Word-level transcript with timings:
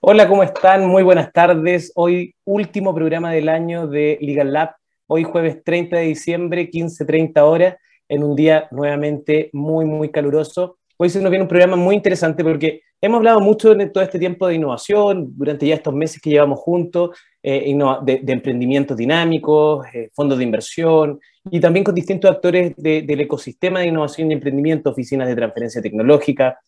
Hola, 0.00 0.26
¿cómo 0.28 0.42
están? 0.42 0.86
Muy 0.86 1.02
buenas 1.02 1.32
tardes. 1.32 1.92
Hoy 1.94 2.34
último 2.44 2.94
programa 2.94 3.30
del 3.30 3.48
año 3.48 3.86
de 3.86 4.16
Legal 4.20 4.52
Lab. 4.52 4.70
Hoy 5.06 5.24
jueves 5.24 5.62
30 5.64 5.96
de 5.96 6.02
diciembre, 6.04 6.70
15.30 6.70 7.40
horas, 7.42 7.76
en 8.08 8.24
un 8.24 8.34
día 8.34 8.68
nuevamente 8.70 9.50
muy, 9.52 9.84
muy 9.84 10.10
caluroso. 10.10 10.78
Hoy 10.96 11.10
se 11.10 11.20
nos 11.20 11.30
viene 11.30 11.42
un 11.42 11.48
programa 11.48 11.76
muy 11.76 11.94
interesante 11.94 12.42
porque 12.42 12.80
hemos 13.00 13.18
hablado 13.18 13.40
mucho 13.40 13.72
en 13.72 13.92
todo 13.92 14.04
este 14.04 14.18
tiempo 14.18 14.46
de 14.46 14.54
innovación, 14.54 15.32
durante 15.36 15.66
ya 15.66 15.74
estos 15.74 15.94
meses 15.94 16.20
que 16.20 16.30
llevamos 16.30 16.58
juntos, 16.58 17.10
eh, 17.42 17.74
de, 18.02 18.32
emprendimientos 18.32 18.96
dinámicos, 18.96 19.86
eh, 19.94 20.10
fondos 20.12 20.38
de 20.38 20.44
inversión 20.44 21.20
y 21.50 21.60
también 21.60 21.84
con 21.84 21.94
distintos 21.94 22.30
actores 22.30 22.74
del 22.76 23.20
ecosistema 23.20 23.80
de 23.80 23.86
innovación 23.86 24.30
y 24.30 24.34
emprendimiento, 24.34 24.90
oficinas 24.90 25.28
de 25.28 25.36
transferencia 25.36 25.80
tecnológica, 25.80 26.58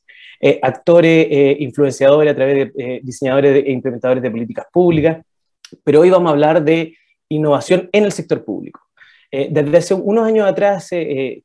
eh, 0.42 0.58
actores, 0.62 1.27
eh, 1.30 1.56
influenciadores 1.60 2.33
a 2.33 2.34
través 2.34 2.72
de 2.72 2.83
eh, 2.83 3.00
diseñadores 3.02 3.62
e 3.62 3.72
implementadores 3.72 4.22
de 4.22 4.30
políticas 4.30 4.64
públicas, 4.72 5.22
pero 5.84 6.00
hoy 6.00 6.08
vamos 6.08 6.30
a 6.30 6.33
hablar 6.33 6.64
de 6.64 6.97
innovación 7.28 7.91
en 7.92 8.05
el 8.05 8.12
sector 8.12 8.42
público. 8.42 8.80
desde 9.30 9.77
hace 9.77 9.94
unos 9.94 10.27
años 10.27 10.48
atrás, 10.48 10.91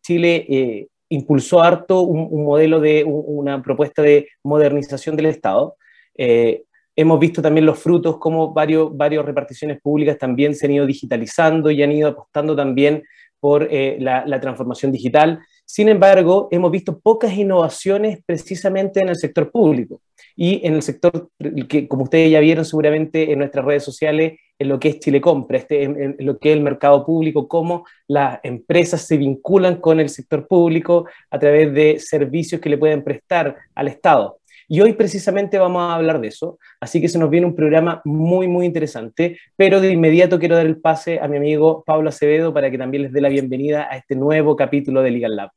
Chile 0.02 0.88
impulsó 1.16 1.62
harto 1.62 2.02
un, 2.02 2.46
modelo 2.46 2.80
de 2.80 3.04
una 3.05 3.62
propuesta 3.62 4.02
de 4.02 4.28
modernización 4.44 5.16
del 5.16 5.28
Estado. 5.28 5.76
hemos 6.16 7.20
visto 7.20 7.41
también 7.41 7.66
los 7.66 7.80
frutos, 7.80 8.18
como 8.18 8.54
varios, 8.54 8.96
varias 8.96 9.26
reparticiones 9.26 9.82
públicas 9.82 10.18
también 10.18 10.55
se 10.55 10.66
han 10.66 10.74
ido 10.74 10.86
digitalizando 10.86 11.72
y 11.72 11.84
han 11.84 11.91
ido 11.91 12.10
apostando 12.10 12.55
también 12.55 13.04
por 13.40 13.70
la, 13.71 14.26
la 14.26 14.40
transformación 14.40 14.91
digital. 14.91 15.40
Sin 15.66 15.90
embargo, 15.90 16.48
hemos 16.52 16.71
visto 16.71 16.99
pocas 16.99 17.34
innovaciones 17.34 18.20
precisamente 18.26 19.02
en 19.02 19.10
el 19.10 19.16
sector 19.16 19.52
público 19.52 20.02
y 20.36 20.66
en 20.66 20.76
el 20.76 20.82
sector 20.84 21.30
que, 21.68 21.88
como 21.88 22.04
ustedes 22.04 22.32
ya 22.32 22.40
vieron 22.40 22.66
seguramente 22.66 23.32
en 23.32 23.40
nuestras 23.40 23.66
redes 23.66 23.84
sociales, 23.84 24.40
en 24.58 24.70
lo 24.70 24.80
que 24.80 24.90
es 24.90 25.00
Chile 25.00 25.20
Compra, 25.20 25.58
este, 25.58 25.84
en, 25.84 26.16
lo 26.20 26.38
que 26.38 26.52
es 26.52 26.58
el 26.58 26.64
mercado 26.64 27.06
público, 27.06 27.48
cómo 27.48 27.86
las 28.08 28.40
empresas 28.44 29.02
se 29.02 29.18
vinculan 29.18 29.78
con 29.82 30.00
el 30.00 30.10
sector 30.10 30.48
público 30.48 31.06
a 31.30 31.40
través 31.40 31.74
de 31.74 32.00
servicios 32.00 32.62
que 32.62 32.70
le 32.70 32.78
pueden 32.78 33.04
prestar 33.04 33.56
al 33.74 33.88
Estado. 33.88 34.40
Y 34.68 34.82
hoy 34.82 34.94
precisamente 34.94 35.60
vamos 35.60 35.84
a 35.84 35.96
hablar 35.96 36.20
de 36.20 36.30
eso, 36.30 36.58
así 36.80 37.00
que 37.00 37.08
se 37.08 37.20
nos 37.20 37.30
viene 37.30 37.46
un 37.46 37.56
programa 37.56 38.02
muy, 38.04 38.48
muy 38.48 38.66
interesante, 38.66 39.38
pero 39.56 39.80
de 39.80 39.92
inmediato 39.92 40.40
quiero 40.40 40.56
dar 40.56 40.66
el 40.66 40.82
pase 40.82 41.20
a 41.20 41.28
mi 41.28 41.38
amigo 41.38 41.84
Pablo 41.86 42.10
Acevedo 42.10 42.52
para 42.52 42.72
que 42.72 42.78
también 42.78 43.04
les 43.04 43.14
dé 43.14 43.22
la 43.22 43.30
bienvenida 43.30 43.88
a 43.92 43.98
este 43.98 44.16
nuevo 44.16 44.56
capítulo 44.56 45.04
de 45.04 45.12
Legal 45.12 45.36
Lab. 45.36 45.52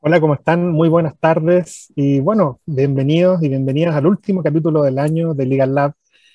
Hola, 0.00 0.20
¿cómo 0.20 0.34
están? 0.34 0.70
Muy 0.72 0.88
buenas 0.88 1.16
tardes 1.18 1.92
y 1.94 2.20
bueno, 2.20 2.58
bienvenidos 2.66 3.42
y 3.42 3.48
bienvenidas 3.48 3.94
al 3.94 4.06
último 4.06 4.42
capítulo 4.42 4.82
del 4.82 4.98
año 4.98 5.32
de 5.32 5.46
Legal 5.46 5.74
Lab. 5.74 5.94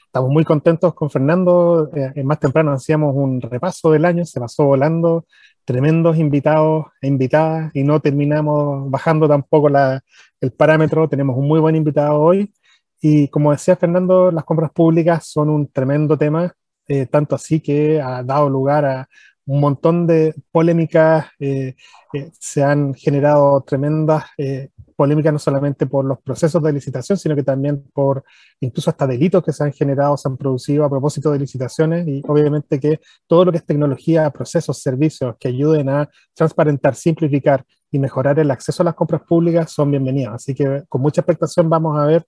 Estamos 0.10 0.32
muy 0.32 0.44
contentos 0.44 0.96
con 0.96 1.12
Fernando. 1.12 1.92
Eh, 1.94 2.24
más 2.24 2.40
temprano 2.40 2.72
hacíamos 2.72 3.16
un 3.16 3.40
repaso 3.40 3.92
del 3.92 4.06
año, 4.06 4.26
se 4.26 4.40
pasó 4.40 4.66
volando, 4.66 5.28
tremendos 5.64 6.18
invitados 6.18 6.88
e 7.00 7.08
invitadas 7.08 7.70
y 7.76 7.84
no 7.84 8.00
terminamos 8.00 8.90
bajando 8.90 9.28
tampoco 9.28 9.70
el 9.70 10.52
parámetro. 10.54 11.08
Tenemos 11.08 11.38
un 11.38 11.48
muy 11.48 11.60
buen 11.60 11.76
invitado 11.76 12.20
hoy 12.20 12.52
y 13.00 13.28
como 13.28 13.52
decía 13.52 13.76
Fernando, 13.76 14.32
las 14.32 14.46
compras 14.46 14.72
públicas 14.72 15.28
son 15.28 15.48
un 15.48 15.68
tremendo 15.72 16.18
tema, 16.18 16.52
eh, 16.88 17.06
tanto 17.06 17.36
así 17.36 17.60
que 17.60 18.02
ha 18.02 18.24
dado 18.24 18.50
lugar 18.50 18.86
a 18.86 19.10
un 19.50 19.61
montón 19.61 20.05
de 20.05 20.36
polémicas, 20.52 21.25
eh, 21.39 21.73
eh, 22.14 22.31
se 22.39 22.64
han 22.64 22.94
generado 22.94 23.61
tremendas 23.61 24.25
eh, 24.38 24.69
polémicas 24.96 25.34
no 25.34 25.40
solamente 25.40 25.88
por 25.88 26.06
los 26.06 26.19
procesos 26.19 26.62
de 26.62 26.72
licitación, 26.72 27.18
sino 27.18 27.35
que 27.35 27.41
también 27.41 27.84
por 27.91 28.24
incluso 28.59 28.91
hasta 28.91 29.07
delitos 29.07 29.44
que 29.44 29.51
se 29.51 29.63
han 29.63 29.74
generado, 29.74 30.16
se 30.18 30.28
han 30.28 30.38
producido 30.38 30.85
a 30.85 30.90
propósito 30.90 31.31
de 31.31 31.40
licitaciones 31.40 32.07
y 32.07 32.22
obviamente 32.28 32.79
que 32.79 33.00
todo 33.25 33.46
lo 33.46 33.51
que 33.51 33.57
es 33.57 33.66
tecnología, 33.66 34.29
procesos, 34.29 34.84
servicios 34.84 35.35
que 35.40 35.47
ayuden 35.47 35.90
a 35.90 36.07
transparentar, 36.35 36.94
simplificar 36.94 37.66
y 37.91 37.97
mejorar 37.97 38.38
el 38.38 38.51
acceso 38.51 38.84
a 38.84 38.85
las 38.85 38.94
compras 38.94 39.24
públicas 39.28 39.72
son 39.72 39.90
bienvenidos. 39.90 40.35
Así 40.35 40.53
que 40.53 40.84
con 40.88 41.01
mucha 41.01 41.22
expectación 41.22 41.68
vamos 41.68 42.00
a 42.00 42.06
ver 42.06 42.24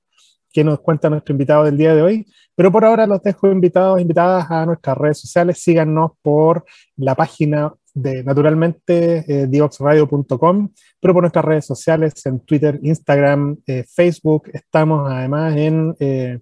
qué 0.51 0.63
nos 0.63 0.79
cuenta 0.79 1.09
nuestro 1.09 1.33
invitado 1.33 1.63
del 1.63 1.77
día 1.77 1.95
de 1.95 2.01
hoy. 2.01 2.27
Pero 2.55 2.71
por 2.71 2.85
ahora 2.85 3.07
los 3.07 3.21
dejo 3.23 3.51
invitados, 3.51 4.01
invitadas 4.01 4.49
a 4.51 4.65
nuestras 4.65 4.97
redes 4.97 5.19
sociales. 5.19 5.61
Síganos 5.61 6.11
por 6.21 6.65
la 6.97 7.15
página 7.15 7.73
de 7.93 8.23
naturalmente 8.23 9.25
eh, 9.27 9.47
dioxradio.com, 9.47 10.69
pero 10.99 11.13
por 11.13 11.23
nuestras 11.23 11.45
redes 11.45 11.65
sociales 11.65 12.25
en 12.25 12.39
Twitter, 12.41 12.79
Instagram, 12.81 13.57
eh, 13.67 13.83
Facebook. 13.87 14.49
Estamos 14.53 15.09
además 15.11 15.57
en 15.57 15.95
eh, 15.99 16.39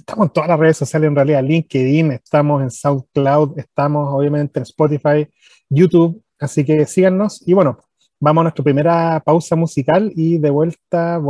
estamos 0.00 0.26
en 0.26 0.32
todas 0.32 0.48
las 0.48 0.58
redes 0.58 0.76
sociales 0.76 1.08
en 1.08 1.16
realidad, 1.16 1.42
LinkedIn, 1.42 2.12
estamos 2.12 2.62
en 2.62 2.70
SoundCloud, 2.70 3.58
estamos 3.58 4.08
obviamente 4.12 4.58
en 4.58 4.62
Spotify, 4.62 5.28
YouTube, 5.68 6.22
así 6.38 6.64
que 6.64 6.84
síganos 6.86 7.46
y 7.46 7.52
bueno, 7.52 7.78
vamos 8.20 8.42
a 8.42 8.44
nuestra 8.44 8.62
primera 8.62 9.20
pausa 9.24 9.56
musical 9.56 10.12
y 10.14 10.38
de 10.38 10.50
vuelta 10.50 11.20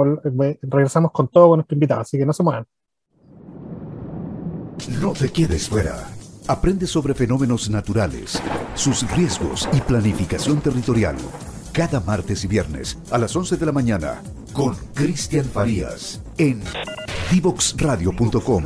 regresamos 0.62 1.12
con 1.12 1.28
todo 1.28 1.50
con 1.50 1.58
nuestro 1.58 1.74
invitado, 1.74 2.00
así 2.00 2.18
que 2.18 2.26
no 2.26 2.32
se 2.32 2.42
muevan. 2.42 2.66
No 5.00 5.12
te 5.12 5.30
quedes 5.30 5.68
fuera. 5.68 6.08
Aprende 6.48 6.86
sobre 6.86 7.14
fenómenos 7.14 7.70
naturales, 7.70 8.42
sus 8.74 9.08
riesgos 9.12 9.68
y 9.72 9.80
planificación 9.80 10.60
territorial. 10.60 11.16
Cada 11.72 12.00
martes 12.00 12.44
y 12.44 12.48
viernes 12.48 12.98
a 13.12 13.18
las 13.18 13.36
11 13.36 13.56
de 13.56 13.66
la 13.66 13.72
mañana 13.72 14.22
con 14.52 14.74
Cristian 14.94 15.44
Farías 15.44 16.20
en 16.38 16.60
divoxradio.com. 17.30 18.64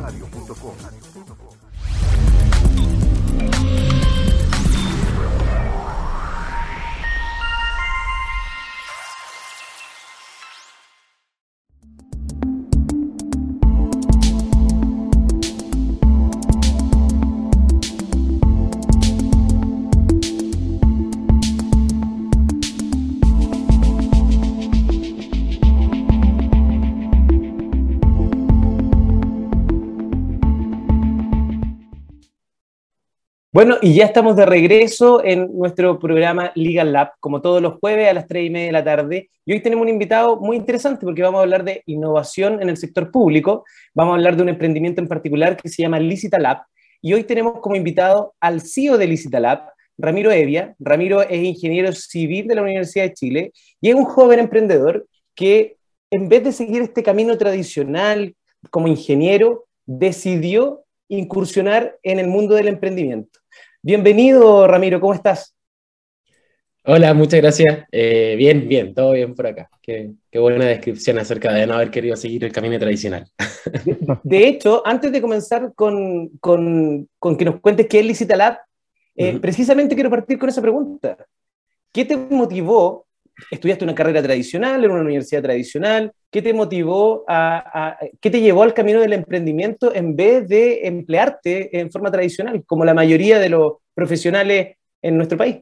Bueno, 33.55 33.77
y 33.81 33.93
ya 33.93 34.03
estamos 34.03 34.35
de 34.35 34.45
regreso 34.45 35.23
en 35.23 35.57
nuestro 35.57 35.97
programa 35.97 36.51
Legal 36.55 36.91
Lab, 36.91 37.11
como 37.21 37.41
todos 37.41 37.61
los 37.61 37.79
jueves 37.79 38.09
a 38.09 38.13
las 38.13 38.27
3 38.27 38.47
y 38.47 38.49
media 38.49 38.65
de 38.65 38.71
la 38.73 38.83
tarde. 38.83 39.29
Y 39.45 39.53
hoy 39.53 39.61
tenemos 39.61 39.83
un 39.83 39.87
invitado 39.87 40.35
muy 40.41 40.57
interesante 40.57 41.05
porque 41.05 41.21
vamos 41.21 41.39
a 41.39 41.43
hablar 41.43 41.63
de 41.63 41.81
innovación 41.85 42.61
en 42.61 42.67
el 42.67 42.75
sector 42.75 43.11
público. 43.11 43.63
Vamos 43.93 44.11
a 44.11 44.15
hablar 44.15 44.35
de 44.35 44.43
un 44.43 44.49
emprendimiento 44.49 44.99
en 44.99 45.07
particular 45.07 45.55
que 45.55 45.69
se 45.69 45.83
llama 45.83 46.01
Licita 46.01 46.37
Lab. 46.37 46.63
Y 47.01 47.13
hoy 47.13 47.23
tenemos 47.23 47.61
como 47.61 47.77
invitado 47.77 48.33
al 48.41 48.59
CEO 48.59 48.97
de 48.97 49.07
Licita 49.07 49.39
Lab, 49.39 49.69
Ramiro 49.97 50.33
Evia. 50.33 50.75
Ramiro 50.77 51.21
es 51.21 51.41
ingeniero 51.41 51.93
civil 51.93 52.49
de 52.49 52.55
la 52.55 52.61
Universidad 52.61 53.05
de 53.05 53.13
Chile 53.13 53.53
y 53.79 53.87
es 53.87 53.95
un 53.95 54.03
joven 54.03 54.39
emprendedor 54.39 55.07
que 55.33 55.77
en 56.11 56.27
vez 56.27 56.43
de 56.43 56.51
seguir 56.51 56.81
este 56.81 57.03
camino 57.03 57.37
tradicional 57.37 58.35
como 58.69 58.89
ingeniero, 58.89 59.63
decidió 59.85 60.83
incursionar 61.07 61.97
en 62.03 62.19
el 62.19 62.27
mundo 62.27 62.55
del 62.55 62.67
emprendimiento. 62.67 63.39
Bienvenido, 63.87 64.65
Ramiro, 64.65 64.99
¿cómo 64.99 65.13
estás? 65.13 65.53
Hola, 66.85 67.13
muchas 67.13 67.39
gracias. 67.39 67.85
Eh, 67.91 68.33
bien, 68.35 68.67
bien, 68.67 68.95
todo 68.95 69.11
bien 69.11 69.35
por 69.35 69.45
acá. 69.45 69.69
Qué, 69.79 70.15
buena 70.33 70.65
descripción 70.65 71.19
acerca 71.19 71.53
de 71.53 71.67
no 71.67 71.75
haber 71.75 71.91
querido 71.91 72.15
seguir 72.15 72.45
el 72.45 72.51
camino 72.51 72.79
tradicional. 72.79 73.29
De, 74.23 74.47
hecho, 74.47 74.81
antes 74.87 75.11
de 75.11 75.21
comenzar 75.21 75.71
con, 75.75 76.31
que 77.37 77.45
nos 77.45 77.59
cuentes 77.61 77.85
qué 77.85 77.99
es 77.99 78.05
Licita 78.07 78.35
Lab, 78.35 78.57
eh, 79.15 79.37
precisamente 79.39 79.93
quiero 79.93 80.09
partir 80.09 80.39
con 80.39 80.49
esa 80.49 80.63
pregunta. 80.63 81.15
¿Qué 81.91 82.05
te 82.05 82.17
motivó? 82.17 83.04
Estudiaste 83.51 83.83
una 83.83 83.95
carrera 83.95 84.23
tradicional 84.23 84.83
en 84.83 84.91
una 84.91 85.01
universidad 85.01 85.41
tradicional. 85.41 86.11
¿Qué 86.31 86.41
te 86.41 86.53
motivó 86.53 87.25
a, 87.27 87.97
qué 88.21 88.29
te 88.29 88.41
llevó 88.41 88.63
al 88.63 88.73
camino 88.73 89.01
del 89.01 89.13
emprendimiento 89.13 89.93
en 89.93 90.15
vez 90.15 90.47
de 90.47 90.87
emplearte 90.87 91.77
en 91.79 91.91
forma 91.91 92.11
tradicional, 92.11 92.63
como 92.65 92.85
la 92.85 92.93
mayoría 92.93 93.39
de 93.39 93.49
los 93.49 93.73
profesionales 93.93 94.77
en 95.01 95.17
nuestro 95.17 95.37
país? 95.37 95.57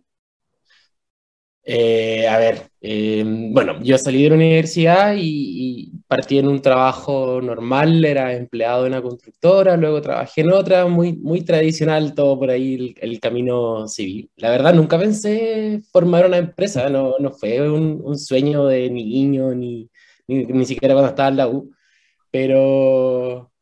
Eh, 1.66 2.28
a 2.28 2.38
ver, 2.38 2.70
eh, 2.82 3.24
bueno, 3.26 3.82
yo 3.82 3.98
salí 3.98 4.24
de 4.24 4.30
la 4.30 4.36
universidad 4.36 5.16
y, 5.18 5.92
partí 6.08 6.38
en 6.38 6.48
un 6.48 6.62
trabajo 6.62 7.40
normal, 7.42 8.04
era 8.04 8.34
empleado 8.34 8.86
en 8.86 8.94
una 8.94 9.02
constructora, 9.02 9.78
luego 9.78 10.02
trabajé 10.02 10.42
en 10.42 10.52
otra, 10.52 10.86
muy, 10.88 11.14
muy 11.14 11.42
tradicional, 11.42 12.14
todo 12.14 12.38
por 12.38 12.50
ahí 12.52 12.94
el, 13.00 13.20
camino 13.20 13.88
civil. 13.88 14.30
La 14.36 14.52
verdad, 14.52 14.74
nunca 14.74 15.00
pensé 15.00 15.82
formar 15.92 16.26
una 16.26 16.38
empresa, 16.38 16.90
no, 16.90 17.16
no 17.20 17.32
fue 17.32 17.62
un, 17.70 18.02
un, 18.04 18.20
sueño 18.20 18.66
de 18.66 18.90
niño, 18.90 19.56
ni, 19.56 19.90
ni, 20.28 20.46
ni 20.46 20.66
siquiera 20.66 20.94
cuando 20.94 21.10
estaba 21.12 21.30
en 21.30 21.38
la 21.38 21.48
U, 21.48 21.72
pero, 22.30 23.53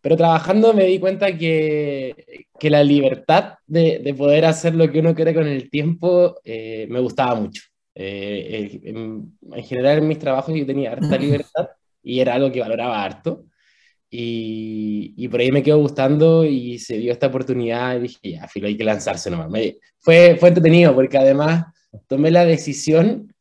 pero 0.00 0.16
trabajando 0.16 0.72
me 0.74 0.84
di 0.84 0.98
cuenta 0.98 1.36
que, 1.36 2.46
que 2.58 2.70
la 2.70 2.84
libertad 2.84 3.54
de, 3.66 3.98
de, 3.98 4.14
poder 4.14 4.44
hacer 4.44 4.74
lo 4.74 4.90
que 4.90 5.00
uno 5.00 5.14
quiere 5.14 5.34
con 5.34 5.46
el 5.46 5.70
tiempo 5.70 6.36
eh, 6.44 6.86
me 6.88 7.00
gustaba 7.00 7.34
mucho. 7.34 7.62
Eh, 7.94 8.80
en, 8.84 9.38
en, 9.52 9.64
general 9.64 9.98
en 9.98 10.08
mis 10.08 10.18
trabajos 10.18 10.54
yo 10.54 10.64
tenía 10.64 10.92
harta 10.92 11.18
libertad 11.18 11.68
y 12.02 12.20
era 12.20 12.34
algo 12.34 12.52
que 12.52 12.60
valoraba 12.60 13.02
harto. 13.02 13.44
Y, 14.10 15.12
y, 15.16 15.28
por 15.28 15.40
ahí 15.40 15.52
me 15.52 15.62
quedó 15.62 15.78
gustando 15.78 16.44
y 16.44 16.78
se 16.78 16.96
dio 16.96 17.12
esta 17.12 17.26
oportunidad 17.26 17.96
y 17.96 18.02
dije, 18.02 18.18
ya, 18.22 18.48
filo, 18.48 18.66
hay 18.66 18.76
que 18.76 18.84
lanzarse 18.84 19.30
nomás. 19.30 19.50
Me, 19.50 19.76
fue, 19.98 20.36
fue 20.40 20.48
entretenido 20.48 20.94
porque 20.94 21.18
además 21.18 21.66
tomé 22.06 22.30
la 22.30 22.46
decisión 22.46 23.34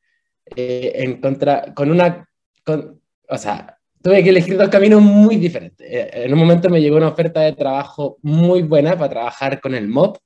eh, 0.55 0.91
en 0.95 1.21
contra, 1.21 1.73
con 1.73 1.89
una, 1.91 2.27
con, 2.65 3.01
o 3.29 3.37
sea, 3.37 3.76
tuve 4.01 4.23
que 4.23 4.29
elegir 4.29 4.57
dos 4.57 4.69
caminos 4.69 5.01
muy 5.01 5.37
diferentes. 5.37 5.87
Eh, 5.89 6.09
en 6.13 6.33
un 6.33 6.39
momento 6.39 6.69
me 6.69 6.81
llegó 6.81 6.97
una 6.97 7.09
oferta 7.09 7.41
de 7.41 7.53
trabajo 7.53 8.17
muy 8.21 8.61
buena 8.63 8.97
para 8.97 9.09
trabajar 9.09 9.59
con 9.59 9.75
el 9.75 9.87
MOP, 9.87 10.17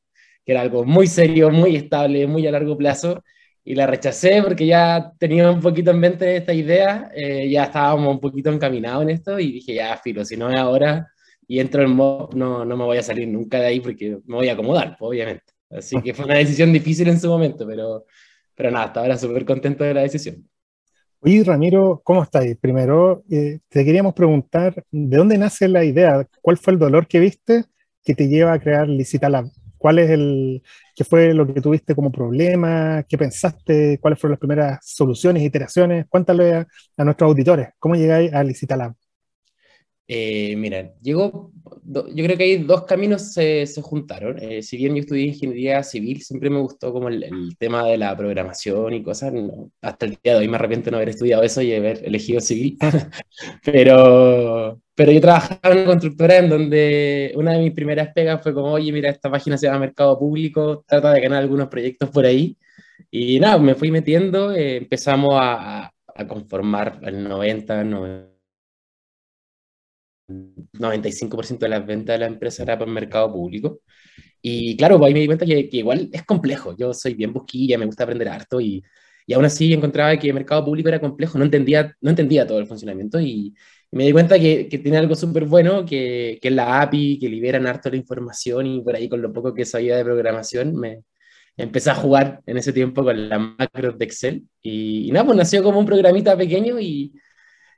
que 0.45 0.51
era 0.51 0.61
algo 0.61 0.83
muy 0.83 1.07
serio, 1.07 1.49
muy 1.49 1.75
estable, 1.75 2.27
muy 2.27 2.45
a 2.47 2.51
largo 2.51 2.77
plazo, 2.77 3.23
y 3.63 3.75
la 3.75 3.87
rechacé 3.87 4.41
porque 4.41 4.65
ya 4.65 5.11
tenía 5.19 5.49
un 5.51 5.61
poquito 5.61 5.91
en 5.91 5.99
mente 5.99 6.35
esta 6.35 6.53
idea, 6.53 7.11
eh, 7.15 7.49
ya 7.49 7.65
estábamos 7.65 8.13
un 8.13 8.19
poquito 8.19 8.51
encaminados 8.51 9.03
en 9.03 9.11
esto 9.11 9.39
y 9.39 9.51
dije, 9.51 9.75
ya, 9.75 9.97
filo, 9.97 10.25
si 10.25 10.35
no 10.37 10.49
es 10.49 10.57
ahora 10.57 11.07
y 11.47 11.59
entro 11.59 11.83
en 11.83 11.91
MOP, 11.91 12.33
no, 12.33 12.65
no 12.65 12.77
me 12.77 12.85
voy 12.85 12.97
a 12.97 13.03
salir 13.03 13.27
nunca 13.27 13.59
de 13.59 13.67
ahí 13.67 13.79
porque 13.79 14.17
me 14.25 14.35
voy 14.35 14.49
a 14.49 14.53
acomodar, 14.53 14.95
obviamente. 14.99 15.53
Así 15.69 16.01
que 16.01 16.13
fue 16.13 16.25
una 16.25 16.35
decisión 16.35 16.73
difícil 16.73 17.07
en 17.07 17.19
su 17.19 17.27
momento, 17.27 17.65
pero, 17.67 18.05
pero 18.55 18.71
nada, 18.71 18.85
hasta 18.85 18.99
ahora 19.01 19.17
súper 19.17 19.45
contento 19.45 19.83
de 19.83 19.93
la 19.93 20.01
decisión. 20.01 20.47
Oye, 21.23 21.43
Ramiro, 21.43 22.01
¿cómo 22.03 22.23
estás? 22.23 22.45
Primero, 22.59 23.23
eh, 23.29 23.59
te 23.69 23.85
queríamos 23.85 24.13
preguntar, 24.15 24.83
¿de 24.91 25.17
dónde 25.17 25.37
nace 25.37 25.67
la 25.67 25.83
idea? 25.83 26.27
¿Cuál 26.41 26.57
fue 26.57 26.73
el 26.73 26.79
dolor 26.79 27.07
que 27.07 27.19
viste 27.19 27.65
que 28.03 28.15
te 28.15 28.27
lleva 28.27 28.53
a 28.53 28.59
crear 28.59 28.87
Licitalab? 28.87 29.45
¿Cuál 29.77 29.99
es 29.99 30.09
el, 30.09 30.63
qué 30.95 31.03
fue 31.03 31.33
lo 31.33 31.45
que 31.51 31.61
tuviste 31.61 31.93
como 31.95 32.11
problema? 32.11 33.03
¿Qué 33.07 33.17
pensaste? 33.17 33.99
¿Cuáles 33.99 34.19
fueron 34.19 34.31
las 34.33 34.39
primeras 34.39 34.79
soluciones, 34.83 35.43
iteraciones? 35.43 36.05
Cuéntale 36.09 36.53
a, 36.55 36.67
a 36.97 37.03
nuestros 37.03 37.27
auditores, 37.29 37.69
¿cómo 37.79 37.95
llegáis 37.95 38.33
a 38.33 38.43
Licitalab? 38.43 38.93
Eh, 40.07 40.55
mira, 40.57 40.93
llegó, 41.01 41.51
yo 41.85 42.25
creo 42.25 42.37
que 42.37 42.43
hay 42.43 42.57
dos 42.57 42.83
caminos 42.83 43.33
se, 43.33 43.65
se 43.65 43.81
juntaron. 43.81 44.37
Eh, 44.39 44.61
si 44.61 44.77
bien 44.77 44.95
yo 44.95 45.01
estudié 45.01 45.27
ingeniería 45.27 45.83
civil, 45.83 46.21
siempre 46.21 46.49
me 46.49 46.59
gustó 46.59 46.91
como 46.91 47.07
el, 47.07 47.23
el 47.23 47.57
tema 47.57 47.85
de 47.85 47.97
la 47.97 48.15
programación 48.17 48.93
y 48.93 49.03
cosas. 49.03 49.31
No, 49.33 49.71
hasta 49.81 50.05
el 50.05 50.17
día 50.21 50.33
de 50.33 50.39
hoy 50.39 50.47
me 50.47 50.55
arrepiento 50.55 50.91
no 50.91 50.97
haber 50.97 51.09
estudiado 51.09 51.43
eso 51.43 51.61
y 51.61 51.73
haber 51.73 52.05
elegido 52.05 52.41
civil. 52.41 52.77
pero, 53.63 54.81
pero 54.95 55.11
yo 55.11 55.21
trabajaba 55.21 55.59
en 55.63 55.77
una 55.77 55.85
constructora 55.85 56.37
en 56.37 56.49
donde 56.49 57.31
una 57.35 57.53
de 57.53 57.59
mis 57.59 57.73
primeras 57.73 58.09
pegas 58.13 58.41
fue 58.41 58.53
como, 58.53 58.71
oye, 58.71 58.91
mira, 58.91 59.09
esta 59.09 59.31
página 59.31 59.57
se 59.57 59.67
llama 59.67 59.79
Mercado 59.79 60.19
Público, 60.19 60.83
trata 60.87 61.13
de 61.13 61.21
ganar 61.21 61.39
algunos 61.41 61.69
proyectos 61.69 62.09
por 62.09 62.25
ahí. 62.25 62.57
Y 63.09 63.39
nada, 63.39 63.57
me 63.57 63.75
fui 63.75 63.91
metiendo, 63.91 64.53
eh, 64.53 64.77
empezamos 64.77 65.35
a, 65.35 65.91
a, 66.15 66.27
conformar 66.27 66.99
el 67.03 67.23
90, 67.23 67.83
90 67.83 68.30
95% 70.27 71.59
de 71.59 71.69
las 71.69 71.85
ventas 71.85 72.15
de 72.15 72.19
la 72.19 72.27
empresa 72.27 72.63
era 72.63 72.77
para 72.77 72.89
el 72.89 72.93
mercado 72.95 73.31
público. 73.31 73.81
Y 74.41 74.75
claro, 74.77 74.97
pues 74.97 75.09
ahí 75.09 75.13
me 75.13 75.19
di 75.21 75.25
cuenta 75.27 75.45
que, 75.45 75.69
igual 75.71 76.09
es 76.11 76.23
complejo. 76.23 76.75
Yo 76.77 76.93
soy 76.93 77.13
bien 77.13 77.33
busquilla, 77.33 77.77
me 77.77 77.85
gusta 77.85 78.03
aprender 78.03 78.29
harto 78.29 78.59
y, 78.61 78.83
y 79.27 79.33
aún 79.33 79.45
así 79.45 79.73
encontraba 79.73 80.17
que 80.17 80.27
el 80.27 80.33
mercado 80.33 80.65
público 80.65 80.89
era 80.89 80.99
complejo, 80.99 81.37
no 81.37 81.45
entendía, 81.45 81.95
no 82.01 82.09
entendía 82.09 82.47
todo 82.47 82.59
el 82.59 82.67
funcionamiento 82.67 83.19
y, 83.19 83.53
me 83.91 84.05
di 84.05 84.13
cuenta 84.13 84.39
que, 84.39 84.69
que 84.69 84.77
tiene 84.79 84.97
algo 84.97 85.15
súper 85.15 85.45
bueno, 85.45 85.85
que, 85.85 86.39
que, 86.41 86.49
la 86.49 86.81
API, 86.81 87.19
que 87.19 87.27
liberan 87.27 87.67
harto 87.67 87.89
la 87.89 87.97
información 87.97 88.65
y 88.65 88.81
por 88.81 88.95
ahí 88.95 89.09
con 89.09 89.21
lo 89.21 89.33
poco 89.33 89.53
que 89.53 89.65
sabía 89.65 89.97
de 89.97 90.05
programación 90.05 90.73
me 90.75 91.03
empecé 91.57 91.89
a 91.91 91.95
jugar 91.95 92.41
en 92.45 92.57
ese 92.57 92.73
tiempo 92.73 93.03
con 93.03 93.29
la 93.29 93.39
macro 93.39 93.91
de 93.93 94.05
Excel 94.05 94.43
y, 94.61 95.09
y 95.09 95.11
nada, 95.11 95.25
pues 95.25 95.37
nació 95.37 95.63
como 95.63 95.79
un 95.79 95.85
programita 95.85 96.37
pequeño 96.37 96.79
y 96.79 97.13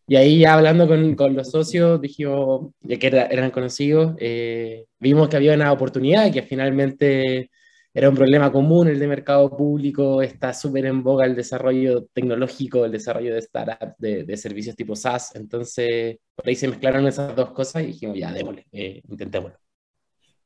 y 0.07 0.15
ahí 0.15 0.39
ya 0.39 0.55
hablando 0.55 0.87
con, 0.87 1.15
con 1.15 1.35
los 1.35 1.51
socios, 1.51 2.01
dijimos, 2.01 2.71
ya 2.81 2.97
que 2.97 3.07
era, 3.07 3.25
eran 3.27 3.51
conocidos, 3.51 4.15
eh, 4.19 4.85
vimos 4.99 5.29
que 5.29 5.37
había 5.37 5.53
una 5.53 5.71
oportunidad 5.71 6.31
que 6.31 6.43
finalmente 6.43 7.49
era 7.93 8.09
un 8.09 8.15
problema 8.15 8.51
común 8.51 8.87
el 8.87 8.99
de 8.99 9.07
mercado 9.07 9.55
público, 9.55 10.21
está 10.21 10.53
súper 10.53 10.87
en 10.87 11.03
boga 11.03 11.25
el 11.25 11.35
desarrollo 11.35 12.05
tecnológico, 12.11 12.85
el 12.85 12.91
desarrollo 12.91 13.35
de 13.35 13.41
startups, 13.41 13.93
de, 13.99 14.23
de, 14.23 14.37
servicios 14.37 14.75
tipo 14.75 14.95
SaaS, 14.95 15.35
entonces 15.35 16.17
por 16.35 16.47
ahí 16.47 16.55
se 16.55 16.67
mezclaron 16.67 17.07
esas 17.07 17.35
dos 17.35 17.51
cosas 17.51 17.83
y 17.83 17.87
dijimos, 17.87 18.17
ya, 18.17 18.33
démosle, 18.33 18.65
eh, 18.71 19.01
intentémoslo. 19.07 19.57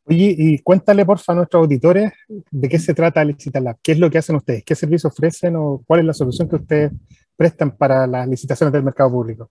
Oye, 0.10 0.36
y 0.38 0.60
cuéntale 0.60 1.06
porfa 1.06 1.33
a 1.33 1.36
nuestros 1.36 1.63
auditores 1.63 2.12
de 2.27 2.69
qué 2.69 2.80
se 2.80 2.94
trata 2.94 3.25
Licitalab, 3.25 3.77
qué 3.81 3.94
es 3.94 4.00
lo 4.00 4.10
que 4.10 4.18
hacen 4.18 4.38
ustedes, 4.38 4.63
qué 4.63 4.74
servicios 4.74 5.12
ofrecen 5.12 5.56
o 5.57 5.83
cuál 5.86 6.01
es 6.01 6.06
la 6.06 6.13
solución 6.13 6.48
que 6.48 6.56
ustedes 6.56 6.92
prestan 7.38 7.78
para 7.78 8.07
las 8.07 8.28
licitaciones 8.28 8.74
del 8.74 8.84
mercado 8.84 9.12
público? 9.12 9.50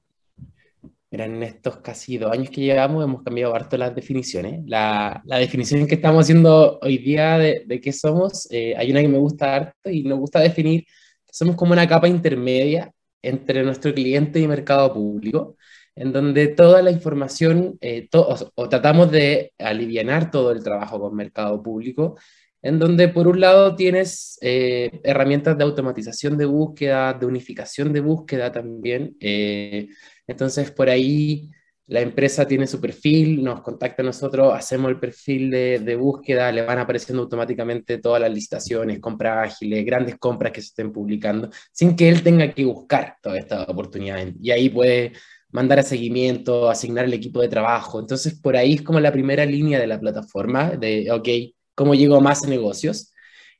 Mira, 1.11 1.25
en 1.25 1.41
estos 1.43 1.77
casi 1.79 2.19
dos 2.19 2.33
años 2.33 2.51
que 2.51 2.63
llevamos 2.63 3.05
hemos 3.05 3.23
cambiado 3.23 3.55
harto 3.55 3.79
las 3.79 3.95
definiciones. 3.95 4.63
La, 4.67 5.23
la 5.25 5.39
definición 5.39 5.87
que 5.87 5.95
estamos 5.95 6.25
haciendo 6.25 6.81
hoy 6.83 6.99
día 6.99 7.39
de, 7.39 7.63
de 7.65 7.81
qué 7.81 7.93
somos, 7.93 8.49
eh, 8.51 8.75
hay 8.77 8.91
una 8.91 9.01
que 9.01 9.09
me 9.09 9.19
gusta 9.19 9.55
harto 9.55 9.89
y 9.89 10.03
nos 10.03 10.19
gusta 10.19 10.41
definir 10.41 10.83
que 10.85 11.33
somos 11.33 11.55
como 11.55 11.73
una 11.73 11.87
capa 11.87 12.09
intermedia 12.09 12.93
entre 13.23 13.63
nuestro 13.63 13.95
cliente 13.95 14.41
y 14.41 14.49
mercado 14.49 14.93
público, 14.93 15.57
en 15.95 16.13
donde 16.13 16.49
toda 16.49 16.83
la 16.83 16.91
información, 16.91 17.79
eh, 17.81 18.09
to 18.11 18.29
o, 18.29 18.53
o, 18.57 18.69
tratamos 18.69 19.11
de 19.11 19.53
aliviar 19.59 20.31
todo 20.31 20.51
el 20.51 20.63
trabajo 20.63 21.01
con 21.01 21.15
mercado 21.15 21.63
público 21.63 22.17
en 22.63 22.79
donde 22.79 23.09
por 23.09 23.29
un 23.29 23.41
lado 23.41 23.77
tienes 23.77 24.39
eh, 24.41 25.01
herramientas 25.05 25.57
de 25.57 25.65
automatización 25.65 26.37
de 26.37 26.47
búsqueda, 26.47 27.13
de 27.15 27.27
unificación 27.27 27.93
de 27.93 28.01
búsqueda 28.01 28.51
también. 28.51 29.17
Eh, 29.21 29.89
entonces 30.27 30.71
por 30.71 30.89
ahí 30.89 31.51
la 31.89 32.01
empresa 32.01 32.47
tiene 32.49 32.67
su 32.67 32.81
perfil, 32.81 33.45
nos 33.45 33.61
contacta 33.63 34.03
a 34.03 34.07
nosotros, 34.07 34.53
hacemos 34.53 34.91
el 34.91 34.99
perfil 34.99 35.51
de, 35.51 35.79
de, 35.79 35.95
búsqueda, 35.95 36.51
le 36.51 36.63
van 36.63 36.81
apareciendo 36.81 37.23
automáticamente 37.23 37.99
todas 37.99 38.21
las 38.21 38.33
licitaciones, 38.33 38.99
compras 38.99 39.53
ágiles, 39.53 39.85
grandes 39.85 40.17
compras 40.17 40.51
que 40.53 40.63
se 40.63 40.69
estén 40.69 40.93
publicando, 40.93 41.49
sin 41.71 41.95
que 41.95 42.09
él 42.09 42.25
tenga 42.25 42.53
que 42.53 42.65
buscar 42.65 43.17
toda 43.23 43.39
esta 43.39 43.63
oportunidad. 43.65 44.27
Y 44.41 44.51
ahí 44.51 44.69
puede 44.69 45.13
mandar 45.51 45.79
a 45.79 45.83
seguimiento, 45.85 46.69
asignar 46.69 47.05
el 47.05 47.15
equipo 47.15 47.41
de 47.41 47.49
trabajo. 47.49 48.01
Entonces, 48.01 48.39
por 48.41 48.57
ahí 48.57 48.75
es 48.75 48.83
como 48.83 48.99
la 48.99 49.13
primera 49.13 49.47
línea 49.47 49.79
de 49.79 49.87
la 49.87 50.01
plataforma 50.01 50.71
de, 50.71 51.11
ok, 51.13 51.29
cómo 51.77 51.95
llego 51.95 52.17
a 52.17 52.21
más 52.21 52.49
negocios. 52.49 53.13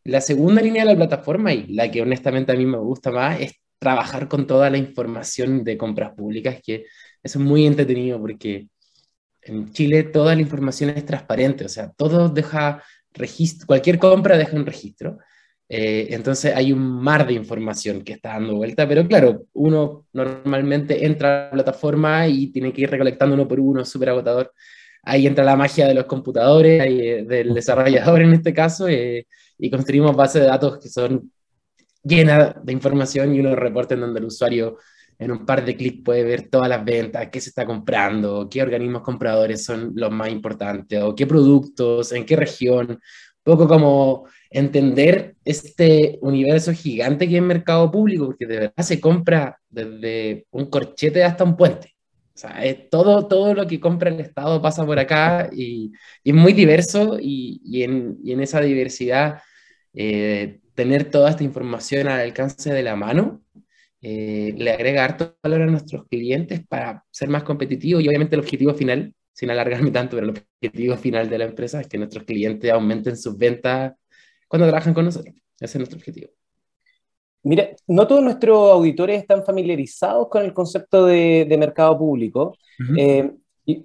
La 0.03 0.21
segunda 0.21 0.63
línea 0.63 0.85
de 0.85 0.93
la 0.93 0.97
plataforma, 0.97 1.53
y 1.53 1.67
la 1.69 1.91
que 1.91 2.03
honestamente 2.03 2.51
a 2.53 2.57
mí 2.57 2.67
me 2.67 2.79
gusta 2.79 3.13
más, 3.13 3.41
es 3.41 3.53
trabajar 3.79 4.27
con 4.29 4.47
toda 4.47 4.71
la 4.71 4.79
información 4.79 5.63
de 5.63 5.77
compras 5.77 6.13
públicas, 6.17 6.61
que 6.65 6.87
es 7.23 7.37
muy 7.37 7.67
entretenido 7.67 8.19
porque 8.19 8.69
en 9.43 9.73
Chile 9.73 10.05
toda 10.05 10.35
la 10.35 10.41
información 10.41 10.91
es 10.91 11.05
transparente, 11.05 11.65
o 11.65 11.69
sea, 11.69 11.93
todo 11.93 12.29
deja 12.29 12.83
registro, 13.13 13.67
cualquier 13.67 13.99
compra 13.99 14.37
deja 14.37 14.57
un 14.57 14.67
registro. 14.67 15.19
Eh, 15.69 16.09
entonces 16.11 16.55
hay 16.55 16.73
un 16.73 16.81
mar 16.81 17.27
de 17.27 17.35
información 17.35 18.03
que 18.03 18.13
está 18.15 18.31
dando 18.31 18.57
vuelta, 18.57 18.87
pero 18.89 19.07
claro, 19.07 19.47
uno 19.55 20.07
normalmente 20.13 21.05
entra 21.05 21.29
a 21.29 21.45
la 21.47 21.51
plataforma 21.53 22.29
y 22.29 22.49
tiene 22.53 22.73
que 22.73 22.83
ir 22.83 22.91
recolectando 22.91 23.35
uno 23.35 23.49
por 23.49 23.61
uno, 23.61 23.85
súper 23.85 24.11
agotador 24.11 24.53
ahí 25.07 25.27
entra 25.27 25.45
la 25.45 25.57
magia 25.57 25.87
de 25.87 25.95
los 25.95 26.05
computadores, 26.05 26.83
eh, 26.85 27.25
del 27.27 27.55
desarrollador 27.55 28.23
en 28.23 28.35
este 28.35 28.53
caso, 28.53 28.89
eh, 28.89 29.27
y 29.57 29.71
construimos 29.71 30.15
bases 30.15 30.43
de 30.43 30.49
datos 30.49 30.79
que 30.79 30.89
son 30.89 31.31
llenas 32.03 32.55
de 32.63 32.73
información 32.73 33.35
y 33.35 33.41
unos 33.41 33.57
reportes 33.57 33.99
donde 33.99 34.21
el 34.21 34.27
usuario 34.27 34.77
en 35.19 35.31
un 35.31 35.47
par 35.47 35.65
de 35.65 35.77
clics 35.77 36.03
puede 36.05 36.25
ver 36.25 36.49
todas 36.51 36.69
las 36.69 36.85
ventas, 36.85 37.29
qué 37.33 37.41
se 37.41 37.49
está 37.51 37.65
comprando, 37.65 38.49
qué 38.51 38.61
organismos 38.61 39.03
compradores 39.03 39.65
son 39.65 39.93
los 39.95 40.11
más 40.11 40.29
importantes, 40.31 41.01
o 41.03 41.15
qué 41.15 41.27
productos, 41.27 42.13
en 42.13 42.27
qué 42.27 42.37
región, 42.37 42.91
un 42.91 42.99
poco 43.43 43.67
como 43.67 44.27
entender 44.51 45.37
este 45.45 46.19
universo 46.21 46.73
gigante 46.73 47.29
que 47.29 47.37
es 47.37 47.43
mercado 47.43 47.91
público, 47.91 48.27
porque 48.27 48.47
de 48.47 48.59
verdad 48.59 48.83
se 48.85 49.01
compra 49.01 49.59
desde 49.71 50.47
un 50.51 50.67
corchete 50.67 51.25
hasta 51.25 51.45
un 51.45 51.57
puente. 51.57 51.96
O 52.37 52.39
sea, 52.39 52.63
es 52.67 52.91
todo, 52.91 53.27
todo 53.29 53.55
lo 53.55 53.67
que 53.67 53.81
compra 53.81 54.11
el 54.11 54.21
Estado 54.21 54.61
pasa 54.61 54.85
por 54.85 54.99
acá 54.99 55.49
y, 55.51 55.91
y 56.23 56.31
es 56.31 56.37
muy 56.37 56.53
diverso 56.53 57.19
y, 57.19 57.63
y, 57.65 57.83
en, 57.83 58.19
y, 58.23 58.33
en, 58.33 58.43
esa 58.43 58.61
diversidad 58.61 59.41
eh, 59.95 60.61
tener 60.75 61.11
toda 61.11 61.31
esta 61.31 61.45
información 61.45 62.09
al 62.09 62.21
alcance 62.21 62.75
de 62.75 62.83
la 62.83 62.95
mano 62.95 63.43
eh, 64.03 64.55
le 64.55 64.71
agrega 64.71 65.05
harto 65.05 65.39
valor 65.43 65.63
a 65.63 65.67
nuestros 65.67 66.07
clientes 66.09 66.61
para 66.69 67.05
ser 67.11 67.31
más 67.31 67.43
competitivos 67.43 68.03
y 68.03 68.09
obviamente 68.09 68.37
el 68.37 68.41
objetivo 68.43 68.75
final, 68.75 69.15
sin 69.33 69.51
alargarme 69.51 69.91
tanto, 69.91 70.17
pero 70.17 70.31
el 70.31 70.37
objetivo 70.63 70.97
final 70.99 71.31
de 71.31 71.39
la 71.39 71.47
empresa 71.47 71.81
es 71.81 71.89
que 71.89 71.97
nuestros 71.97 72.25
clientes 72.25 72.71
aumenten 72.71 73.17
sus 73.17 73.39
ventas 73.39 73.95
cuando 74.47 74.69
trabajan 74.69 74.93
con 74.93 75.07
nosotros. 75.07 75.35
Ese 75.59 75.65
es 75.65 75.77
nuestro 75.77 75.99
objetivo. 75.99 76.36
Mira, 77.47 77.69
no 77.87 78.09
todos 78.09 78.25
nuestros 78.25 78.73
auditores 78.73 79.21
están 79.21 79.45
familiarizados 79.45 80.29
con 80.29 80.45
el 80.45 80.53
concepto 80.53 81.07
de, 81.07 81.57
mercado 81.57 81.97
público. 81.97 82.57
Eh, 82.99 83.31
y 83.65 83.85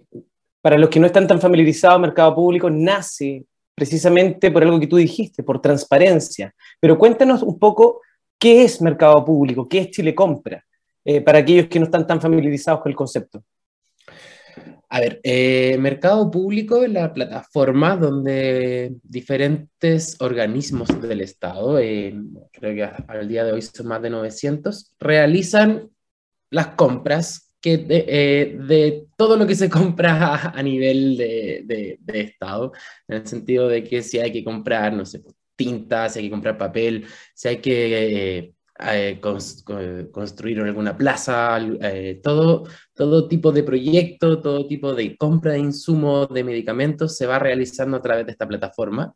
para 0.61 0.79
los 0.79 0.89
que 0.89 0.99
no 0.99 1.05
están 1.05 1.27
tan 1.27 1.39
familiarizados, 1.39 2.01
mercado 2.01 2.33
público 2.33 2.71
nace 2.71 3.45
precisamente 3.75 4.49
por 4.49 4.63
algo 4.63 4.79
que 4.79 4.87
tú 4.87 4.97
dijiste, 4.97 5.43
por 5.43 5.61
transparencia. 5.61 6.55
Pero 6.79 6.97
cuéntanos 6.97 7.43
un 7.43 7.59
poco 7.59 8.01
qué 8.39 8.63
es 8.63 8.81
mercado 8.81 9.23
público, 9.23 9.69
qué 9.69 9.81
es 9.81 9.91
Chile 9.91 10.15
Compra, 10.15 10.65
eh, 11.05 11.21
para 11.21 11.37
aquellos 11.37 11.67
que 11.67 11.77
no 11.77 11.85
están 11.85 12.07
tan 12.07 12.19
familiarizados 12.19 12.81
con 12.81 12.89
el 12.89 12.95
concepto. 12.95 13.43
A 14.93 15.00
ver, 15.00 15.21
eh, 15.24 15.77
Mercado 15.79 16.29
Público 16.29 16.83
es 16.83 16.91
la 16.91 17.13
plataforma 17.13 17.95
donde 17.95 18.93
diferentes 19.03 20.17
organismos 20.19 20.89
del 21.01 21.21
Estado, 21.21 21.79
eh, 21.79 22.13
creo 22.51 22.75
que 22.75 23.03
al 23.07 23.25
día 23.25 23.45
de 23.45 23.53
hoy 23.53 23.62
son 23.62 23.88
más 23.88 24.01
de 24.01 24.10
900, 24.10 24.93
realizan 25.00 25.89
las 26.50 26.67
compras 26.75 27.53
que 27.62 27.77
de, 27.77 29.07
todo 29.15 29.38
lo 29.38 29.48
que 29.48 29.55
se 29.55 29.69
compra 29.69 30.51
a, 30.53 30.62
nivel 30.62 31.15
de, 31.15 31.98
de, 32.01 32.19
Estado, 32.19 32.74
en 33.07 33.15
el 33.15 33.27
sentido 33.27 33.69
de 33.69 33.86
que 33.86 34.03
si 34.03 34.19
hay 34.19 34.33
que 34.33 34.43
comprar, 34.43 34.91
no 34.91 35.05
sé, 35.05 35.24
tintas, 35.55 36.12
si 36.13 36.19
hay 36.19 36.25
que 36.25 36.31
comprar 36.31 36.57
papel, 36.57 37.05
si 37.33 37.48
hay 37.48 37.57
que 37.60 38.55
eh, 38.83 39.19
eh, 39.21 40.07
construir 40.11 40.59
alguna 40.59 40.95
plaza, 40.97 41.59
eh, 41.81 42.19
todo, 42.23 42.63
todo 42.93 43.27
tipo 43.27 43.51
de 43.51 43.63
proyecto, 43.63 44.41
todo 44.41 44.67
tipo 44.67 44.93
de 44.93 45.15
compra 45.17 45.53
de 45.53 45.59
insumos, 45.59 46.29
de 46.29 46.43
medicamentos, 46.43 47.15
se 47.15 47.25
va 47.25 47.39
realizando 47.39 47.97
a 47.97 48.01
través 48.01 48.25
de 48.25 48.31
esta 48.31 48.47
plataforma, 48.47 49.13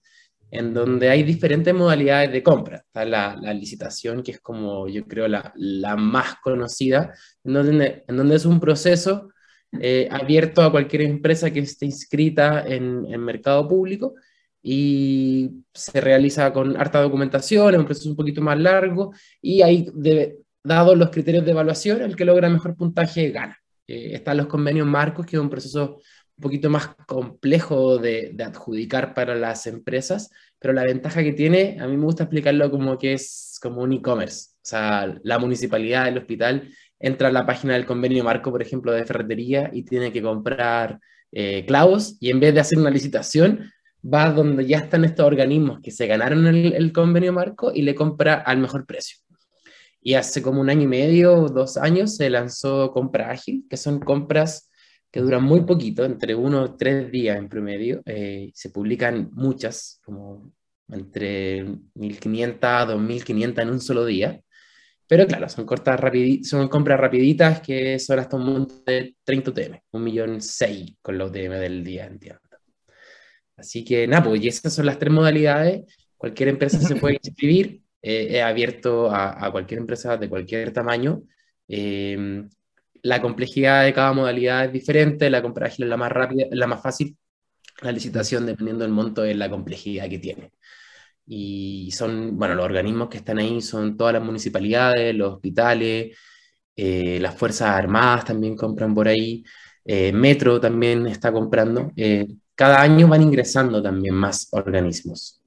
en 0.52 0.74
donde 0.74 1.10
hay 1.10 1.24
diferentes 1.24 1.74
modalidades 1.74 2.32
de 2.32 2.44
compra. 2.44 2.78
Está 2.78 3.06
la, 3.06 3.36
la 3.42 3.54
licitación, 3.54 4.24
que 4.24 4.32
es 4.32 4.40
como 4.40 4.88
yo 4.88 5.06
creo 5.06 5.28
la, 5.28 5.52
la 5.56 5.96
más 5.96 6.36
conocida, 6.44 7.14
en 7.44 7.54
donde, 7.54 8.04
en 8.08 8.18
donde 8.18 8.36
es 8.36 8.46
un 8.46 8.60
proceso 8.60 9.30
abierto 10.10 10.62
a 10.62 10.72
cualquier 10.72 11.02
empresa 11.02 11.52
que 11.52 11.60
esté 11.60 11.86
inscrita 11.86 12.66
en, 12.66 13.06
en 13.12 13.20
mercado 13.20 13.68
público 13.68 14.16
y 14.68 15.64
se 15.76 16.02
realiza 16.02 16.52
con 16.52 16.76
harta 16.76 17.00
documentación, 17.00 17.76
es 17.76 17.80
un 17.80 17.86
proceso 17.86 18.10
un 18.10 18.16
poquito 18.16 18.42
más 18.42 18.60
largo 18.60 19.14
y 19.40 19.62
ahí, 19.62 19.88
dados 20.64 20.98
los 20.98 21.12
criterios 21.12 21.46
de 21.46 21.52
evaluación, 21.52 22.02
el 22.02 22.16
que 22.16 22.26
logra 22.26 22.50
mejor 22.50 22.76
puntaje 22.76 23.30
gana. 23.30 23.60
Eh, 23.86 24.16
están 24.16 24.38
los 24.38 24.48
convenios 24.48 24.88
marcos, 24.88 25.28
que 25.28 25.36
es 25.36 25.42
un 25.42 25.52
proceso 25.52 25.98
un 26.38 26.42
poquito 26.42 26.72
más 26.72 26.96
complejo 27.06 28.00
de, 28.00 28.32
de, 28.34 28.44
adjudicar 28.44 29.14
para 29.14 29.36
las 29.36 29.68
empresas, 29.68 30.32
pero 30.58 30.74
la 30.74 30.84
ventaja 30.84 31.22
que 31.22 31.34
tiene, 31.34 31.78
a 31.80 31.88
mí 31.88 31.96
me 31.96 32.06
gusta 32.06 32.24
explicarlo 32.24 32.72
como 32.72 32.98
que 32.98 33.14
es 33.14 33.60
como 33.62 33.84
un 33.84 33.94
e-commerce. 33.94 34.50
O 34.56 34.60
sea, 34.64 35.16
la 35.22 35.38
municipalidad, 35.38 36.08
el 36.08 36.18
hospital, 36.18 36.70
entra 37.00 37.28
a 37.28 37.32
la 37.32 37.46
página 37.46 37.76
del 37.76 37.86
convenio 37.86 38.24
marco, 38.24 38.50
por 38.50 38.64
ejemplo, 38.64 38.92
de 38.92 39.06
ferretería 39.06 39.70
y 39.72 39.84
tiene 39.84 40.12
que 40.12 40.24
comprar 40.24 41.00
eh, 41.32 41.66
clavos 41.68 42.18
y 42.20 42.32
en 42.32 42.40
vez 42.40 42.56
de 42.56 42.62
hacer 42.62 42.80
una 42.80 42.90
licitación, 42.90 43.72
va 44.06 44.32
donde 44.32 44.66
ya 44.66 44.80
están 44.80 45.06
estos 45.06 45.26
organismos 45.26 45.80
que 45.82 45.92
se 45.92 46.08
ganaron 46.08 46.46
el, 46.48 46.92
convenio 46.94 47.34
marco 47.34 47.72
y 47.74 47.82
le 47.82 47.96
compra 47.96 48.36
al 48.36 48.60
mejor 48.60 48.86
precio. 48.86 49.18
Y 50.02 50.14
hace 50.14 50.42
como 50.42 50.62
un 50.62 50.70
año 50.70 50.84
y 50.84 50.88
medio, 50.88 51.48
dos 51.50 51.78
años, 51.78 52.16
se 52.16 52.30
lanzó 52.30 52.92
Compra 52.92 53.32
Ágil, 53.32 53.66
que 53.68 53.78
son 53.78 54.00
compras 54.00 54.70
que 55.12 55.20
duran 55.22 55.44
muy 55.44 55.62
poquito, 55.62 56.06
entre 56.06 56.36
uno 56.36 56.62
o 56.62 56.76
tres 56.76 57.12
días 57.12 57.38
en 57.38 57.50
promedio. 57.50 58.02
Eh, 58.06 58.52
se 58.54 58.70
publican 58.70 59.30
muchas, 59.34 60.00
como 60.04 60.52
entre 60.90 61.66
1.500 61.66 62.58
a 62.62 62.86
2.500 62.86 63.62
en 63.62 63.70
un 63.70 63.82
solo 63.82 64.06
día. 64.06 64.40
Pero 65.08 65.26
claro, 65.26 65.50
son, 65.50 65.66
cortas 65.66 66.00
son 66.44 66.68
compras 66.68 67.00
rapiditas 67.00 67.62
que 67.62 67.98
son 68.00 68.20
hasta 68.20 68.38
un 68.38 68.46
monto 68.46 68.84
de 68.86 69.16
30 69.24 69.52
UTM, 69.52 69.80
un 69.92 70.04
millón 70.04 70.42
seis 70.42 70.96
con 71.02 71.18
los 71.18 71.30
UTM 71.30 71.52
del 71.60 71.84
día, 71.84 72.08
entiendo. 72.08 72.45
Así 73.58 73.86
que 73.86 74.08
nada, 74.08 74.24
pues 74.24 74.44
y 74.44 74.48
esas 74.48 74.74
son 74.74 74.86
las 74.86 75.00
tres 75.00 75.14
modalidades. 75.14 75.86
Cualquier 76.18 76.50
empresa 76.50 76.80
se 76.80 76.96
puede 76.96 77.20
inscribir, 77.24 77.82
eh, 78.02 78.38
es 78.38 78.44
abierto 78.44 79.10
a, 79.12 79.52
cualquier 79.52 79.80
empresa 79.80 80.18
de 80.18 80.30
cualquier 80.30 80.72
tamaño. 80.74 81.24
Eh, 81.68 82.44
la 83.04 83.22
complejidad 83.22 83.84
de 83.86 83.94
cada 83.94 84.14
modalidad 84.14 84.66
es 84.66 84.74
diferente, 84.74 85.30
la 85.30 85.42
compra 85.42 85.68
ágil 85.68 85.86
es 85.86 85.90
la 85.90 85.98
más 85.98 86.12
rápida, 86.12 86.48
la 86.52 86.68
más 86.68 86.82
fácil, 86.82 87.18
la 87.82 87.92
licitación, 87.92 88.46
dependiendo 88.46 88.84
del 88.84 88.94
monto, 88.94 89.24
es 89.24 89.36
la 89.38 89.50
complejidad 89.50 90.10
que 90.10 90.20
tiene. 90.20 90.52
Y 91.28 91.92
son, 91.92 92.38
bueno, 92.38 92.56
los 92.56 92.66
organismos 92.66 93.10
que 93.10 93.18
están 93.18 93.40
ahí 93.40 93.62
son 93.62 93.98
todas 93.98 94.14
las 94.14 94.24
municipalidades, 94.24 95.16
los 95.16 95.36
hospitales, 95.36 96.18
eh, 96.76 97.20
las 97.22 97.36
Fuerzas 97.36 97.70
Armadas 97.70 98.26
también 98.26 98.56
compran 98.56 98.94
por 98.94 99.08
ahí, 99.08 99.44
Metro 100.14 100.60
también 100.60 101.06
está 101.08 101.32
comprando 101.32 101.92
cada 102.56 102.82
año 102.82 103.08
van 103.08 103.22
ingresando 103.22 103.82
también 103.84 104.16
más 104.16 104.48
organismos. 104.52 105.42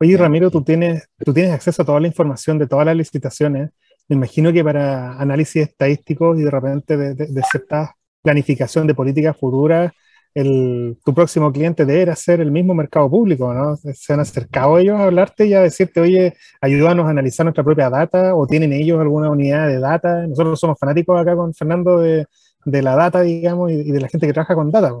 Oye, 0.00 0.16
Ramiro, 0.16 0.50
tú 0.50 0.62
tienes, 0.62 1.08
tú 1.22 1.34
tienes 1.34 1.52
acceso 1.52 1.82
a 1.82 1.84
toda 1.84 2.00
la 2.00 2.06
información 2.06 2.58
de 2.58 2.66
todas 2.66 2.86
las 2.86 2.96
licitaciones. 2.96 3.70
Me 4.08 4.16
imagino 4.16 4.50
que 4.52 4.64
para 4.64 5.18
análisis 5.20 5.68
estadísticos 5.68 6.38
y 6.38 6.42
de 6.42 6.50
repente 6.50 6.96
de, 6.96 7.14
de, 7.14 7.42
cierta 7.42 7.94
planificación 8.22 8.86
de 8.86 8.94
políticas 8.94 9.36
futuras, 9.36 9.92
el, 10.32 10.96
tu 11.04 11.12
próximo 11.12 11.52
cliente 11.52 11.84
debe 11.84 12.16
ser 12.16 12.40
el 12.40 12.50
mismo 12.50 12.72
mercado 12.72 13.10
público, 13.10 13.52
¿no? 13.52 13.76
¿Se 13.76 14.12
han 14.14 14.20
acercado 14.20 14.78
ellos 14.78 14.98
a 14.98 15.04
hablarte 15.04 15.46
y 15.46 15.54
a 15.54 15.60
decirte, 15.60 16.00
oye, 16.00 16.34
ayúdanos 16.62 17.06
a 17.06 17.10
analizar 17.10 17.44
nuestra 17.44 17.64
propia 17.64 17.90
data 17.90 18.34
o 18.34 18.46
tienen 18.46 18.72
ellos 18.72 19.00
alguna 19.00 19.30
unidad 19.30 19.68
de 19.68 19.80
data? 19.80 20.26
Nosotros 20.26 20.58
somos 20.58 20.78
fanáticos 20.78 21.20
acá 21.20 21.36
con 21.36 21.52
Fernando 21.52 21.98
de, 21.98 22.26
de 22.64 22.82
la 22.82 22.96
data, 22.96 23.20
digamos, 23.20 23.70
y, 23.70 23.74
y, 23.74 23.92
de 23.92 24.00
la 24.00 24.08
gente 24.08 24.26
que 24.26 24.32
trabaja 24.32 24.54
con 24.54 24.70
data 24.70 24.92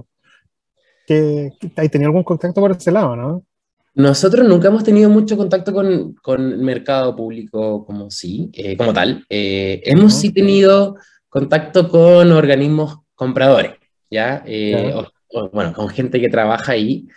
que, 1.10 1.52
¿Hay 1.74 1.88
tenido 1.88 2.08
algún 2.08 2.22
contacto 2.22 2.60
por 2.60 2.70
ese 2.70 2.92
lado, 2.92 3.16
no? 3.16 3.44
Nosotros 3.94 4.46
nunca 4.46 4.68
hemos 4.68 4.84
tenido 4.84 5.10
mucho 5.10 5.36
contacto 5.36 5.72
con, 5.72 6.14
con 6.22 6.52
el 6.52 6.58
mercado 6.58 7.16
público 7.16 7.84
como 7.84 8.10
sí, 8.10 8.48
eh, 8.52 8.76
como 8.76 8.92
tal. 8.92 9.24
Eh, 9.28 9.82
hemos 9.84 10.14
sí 10.14 10.32
tenido 10.32 10.96
contacto 11.28 11.88
con 11.88 12.30
organismos 12.30 12.98
compradores, 13.16 13.72
¿ya? 14.08 14.44
Eh, 14.46 14.94
bueno, 15.52 15.72
con 15.72 15.88
gente 15.88 16.20
que 16.20 16.28
trabaja 16.28 16.72
ahí. 16.72 17.08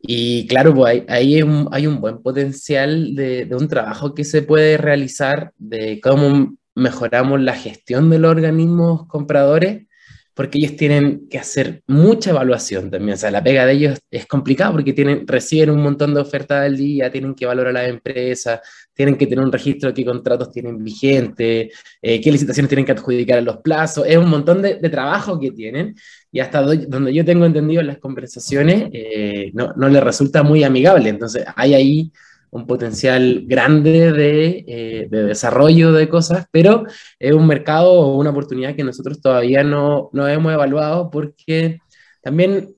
Y 0.00 0.46
claro, 0.46 0.72
pues 0.72 0.92
ahí, 0.92 1.04
hay, 1.08 1.42
un, 1.42 1.68
hay, 1.72 1.88
un, 1.88 2.00
buen 2.00 2.22
potencial 2.22 3.14
de, 3.16 3.44
de, 3.46 3.56
un 3.56 3.66
trabajo 3.66 4.14
que 4.14 4.24
se 4.24 4.42
puede 4.42 4.76
realizar 4.76 5.52
de 5.58 6.00
cómo 6.00 6.56
mejoramos 6.74 7.40
la 7.40 7.54
gestión 7.54 8.10
de 8.10 8.18
los 8.20 8.30
organismos 8.30 9.06
compradores 9.06 9.86
porque 10.34 10.58
ellos 10.58 10.76
tienen 10.76 11.28
que 11.28 11.38
hacer 11.38 11.82
mucha 11.86 12.30
evaluación 12.30 12.90
también. 12.90 13.14
O 13.14 13.16
sea, 13.18 13.30
la 13.30 13.42
pega 13.42 13.66
de 13.66 13.72
ellos 13.72 13.98
es 14.10 14.26
complicada 14.26 14.72
porque 14.72 14.92
tienen, 14.92 15.26
reciben 15.26 15.70
un 15.70 15.82
montón 15.82 16.14
de 16.14 16.20
ofertas 16.20 16.64
al 16.64 16.76
día, 16.76 17.10
tienen 17.10 17.34
que 17.34 17.46
valorar 17.46 17.76
a 17.76 17.82
la 17.82 17.88
empresa, 17.88 18.60
tienen 18.94 19.16
que 19.16 19.26
tener 19.26 19.44
un 19.44 19.52
registro 19.52 19.90
de 19.90 19.94
qué 19.94 20.04
contratos 20.04 20.50
tienen 20.50 20.82
vigente, 20.82 21.70
eh, 22.00 22.20
qué 22.20 22.32
licitaciones 22.32 22.68
tienen 22.68 22.86
que 22.86 22.92
adjudicar 22.92 23.38
a 23.38 23.42
los 23.42 23.58
plazos. 23.58 24.06
Es 24.06 24.16
un 24.16 24.30
montón 24.30 24.62
de, 24.62 24.76
trabajo 24.92 25.38
que 25.38 25.50
tienen 25.52 25.94
y 26.30 26.40
hasta 26.40 26.62
donde 26.62 27.14
yo 27.14 27.24
tengo 27.24 27.46
entendido 27.46 27.82
las 27.82 27.98
conversaciones 27.98 28.88
eh, 28.92 29.50
no, 29.54 29.72
no 29.76 29.88
les 29.88 30.02
resulta 30.02 30.42
muy 30.42 30.64
amigable. 30.64 31.08
Entonces, 31.08 31.44
hay 31.56 31.74
ahí 31.74 32.12
un 32.52 32.66
potencial 32.66 33.44
grande 33.46 34.12
de, 34.12 34.64
eh, 34.68 35.06
de, 35.10 35.22
desarrollo 35.24 35.92
de 35.92 36.08
cosas, 36.08 36.46
pero 36.50 36.84
es 37.18 37.32
un 37.32 37.46
mercado 37.46 37.92
o 37.92 38.18
una 38.18 38.30
oportunidad 38.30 38.76
que 38.76 38.84
nosotros 38.84 39.22
todavía 39.22 39.64
no, 39.64 40.10
no 40.12 40.28
hemos 40.28 40.52
evaluado 40.52 41.10
porque 41.10 41.78
también 42.22 42.74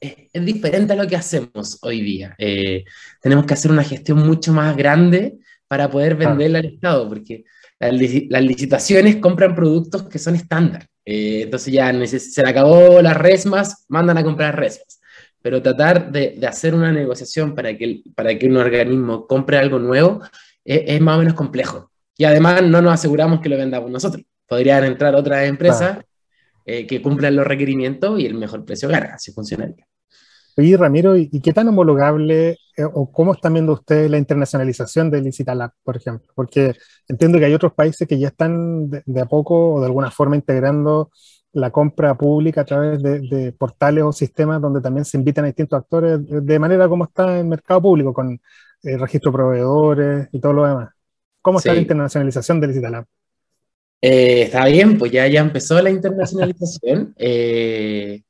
es, 0.00 0.14
es, 0.34 0.44
diferente 0.44 0.92
a 0.92 0.96
lo 0.96 1.06
que 1.08 1.16
hacemos 1.16 1.78
hoy 1.80 2.02
día. 2.02 2.34
Eh, 2.36 2.84
tenemos 3.22 3.46
que 3.46 3.54
hacer 3.54 3.70
una 3.70 3.84
gestión 3.84 4.18
mucho 4.18 4.52
más 4.52 4.76
grande 4.76 5.38
para 5.66 5.90
poder 5.90 6.16
venderla 6.16 6.58
al 6.58 6.66
Estado, 6.66 7.08
porque 7.08 7.44
las, 7.78 7.94
las, 8.28 8.42
licitaciones 8.42 9.16
compran 9.16 9.54
productos 9.54 10.08
que 10.08 10.18
son 10.18 10.34
estándar. 10.34 10.86
Eh, 11.06 11.42
entonces 11.44 11.72
ya 11.72 11.90
se 12.06 12.42
le 12.42 12.50
acabó 12.50 13.00
las 13.00 13.16
resmas, 13.16 13.86
mandan 13.88 14.18
a 14.18 14.24
comprar 14.24 14.56
resmas 14.56 14.96
pero 15.46 15.62
tratar 15.62 16.10
de, 16.10 16.44
hacer 16.44 16.74
una 16.74 16.90
negociación 16.90 17.54
para 17.54 17.78
que, 17.78 18.02
para 18.16 18.36
que 18.36 18.48
un 18.48 18.56
organismo 18.56 19.28
compre 19.28 19.56
algo 19.58 19.78
nuevo 19.78 20.20
es, 20.64 21.00
más 21.00 21.14
o 21.14 21.18
menos 21.20 21.34
complejo. 21.34 21.92
Y 22.18 22.24
además 22.24 22.64
no 22.64 22.82
nos 22.82 22.94
aseguramos 22.94 23.40
que 23.40 23.48
lo 23.48 23.56
vendamos 23.56 23.88
nosotros. 23.88 24.24
Podrían 24.48 24.82
entrar 24.82 25.14
otras 25.14 25.46
empresas 25.46 26.00
eh, 26.64 26.84
que 26.84 27.00
cumplan 27.00 27.36
los 27.36 27.46
requerimientos 27.46 28.18
y 28.18 28.26
el 28.26 28.34
mejor 28.34 28.64
precio 28.64 28.88
gana, 28.88 29.12
así 29.14 29.30
funcionaría. 29.30 29.86
Oye, 30.56 30.76
Ramiro, 30.76 31.16
¿y 31.16 31.40
qué 31.40 31.52
tan 31.52 31.68
homologable 31.68 32.58
eh, 32.76 32.84
o 32.92 33.12
cómo 33.12 33.32
están 33.32 33.52
viendo 33.52 33.74
ustedes 33.74 34.10
la 34.10 34.18
internacionalización 34.18 35.12
del 35.12 35.22
Licitalab, 35.22 35.70
por 35.84 35.96
ejemplo? 35.96 36.26
Porque 36.34 36.74
entiendo 37.06 37.38
que 37.38 37.44
hay 37.44 37.54
otros 37.54 37.72
países 37.72 38.08
que 38.08 38.18
ya 38.18 38.28
están 38.28 38.90
de, 38.90 39.20
a 39.20 39.26
poco 39.26 39.74
o 39.74 39.80
de 39.80 39.86
alguna 39.86 40.10
forma 40.10 40.34
integrando 40.34 41.12
la 41.56 41.70
compra 41.70 42.14
pública 42.16 42.60
a 42.60 42.64
través 42.64 43.02
de, 43.02 43.52
portales 43.52 44.04
o 44.04 44.12
sistemas 44.12 44.60
donde 44.60 44.82
también 44.82 45.06
se 45.06 45.16
invitan 45.16 45.44
a 45.44 45.48
distintos 45.48 45.78
actores 45.78 46.20
de 46.22 46.58
manera 46.58 46.86
como 46.86 47.04
está 47.04 47.40
el 47.40 47.46
mercado 47.46 47.80
público, 47.80 48.12
con 48.12 48.38
eh, 48.82 48.98
registro 48.98 49.30
de 49.30 49.36
proveedores 49.36 50.28
y 50.32 50.38
todo 50.38 50.52
lo 50.52 50.66
demás. 50.66 50.90
¿Cómo 51.40 51.58
está 51.58 51.72
la 51.72 51.80
internacionalización 51.80 52.60
del 52.60 52.70
Licitalab? 52.70 53.06
Eh, 54.02 54.42
está 54.42 54.66
bien, 54.66 54.98
pues 54.98 55.10
ya, 55.12 55.26
ya 55.28 55.40
empezó 55.40 55.80
la 55.80 55.90
internacionalización. 55.90 57.14
Eh, 57.18 58.22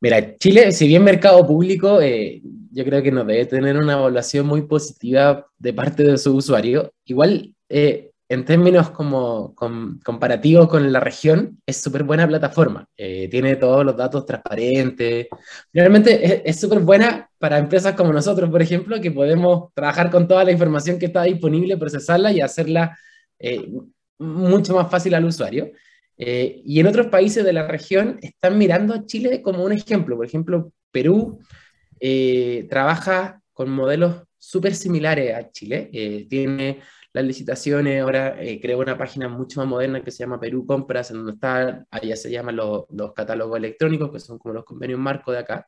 mira, 0.00 0.36
Chile, 0.38 0.72
si 0.72 0.86
bien 0.88 1.04
mercado 1.04 1.46
público, 1.46 2.00
eh, 2.00 2.40
yo 2.72 2.84
creo 2.84 3.02
que 3.02 3.12
no 3.12 3.24
debe 3.24 3.44
tener 3.44 3.76
una 3.76 3.92
evaluación 3.92 4.46
muy 4.46 4.62
positiva 4.62 5.46
de 5.58 5.74
parte 5.74 6.02
de 6.02 6.16
su 6.16 6.34
usuario. 6.34 6.94
Igual, 7.04 7.54
en 8.30 8.44
términos 8.44 8.90
como 8.90 9.54
comparativos 9.54 10.68
con 10.68 10.90
la 10.92 11.00
región, 11.00 11.60
es 11.66 11.82
súper 11.82 12.04
buena 12.04 12.26
plataforma. 12.26 12.86
tiene 12.96 13.56
todos 13.56 13.84
los 13.84 13.96
datos 13.96 14.24
transparentes. 14.24 15.26
Realmente 15.72 16.48
es 16.48 16.60
súper 16.60 16.78
buena 16.80 17.28
para 17.38 17.58
empresas 17.58 17.94
como 17.94 18.12
nosotros, 18.12 18.48
por 18.48 18.62
ejemplo, 18.62 19.00
que 19.00 19.10
podemos 19.10 19.74
trabajar 19.74 20.10
con 20.10 20.28
toda 20.28 20.44
la 20.44 20.52
información 20.52 20.98
que 20.98 21.06
está 21.06 21.24
disponible, 21.24 21.76
procesarla 21.76 22.32
y 22.32 22.40
hacerla 22.40 22.96
mucho 24.18 24.74
más 24.74 24.90
fácil 24.90 25.14
al 25.14 25.24
usuario. 25.24 25.72
Eh, 26.22 26.60
y 26.66 26.78
en 26.80 26.86
otros 26.86 27.06
países 27.06 27.42
de 27.42 27.54
la 27.54 27.66
región 27.66 28.18
están 28.20 28.58
mirando 28.58 28.92
a 28.92 29.06
Chile 29.06 29.40
como 29.40 29.64
un 29.64 29.72
ejemplo. 29.72 30.16
Por 30.16 30.26
ejemplo, 30.26 30.70
Perú 30.90 31.40
eh, 31.98 32.66
trabaja 32.68 33.40
con 33.54 33.70
modelos 33.70 34.24
súper 34.36 34.74
similares 34.74 35.34
a 35.34 35.50
Chile. 35.50 35.88
Eh, 35.92 36.26
tiene 36.28 36.80
las 37.12 37.24
licitaciones, 37.24 38.02
ahora 38.02 38.36
creó 38.62 38.78
una 38.78 38.96
página 38.96 39.28
mucho 39.28 39.60
más 39.60 39.68
moderna 39.68 40.02
que 40.02 40.10
se 40.10 40.24
llama 40.24 40.40
Perú 40.40 40.64
Compras, 40.66 41.10
en 41.10 41.18
donde 41.18 41.32
está, 41.32 41.86
allá 41.90 42.16
se 42.16 42.30
llaman 42.30 42.56
los, 42.56 42.84
los 42.90 43.12
catálogos 43.14 43.58
electrónicos, 43.58 44.12
que 44.12 44.20
son 44.20 44.38
como 44.38 44.54
los 44.54 44.64
convenios 44.64 45.00
marco 45.00 45.32
de 45.32 45.38
acá. 45.38 45.66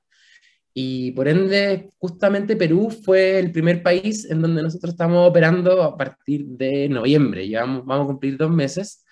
Y 0.74 1.12
por 1.12 1.28
ende, 1.28 1.90
justamente 1.98 2.56
Perú 2.56 2.90
fue 2.90 3.38
el 3.38 3.52
primer 3.52 3.82
país 3.82 4.28
en 4.30 4.40
donde 4.40 4.62
nosotros 4.62 4.92
estamos 4.92 5.28
operando 5.28 5.82
a 5.82 5.96
partir 5.96 6.46
de 6.46 6.88
noviembre. 6.88 7.46
Llevamos, 7.46 7.84
vamos 7.84 8.04
a 8.04 8.08
cumplir 8.08 8.38
dos 8.38 8.50
meses. 8.50 9.04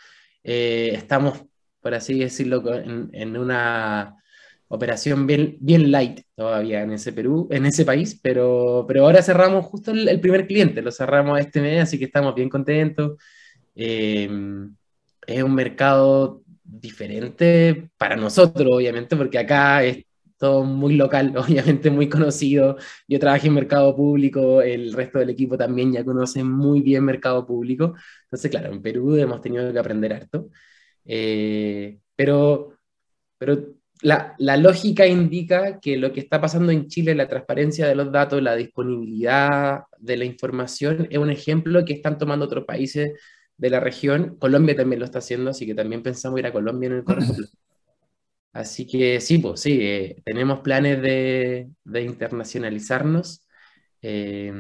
Eh, 0.43 0.93
estamos, 0.95 1.45
por 1.81 1.95
así 1.95 2.19
decirlo, 2.19 2.63
en, 2.75 3.11
en, 3.13 3.37
una 3.37 4.17
operación 4.73 5.27
bien, 5.27 5.57
bien 5.61 5.91
light 5.91 6.21
todavía 6.37 6.83
en 6.83 6.93
ese 6.93 7.13
Perú, 7.13 7.49
en 7.51 7.67
ese 7.67 7.85
país, 7.85 8.19
pero, 8.23 8.85
pero 8.87 9.05
ahora 9.05 9.23
cerramos 9.23 9.67
justo 9.67 9.91
el, 9.91 10.21
primer 10.21 10.47
cliente, 10.47 10.81
lo 10.81 10.93
cerramos 10.93 11.41
este 11.41 11.61
mes, 11.61 11.83
así 11.83 11.99
que 11.99 12.05
estamos 12.07 12.35
bien 12.37 12.49
contentos. 12.49 13.19
Eh, 13.75 14.31
es 15.27 15.43
un 15.43 15.55
mercado 15.55 16.43
diferente 16.65 17.91
para 17.99 18.17
nosotros, 18.17 18.69
obviamente, 18.73 19.17
porque 19.17 19.39
acá 19.39 19.83
es 19.85 20.05
todo 20.39 20.65
muy 20.65 20.95
local, 20.95 21.35
obviamente 21.37 21.91
muy 21.91 22.09
conocido. 22.09 22.77
Yo 23.09 23.19
trabajé 23.19 23.49
en 23.49 23.55
mercado 23.55 23.95
público, 23.97 24.63
el 24.63 24.93
resto 24.93 25.19
del 25.19 25.31
equipo 25.31 25.59
también 25.59 25.93
ya 25.93 26.05
conoce 26.05 26.45
muy 26.45 26.81
bien 26.81 27.05
mercado 27.05 27.45
público. 27.47 27.95
Entonces, 28.25 28.51
claro, 28.51 28.73
en 28.73 28.83
Perú 28.83 29.17
hemos 29.17 29.41
tenido 29.43 29.73
que 29.73 29.79
aprender 29.79 30.13
harto. 30.13 30.49
Eh, 31.05 31.99
pero 32.17 32.77
pero 33.41 33.59
la, 34.03 34.35
la, 34.39 34.57
lógica 34.57 35.07
indica 35.07 35.79
que 35.81 35.97
lo 35.97 36.13
que 36.13 36.21
está 36.21 36.41
pasando 36.41 36.73
en 36.73 36.89
Chile, 36.89 37.15
la 37.15 37.29
transparencia 37.29 37.87
de 37.87 37.95
los 37.95 38.11
datos, 38.11 38.43
la 38.43 38.57
disponibilidad 38.57 39.83
de 39.99 40.17
la 40.17 40.25
información, 40.25 41.07
es 41.11 41.19
un 41.19 41.31
ejemplo 41.31 41.85
que 41.85 41.95
están 41.95 42.19
tomando 42.19 42.47
otros 42.47 42.65
países 42.65 43.13
de 43.57 43.71
la 43.71 43.81
región. 43.81 44.37
Colombia 44.39 44.75
también 44.75 45.01
lo 45.01 45.05
está 45.05 45.19
haciendo, 45.19 45.51
así 45.51 45.67
que 45.67 45.75
también 45.75 46.03
pensamos 46.03 46.39
ir 46.39 46.47
a 46.47 46.53
Colombia 46.53 46.89
en 46.89 46.93
el 46.95 47.05
corto 47.05 47.35
plazo. 47.35 47.53
Así 48.53 48.85
que 48.85 49.21
sí, 49.21 49.39
pues 49.39 49.61
sí, 49.61 49.79
eh, 49.81 50.17
tenemos 50.25 50.59
planes 50.59 51.01
de, 51.01 51.69
de 51.85 52.03
internacionalizarnos. 52.03 53.47
Eh, 54.03 54.53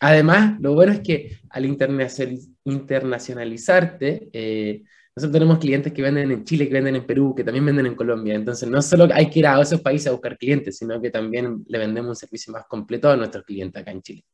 además, 0.00 0.60
lo 0.60 0.74
bueno 0.74 0.92
es 0.92 1.00
que 1.00 1.38
al 1.50 1.64
internacionalizarte, 1.64 4.28
eh, 4.32 4.82
nosotros 5.16 5.32
tenemos 5.32 5.58
clientes 5.58 5.94
que 5.94 6.02
venden 6.02 6.30
en 6.30 6.44
Chile, 6.44 6.68
que 6.68 6.74
venden 6.74 6.96
en 6.96 7.06
Perú, 7.06 7.34
que 7.34 7.42
también 7.42 7.64
venden 7.64 7.86
en 7.86 7.94
Colombia. 7.94 8.34
Entonces, 8.34 8.68
no 8.68 8.82
solo 8.82 9.08
hay 9.14 9.30
que 9.30 9.38
ir 9.38 9.46
a 9.46 9.58
esos 9.58 9.80
países 9.80 10.08
a 10.08 10.10
buscar 10.10 10.36
clientes, 10.36 10.76
sino 10.76 11.00
que 11.00 11.10
también 11.10 11.64
le 11.68 11.78
vendemos 11.78 12.10
un 12.10 12.16
servicio 12.16 12.52
más 12.52 12.66
completo 12.66 13.08
a 13.08 13.16
nuestros 13.16 13.42
clientes 13.44 13.80
acá 13.80 13.92
en 13.92 14.02
Chile. 14.02 14.24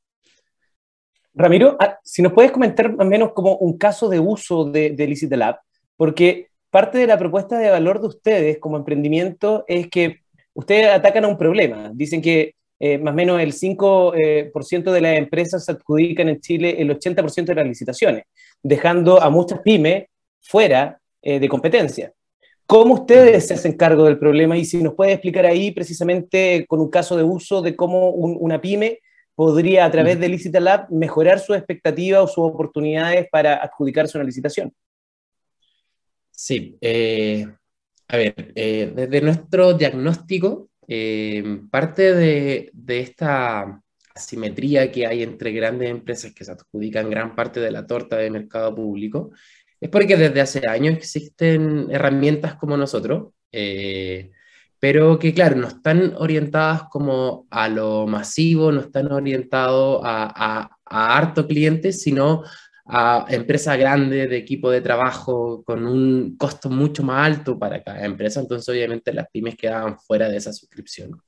Ramiro, 1.35 1.77
ah, 1.79 1.99
si 2.03 2.21
nos 2.21 2.33
puedes 2.33 2.51
comentar 2.51 2.97
al 2.99 3.07
menos 3.07 3.33
como 3.33 3.59
un 3.59 3.79
caso 3.79 4.09
de 4.09 4.19
uso 4.19 4.65
de, 4.65 4.91
de 4.91 5.37
Lab, 5.37 5.61
porque 5.97 6.49
parte 6.69 6.99
de 6.99 7.07
la 7.07 7.17
propuesta 7.17 7.61
de 7.61 7.71
valor 7.71 8.01
de 8.01 8.09
ustedes 8.09 8.59
como 8.59 8.77
emprendimiento 8.77 9.65
es 9.69 9.89
que 9.89 10.23
ustedes 10.53 10.89
atacan 10.89 11.25
a 11.25 11.29
un 11.29 11.39
problema. 11.39 11.93
Dicen 11.95 12.21
que 12.21 12.57
eh, 12.81 12.99
más 12.99 13.13
o 13.13 13.17
menos 13.17 13.41
el 13.41 13.53
5% 13.53 14.15
eh, 14.17 14.93
de 14.93 15.01
las 15.01 15.17
empresas 15.17 15.69
adjudican 15.69 16.29
en 16.29 16.41
Chile 16.41 16.75
el 16.83 16.91
80% 16.91 17.45
de 17.45 17.55
las 17.55 17.67
licitaciones, 17.69 18.25
dejando 18.61 19.23
a 19.23 19.31
muchas 19.31 19.61
pymes 19.61 20.07
fuera 20.43 21.01
eh, 21.23 21.41
de 21.41 21.49
competencia. 21.49 22.13
¿Cómo 22.67 22.95
ustedes 22.95 23.47
se 23.47 23.55
hacen 23.55 23.77
cargo 23.77 24.05
del 24.05 24.19
problema? 24.19 24.57
Y 24.57 24.65
si 24.65 24.83
nos 24.83 24.95
puede 24.95 25.13
explicar 25.13 25.47
ahí 25.47 25.73
precisamente 25.73 26.65
con 26.67 26.81
un 26.81 26.91
caso 26.91 27.17
de 27.17 27.23
uso 27.23 27.61
de 27.63 27.77
cómo 27.77 28.11
una 28.11 28.61
pyme 28.61 29.01
podría 29.35 29.85
a 29.85 29.91
través 29.91 30.19
de 30.21 30.29
Licitalab 30.29 30.91
mejorar 30.91 31.41
su 31.41 31.55
expectativa 31.55 32.23
o 32.23 32.27
sus 32.27 32.45
oportunidades 32.45 33.29
para 33.31 33.57
adjudicarse 33.57 34.19
una 34.19 34.25
licitación. 34.25 34.73
Sí, 36.31 36.77
eh, 36.81 37.47
a 38.09 38.17
ver, 38.17 38.53
eh, 38.55 38.93
desde 38.95 39.21
nuestro 39.21 39.75
diagnóstico, 39.75 40.71
eh, 40.89 41.61
parte 41.71 42.15
de, 42.15 42.71
de, 42.73 43.01
esta 43.01 43.81
asimetría 44.15 44.91
que 44.91 45.07
hay 45.07 45.23
entre 45.23 45.53
grandes 45.53 45.89
empresas 45.89 46.35
que 46.35 46.45
se 46.45 46.53
adjudican 46.53 47.09
gran 47.09 47.35
parte 47.35 47.61
de 47.61 47.71
la 47.71 47.87
torta 47.87 48.17
de 48.17 48.31
mercado 48.31 48.75
público, 48.75 49.31
es 49.83 49.91
porque 49.91 50.17
desde 50.17 50.41
hace 50.41 50.67
años 50.69 50.95
existen 50.97 51.89
herramientas 51.91 52.55
como 52.55 52.77
nosotros, 52.77 53.33
pero 54.79 55.19
que 55.19 55.35
claro, 55.35 55.57
no 55.57 55.67
están 55.67 56.15
orientadas 56.19 56.85
como 56.91 57.49
a 57.51 57.69
lo 57.69 58.07
masivo, 58.07 58.71
no 58.71 58.81
están 58.81 59.11
orientados 59.11 60.01
a, 60.05 60.71
harto 60.85 61.49
clientes, 61.49 62.01
sino 62.01 62.45
a 62.85 63.27
empresas 63.29 63.77
grandes 63.77 64.31
de 64.31 64.37
equipo 64.37 64.71
de 64.71 64.81
trabajo 64.81 65.65
con 65.65 65.85
un 65.85 66.37
costo 66.37 66.71
mucho 66.71 67.03
más 67.03 67.27
alto 67.27 67.59
para 67.59 67.83
cada 67.83 68.05
empresa, 68.05 68.39
entonces 68.39 68.69
obviamente 68.69 69.13
las 69.13 69.27
pymes 69.33 69.57
quedaban 69.57 69.99
fuera 69.99 70.29
de 70.29 70.37
esa 70.37 70.53
suscripción. 70.53 71.21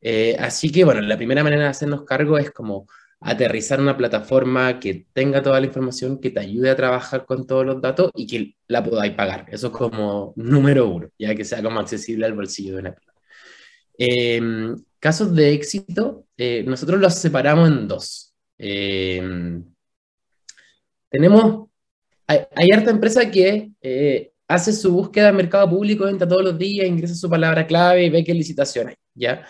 Eh, 0.00 0.36
así 0.38 0.70
que 0.70 0.84
bueno, 0.84 1.00
la 1.00 1.16
primera 1.16 1.42
manera 1.42 1.64
de 1.64 1.70
hacernos 1.70 2.04
cargo 2.04 2.36
es 2.36 2.50
como 2.50 2.86
aterrizar 3.20 3.80
una 3.80 3.96
plataforma 3.96 4.78
que 4.78 5.06
tenga 5.12 5.42
toda 5.42 5.60
la 5.60 5.66
información, 5.66 6.20
que 6.20 6.30
te 6.30 6.40
ayude 6.40 6.70
a 6.70 6.76
trabajar 6.76 7.26
con 7.26 7.46
todos 7.46 7.66
los 7.66 7.80
datos 7.80 8.10
y 8.14 8.26
que 8.26 8.54
la 8.68 8.84
podáis 8.84 9.14
pagar. 9.14 9.46
Eso 9.50 9.68
es 9.68 9.72
como 9.72 10.32
número 10.36 10.88
uno, 10.88 11.08
ya 11.18 11.34
que 11.34 11.44
sea 11.44 11.62
como 11.62 11.80
accesible 11.80 12.26
al 12.26 12.34
bolsillo 12.34 12.74
de 12.74 12.80
una 12.80 12.94
pyme. 12.94 13.12
Em, 13.98 14.76
casos 15.00 15.34
de 15.34 15.52
éxito, 15.52 16.26
eh, 16.36 16.62
nosotros 16.66 17.00
los 17.00 17.14
separamos 17.14 17.68
en 17.68 17.88
dos. 17.88 18.34
Eh, 18.58 19.22
tenemos, 21.10 21.68
hay, 22.26 22.70
harta 22.72 22.90
empresa 22.90 23.30
que 23.30 23.70
eh, 23.80 24.32
hace 24.46 24.72
su 24.72 24.92
búsqueda 24.92 25.30
en 25.30 25.36
mercado 25.36 25.68
público, 25.68 26.08
entra 26.08 26.28
todos 26.28 26.44
los 26.44 26.58
días, 26.58 26.86
ingresa 26.86 27.14
su 27.14 27.28
palabra 27.28 27.66
clave 27.66 28.04
y 28.04 28.10
ve 28.10 28.24
que 28.24 28.34
licitaciones, 28.34 28.96
¿ya? 29.14 29.46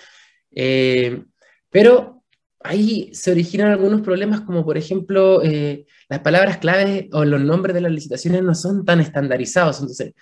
Eh, 0.50 1.22
pero 1.70 2.17
ahí 2.60 3.10
se 3.12 3.30
originan 3.30 3.70
algunos 3.70 4.00
problemas 4.00 4.40
como 4.42 4.64
por 4.64 4.76
ejemplo 4.76 5.42
eh, 5.42 5.86
las 6.08 6.20
palabras 6.20 6.58
clave 6.58 7.08
o 7.12 7.24
los 7.24 7.40
nombres 7.40 7.74
de 7.74 7.80
las 7.80 7.92
licitaciones 7.92 8.42
no 8.42 8.54
son 8.54 8.84
tan 8.84 9.00
estandarizados, 9.00 9.80
entonces 9.80 10.14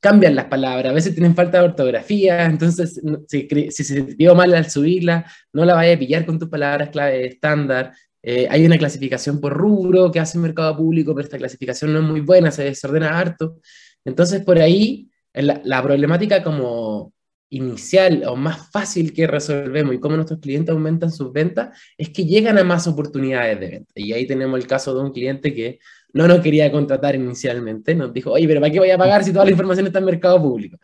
cambian 0.00 0.34
las 0.34 0.46
palabras, 0.46 0.90
a 0.90 0.94
veces 0.94 1.14
tienen 1.14 1.36
falta 1.36 1.58
de 1.58 1.64
ortografía, 1.64 2.44
entonces 2.46 3.00
si, 3.28 3.48
si 3.70 3.84
se 3.84 4.02
dio 4.02 4.34
mal 4.34 4.52
al 4.54 4.68
subirla, 4.68 5.24
no 5.52 5.64
la 5.64 5.74
vaya 5.74 5.94
a 5.94 5.98
pillar 5.98 6.26
con 6.26 6.38
tus 6.38 6.48
palabras 6.48 6.90
clave 6.90 7.26
estándar, 7.26 7.92
eh, 8.22 8.46
hay 8.50 8.64
una 8.64 8.78
clasificación 8.78 9.40
por 9.40 9.52
rubro 9.52 10.10
que 10.10 10.20
hace 10.20 10.38
el 10.38 10.42
mercado 10.42 10.76
público, 10.76 11.14
pero 11.14 11.24
esta 11.24 11.38
clasificación 11.38 11.92
no 11.92 12.00
es 12.00 12.04
muy 12.04 12.20
buena, 12.20 12.52
se 12.52 12.64
desordena 12.64 13.18
harto. 13.18 13.58
Entonces, 14.04 14.42
por 14.44 14.58
ahí, 14.60 15.10
la 15.34 15.82
problemática 15.82 16.42
como 16.42 17.12
inicial 17.52 18.24
o 18.26 18.34
más 18.34 18.70
fácil 18.70 19.12
que 19.12 19.26
resolvemos 19.26 19.94
y 19.94 20.00
cómo 20.00 20.16
nuestros 20.16 20.40
clientes 20.40 20.72
aumentan 20.72 21.12
sus 21.12 21.32
ventas 21.32 21.78
es 21.98 22.08
que 22.08 22.24
llegan 22.24 22.58
a 22.58 22.64
más 22.64 22.86
oportunidades 22.86 23.60
de 23.60 23.68
venta. 23.68 23.92
Y 23.94 24.12
ahí 24.12 24.26
tenemos 24.26 24.58
el 24.58 24.66
caso 24.66 24.94
de 24.94 25.02
un 25.02 25.12
cliente 25.12 25.54
que 25.54 25.78
no 26.14 26.26
nos 26.26 26.40
quería 26.40 26.72
contratar 26.72 27.14
inicialmente, 27.14 27.94
nos 27.94 28.12
dijo, 28.12 28.32
oye, 28.32 28.46
pero 28.48 28.60
¿para 28.60 28.72
qué 28.72 28.78
voy 28.78 28.90
a 28.90 28.98
pagar 28.98 29.22
si 29.22 29.32
toda 29.32 29.44
la 29.44 29.50
información 29.50 29.86
está 29.86 29.98
en 29.98 30.04
mercado 30.06 30.40
público? 30.40 30.78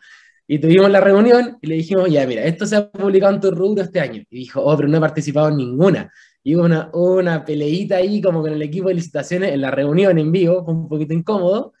Y 0.47 0.59
tuvimos 0.59 0.89
la 0.91 1.01
reunión 1.01 1.57
y 1.61 1.67
le 1.67 1.75
dijimos, 1.75 2.09
ya, 2.09 2.25
mira, 2.25 2.43
esto 2.43 2.65
se 2.65 2.75
ha 2.75 2.89
publicado 2.89 3.33
en 3.35 3.41
tu 3.41 3.51
rubro 3.51 3.83
este 3.83 3.99
año. 3.99 4.23
Y 4.29 4.39
dijo, 4.39 4.61
oh, 4.63 4.75
pero 4.75 4.87
no 4.87 4.97
he 4.97 5.01
participado 5.01 5.49
en 5.49 5.57
ninguna. 5.57 6.11
Y 6.43 6.55
hubo 6.55 6.65
una, 6.65 6.89
una 6.93 7.45
peleita 7.45 7.97
ahí 7.97 8.21
como 8.21 8.41
con 8.41 8.53
el 8.53 8.61
equipo 8.61 8.89
de 8.89 8.95
licitaciones 8.95 9.53
en 9.53 9.61
la 9.61 9.71
reunión 9.71 10.17
en 10.17 10.31
vivo, 10.31 10.63
fue 10.63 10.73
un 10.73 10.87
poquito 10.87 11.13
incómodo. 11.13 11.73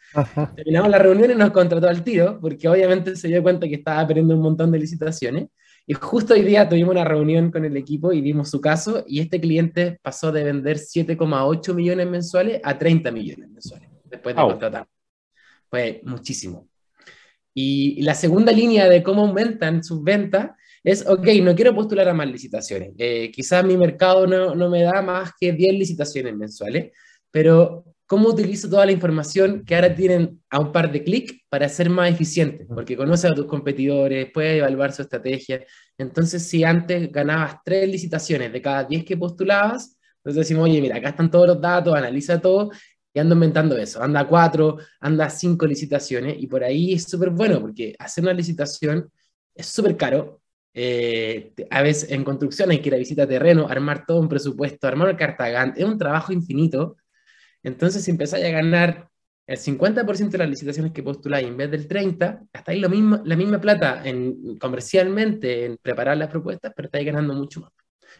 Terminamos 0.55 0.89
la 0.89 0.97
reunión 0.97 1.31
y 1.31 1.35
nos 1.35 1.51
contrató 1.51 1.87
al 1.87 2.03
tiro, 2.03 2.39
porque 2.39 2.67
obviamente 2.67 3.15
se 3.15 3.27
dio 3.27 3.43
cuenta 3.43 3.67
que 3.67 3.75
estaba 3.75 4.05
perdiendo 4.07 4.35
un 4.35 4.41
montón 4.41 4.71
de 4.71 4.79
licitaciones. 4.79 5.47
Y 5.85 5.93
justo 5.93 6.33
hoy 6.33 6.43
día 6.43 6.69
tuvimos 6.69 6.91
una 6.91 7.03
reunión 7.03 7.51
con 7.51 7.65
el 7.65 7.75
equipo 7.75 8.13
y 8.13 8.21
vimos 8.21 8.49
su 8.49 8.61
caso 8.61 9.03
y 9.07 9.21
este 9.21 9.41
cliente 9.41 9.99
pasó 10.01 10.31
de 10.31 10.43
vender 10.43 10.77
7,8 10.77 11.73
millones 11.73 12.07
mensuales 12.07 12.61
a 12.63 12.77
30 12.77 13.11
millones 13.11 13.49
mensuales 13.49 13.89
después 14.03 14.35
de 14.35 14.41
contratar. 14.41 14.87
Fue 15.67 16.01
muchísimo. 16.03 16.67
Y 17.53 18.01
la 18.03 18.13
segunda 18.13 18.51
línea 18.51 18.87
de 18.87 19.01
cómo 19.01 19.25
aumentan 19.25 19.83
sus 19.83 20.03
ventas 20.03 20.51
es, 20.83 21.05
ok, 21.07 21.27
no 21.41 21.55
quiero 21.55 21.73
postular 21.75 22.07
a 22.07 22.13
más 22.13 22.27
licitaciones. 22.27 22.93
Eh, 22.97 23.31
quizás 23.31 23.65
mi 23.65 23.75
mercado 23.75 24.27
no, 24.27 24.55
no 24.55 24.69
me 24.69 24.83
da 24.83 25.01
más 25.01 25.31
que 25.39 25.51
10 25.51 25.73
licitaciones 25.73 26.35
mensuales, 26.35 26.91
pero 27.31 27.83
¿cómo 28.09 28.29
utilizo 28.29 28.67
toda 28.67 28.87
la 28.87 28.91
información 28.91 29.63
que 29.63 29.75
ahora 29.75 29.93
tienen 29.93 30.41
a 30.49 30.59
un 30.59 30.71
par 30.71 30.91
de 30.91 31.03
clics 31.03 31.35
para 31.47 31.69
ser 31.69 31.91
más 31.91 32.09
eficientes? 32.09 32.65
Porque 32.67 32.97
conoce 32.97 33.27
a 33.27 33.35
tus 33.35 33.45
competidores, 33.45 34.31
puede 34.33 34.57
evaluar 34.57 34.91
su 34.91 35.03
estrategia. 35.03 35.63
Entonces, 35.95 36.41
si 36.47 36.63
antes 36.63 37.11
ganabas 37.11 37.57
3 37.63 37.87
licitaciones 37.87 38.51
de 38.51 38.61
cada 38.63 38.83
10 38.85 39.05
que 39.05 39.15
postulabas, 39.15 39.95
entonces 40.17 40.39
decimos, 40.47 40.63
oye, 40.63 40.81
mira, 40.81 40.97
acá 40.97 41.09
están 41.09 41.29
todos 41.29 41.45
los 41.49 41.61
datos, 41.61 41.95
analiza 41.95 42.41
todo 42.41 42.71
y 43.13 43.19
ando 43.19 43.35
inventando 43.35 43.77
eso. 43.77 44.01
Anda 44.01 44.27
cuatro, 44.27 44.79
anda 44.99 45.29
cinco 45.29 45.67
licitaciones 45.67 46.35
y 46.39 46.47
por 46.47 46.63
ahí 46.63 46.93
es 46.93 47.03
súper 47.03 47.29
bueno 47.29 47.61
porque 47.61 47.95
hacer 47.99 48.23
una 48.23 48.33
licitación 48.33 49.07
es 49.53 49.67
súper 49.67 49.95
caro. 49.97 50.41
Eh, 50.73 51.53
a 51.69 51.83
veces 51.83 52.09
en 52.09 52.23
construcción 52.23 52.71
hay 52.71 52.79
que 52.79 52.89
ir 52.89 52.95
a 52.95 52.97
visitar 52.97 53.27
terreno, 53.27 53.67
armar 53.67 54.05
todo 54.07 54.19
un 54.19 54.29
presupuesto, 54.29 54.87
armar 54.87 55.09
un 55.09 55.15
cartagán, 55.15 55.75
es 55.77 55.85
un 55.85 55.99
trabajo 55.99 56.33
infinito. 56.33 56.97
Entonces, 57.63 58.03
si 58.03 58.11
empezáis 58.11 58.45
a 58.45 58.49
ganar 58.49 59.09
el 59.47 59.57
50% 59.57 60.29
de 60.29 60.37
las 60.37 60.49
licitaciones 60.49 60.91
que 60.91 61.01
postuláis 61.03 61.47
en 61.47 61.57
vez 61.57 61.71
del 61.71 61.87
30%, 61.87 62.47
estáis 62.53 62.81
lo 62.81 62.89
mismo, 62.89 63.19
la 63.25 63.35
misma 63.35 63.59
plata 63.59 64.01
en, 64.05 64.57
comercialmente 64.57 65.65
en 65.65 65.77
preparar 65.77 66.17
las 66.17 66.29
propuestas, 66.29 66.71
pero 66.75 66.85
estáis 66.85 67.05
ganando 67.05 67.33
mucho 67.33 67.61
más. 67.61 67.71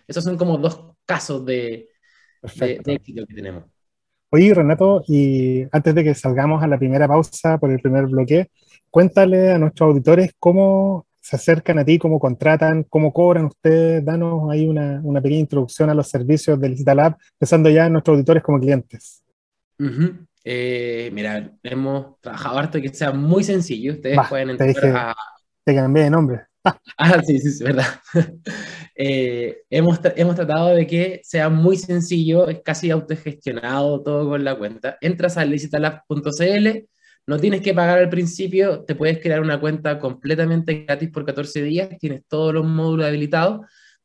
Esos 0.07 0.23
son 0.23 0.37
como 0.37 0.57
dos 0.57 0.93
casos 1.05 1.45
de, 1.45 1.89
de, 2.55 2.79
de 2.83 2.93
éxito 2.93 3.25
que 3.27 3.35
tenemos. 3.35 3.63
Oye, 4.31 4.53
Renato, 4.53 5.03
y 5.07 5.63
antes 5.71 5.95
de 5.95 6.03
que 6.03 6.15
salgamos 6.15 6.61
a 6.63 6.67
la 6.67 6.77
primera 6.77 7.07
pausa 7.07 7.57
por 7.57 7.71
el 7.71 7.79
primer 7.79 8.07
bloque, 8.07 8.49
cuéntale 8.89 9.51
a 9.51 9.57
nuestros 9.57 9.89
auditores 9.89 10.33
cómo 10.39 11.07
se 11.19 11.35
acercan 11.35 11.77
a 11.77 11.85
ti, 11.85 11.99
cómo 11.99 12.19
contratan, 12.19 12.83
cómo 12.89 13.13
cobran 13.13 13.45
ustedes. 13.45 14.03
Danos 14.03 14.49
ahí 14.49 14.67
una, 14.67 14.99
una 15.03 15.21
pequeña 15.21 15.41
introducción 15.41 15.89
a 15.91 15.93
los 15.93 16.09
servicios 16.09 16.59
del 16.59 16.75
Lab, 16.83 17.17
pensando 17.37 17.69
ya 17.69 17.85
en 17.85 17.93
nuestros 17.93 18.15
auditores 18.15 18.41
como 18.41 18.59
clientes. 18.59 19.23
Eh, 20.43 21.09
mira, 21.13 21.51
hemos 21.63 22.19
trabajado 22.21 22.57
harto 22.57 22.81
que 22.81 22.89
sea 22.89 23.11
muy 23.11 23.43
sencillo. 23.43 23.93
Ustedes 23.93 24.19
pueden 24.27 24.51
entrar 24.51 24.95
a... 24.95 25.15
Te 25.63 25.75
cambié 25.75 26.03
de 26.05 26.09
nombre. 26.09 26.41
ah, 26.97 27.21
sí, 27.25 27.39
sí, 27.39 27.47
es 27.49 27.61
verdad. 27.61 27.87
Eh, 29.01 29.61
hemos, 29.69 29.97
hemos 30.17 30.35
tratado 30.35 30.75
de 30.75 30.85
que 30.85 31.21
sea 31.23 31.47
muy 31.47 31.77
sencillo, 31.77 32.49
es 32.49 32.59
casi 32.61 32.91
autogestionado 32.91 34.03
todo 34.03 34.27
con 34.27 34.43
la 34.43 34.57
cuenta. 34.57 34.97
Entras 34.99 35.37
a 35.37 35.45
licitalab.cl, 35.45 36.67
no 37.25 37.39
tienes 37.39 37.61
que 37.61 37.73
pagar 37.73 37.99
al 37.99 38.09
principio, 38.09 38.83
te 38.83 38.95
puedes 38.95 39.19
crear 39.19 39.39
una 39.39 39.57
cuenta 39.57 39.99
completamente 39.99 40.83
gratis 40.83 41.11
por 41.11 41.25
14 41.25 41.63
días, 41.63 41.87
tienes 41.97 42.23
todos 42.27 42.53
los 42.53 42.65
módulos 42.65 43.05
habilitados 43.05 43.61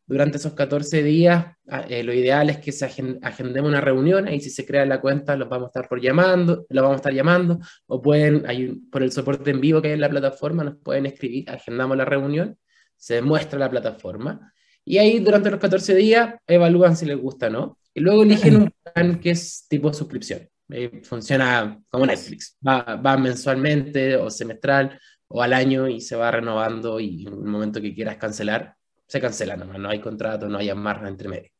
durante 0.07 0.37
esos 0.37 0.53
14 0.53 1.03
días, 1.03 1.47
ah, 1.69 1.85
eh, 1.88 2.03
lo 2.03 2.12
ideal 2.12 2.51
es 2.51 2.59
que 2.59 2.73
se 2.73 2.85
agendemos 2.85 3.69
una 3.69 3.81
reunión, 3.81 4.29
ahí 4.29 4.40
si 4.40 4.51
se 4.51 4.67
crea 4.67 4.85
la 4.85 5.01
cuenta 5.01 5.37
los 5.37 5.49
vamos 5.49 5.67
a 5.67 5.69
estar 5.69 5.88
por 5.88 6.01
llamando, 6.01 6.67
los 6.69 6.83
vamos 6.83 6.97
a 6.97 7.01
estar 7.01 7.14
llamando, 7.14 7.59
o 7.87 8.03
pueden, 8.03 8.45
hay, 8.47 8.75
por 8.90 9.03
el 9.03 9.12
soporte 9.12 9.51
en 9.51 9.61
vivo 9.61 9.81
que 9.81 9.88
hay 9.88 9.95
en 9.95 10.01
la 10.01 10.11
plataforma, 10.11 10.64
nos 10.64 10.77
pueden 10.77 11.07
escribir, 11.07 11.49
agendamos 11.49 11.97
la 11.97 12.05
reunión, 12.05 12.59
se 12.97 13.23
muestra 13.23 13.59
la 13.59 13.71
plataforma, 13.71 14.53
y 14.85 14.99
ahí 14.99 15.21
durante 15.21 15.51
los 15.51 15.61
14 15.61 15.95
días 15.95 16.35
evalúan 16.47 16.97
si 16.97 17.07
les 17.07 17.17
gusta 17.17 17.47
o 17.47 17.51
no, 17.51 17.79
y 17.95 18.01
luego 18.01 18.25
eligen 18.25 18.57
un 18.57 18.75
plan 18.93 19.21
que 19.21 19.31
es 19.31 19.67
tipo 19.69 19.93
suscripción. 19.93 20.49
Eh, 20.71 21.03
funciona 21.03 21.79
como 21.88 22.07
Netflix, 22.07 22.57
va, 22.67 22.97
va 22.97 23.17
mensualmente 23.19 24.17
o 24.17 24.31
semestral 24.31 24.99
o 25.29 25.43
al 25.43 25.53
año 25.53 25.88
y 25.88 26.01
se 26.01 26.17
va 26.17 26.31
renovando 26.31 27.01
y 27.01 27.27
en 27.27 27.35
un 27.35 27.51
momento 27.51 27.81
que 27.81 27.95
quieras 27.95 28.17
cancelar, 28.17 28.75
se 29.07 29.21
cancela 29.21 29.57
nomás, 29.57 29.79
no 29.79 29.88
hay 29.88 30.01
contrato, 30.01 30.49
no 30.49 30.59
hay 30.59 30.71
amarra 30.71 31.09
entre 31.09 31.29
medio. 31.29 31.51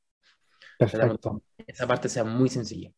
Perfecto. 0.79 1.43
Esa 1.67 1.87
parte 1.87 2.09
sea 2.09 2.25
muy 2.25 2.49
sencilla. 2.49 2.91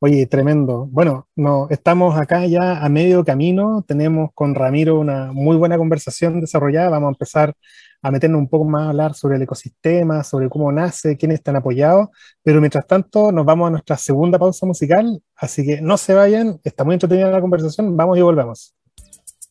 Oye, 0.00 0.26
tremendo. 0.26 0.86
Bueno, 0.90 1.28
no, 1.34 1.66
estamos 1.70 2.18
acá 2.20 2.44
ya 2.46 2.84
a 2.84 2.88
medio 2.90 3.24
camino, 3.24 3.82
tenemos 3.88 4.30
con 4.34 4.54
Ramiro 4.54 4.98
una 4.98 5.32
muy 5.32 5.56
buena 5.56 5.78
conversación 5.78 6.40
desarrollada, 6.40 6.90
vamos 6.90 7.08
a 7.08 7.12
empezar 7.12 7.54
a 8.02 8.10
meternos 8.10 8.38
un 8.38 8.48
poco 8.48 8.66
más 8.66 8.82
a 8.82 8.88
hablar 8.90 9.14
sobre 9.14 9.36
el 9.36 9.42
ecosistema, 9.42 10.22
sobre 10.22 10.50
cómo 10.50 10.70
nace, 10.70 11.16
quiénes 11.16 11.36
están 11.36 11.56
apoyados, 11.56 12.08
pero 12.42 12.60
mientras 12.60 12.86
tanto 12.86 13.32
nos 13.32 13.46
vamos 13.46 13.68
a 13.68 13.70
nuestra 13.70 13.96
segunda 13.96 14.38
pausa 14.38 14.66
musical, 14.66 15.22
así 15.36 15.64
que 15.64 15.80
no 15.80 15.96
se 15.96 16.12
vayan, 16.12 16.60
está 16.64 16.84
muy 16.84 16.94
entretenida 16.94 17.30
la 17.30 17.40
conversación, 17.40 17.96
vamos 17.96 18.18
y 18.18 18.20
volvemos. 18.20 18.74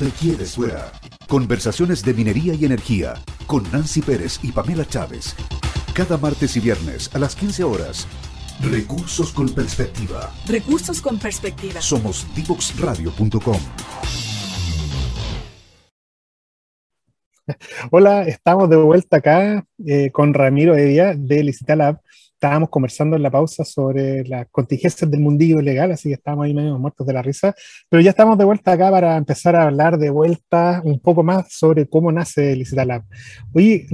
te 0.00 0.10
quedes 0.12 0.54
fuera. 0.54 0.90
Conversaciones 1.28 2.02
de 2.02 2.14
minería 2.14 2.54
y 2.54 2.64
energía 2.64 3.12
con 3.46 3.70
Nancy 3.70 4.00
Pérez 4.00 4.40
y 4.42 4.50
Pamela 4.50 4.86
Chávez. 4.86 5.36
Cada 5.92 6.16
martes 6.16 6.56
y 6.56 6.60
viernes 6.60 7.14
a 7.14 7.18
las 7.18 7.36
15 7.36 7.64
horas. 7.64 8.08
Recursos 8.62 9.30
con 9.30 9.50
perspectiva. 9.50 10.32
Recursos 10.46 11.02
con 11.02 11.18
perspectiva. 11.18 11.82
Somos 11.82 12.26
divoxradio.com. 12.34 13.58
Hola, 17.90 18.22
estamos 18.22 18.70
de 18.70 18.76
vuelta 18.76 19.18
acá 19.18 19.66
eh, 19.84 20.10
con 20.12 20.32
Ramiro 20.32 20.76
Evia 20.76 21.12
de 21.14 21.44
Licitalab 21.44 22.00
estábamos 22.40 22.70
conversando 22.70 23.16
en 23.16 23.22
la 23.22 23.30
pausa 23.30 23.66
sobre 23.66 24.24
las 24.24 24.48
contingencias 24.50 25.10
del 25.10 25.20
mundillo 25.20 25.60
legal, 25.60 25.92
así 25.92 26.08
que 26.08 26.14
estábamos 26.14 26.46
ahí 26.46 26.54
medio 26.54 26.78
muertos 26.78 27.06
de 27.06 27.12
la 27.12 27.20
risa, 27.20 27.54
pero 27.90 28.00
ya 28.00 28.10
estamos 28.10 28.38
de 28.38 28.46
vuelta 28.46 28.72
acá 28.72 28.90
para 28.90 29.18
empezar 29.18 29.54
a 29.56 29.64
hablar 29.64 29.98
de 29.98 30.08
vuelta 30.08 30.80
un 30.82 30.98
poco 31.00 31.22
más 31.22 31.52
sobre 31.52 31.86
cómo 31.86 32.10
nace 32.10 32.56
Licitalab. 32.56 33.02
Oye, 33.52 33.86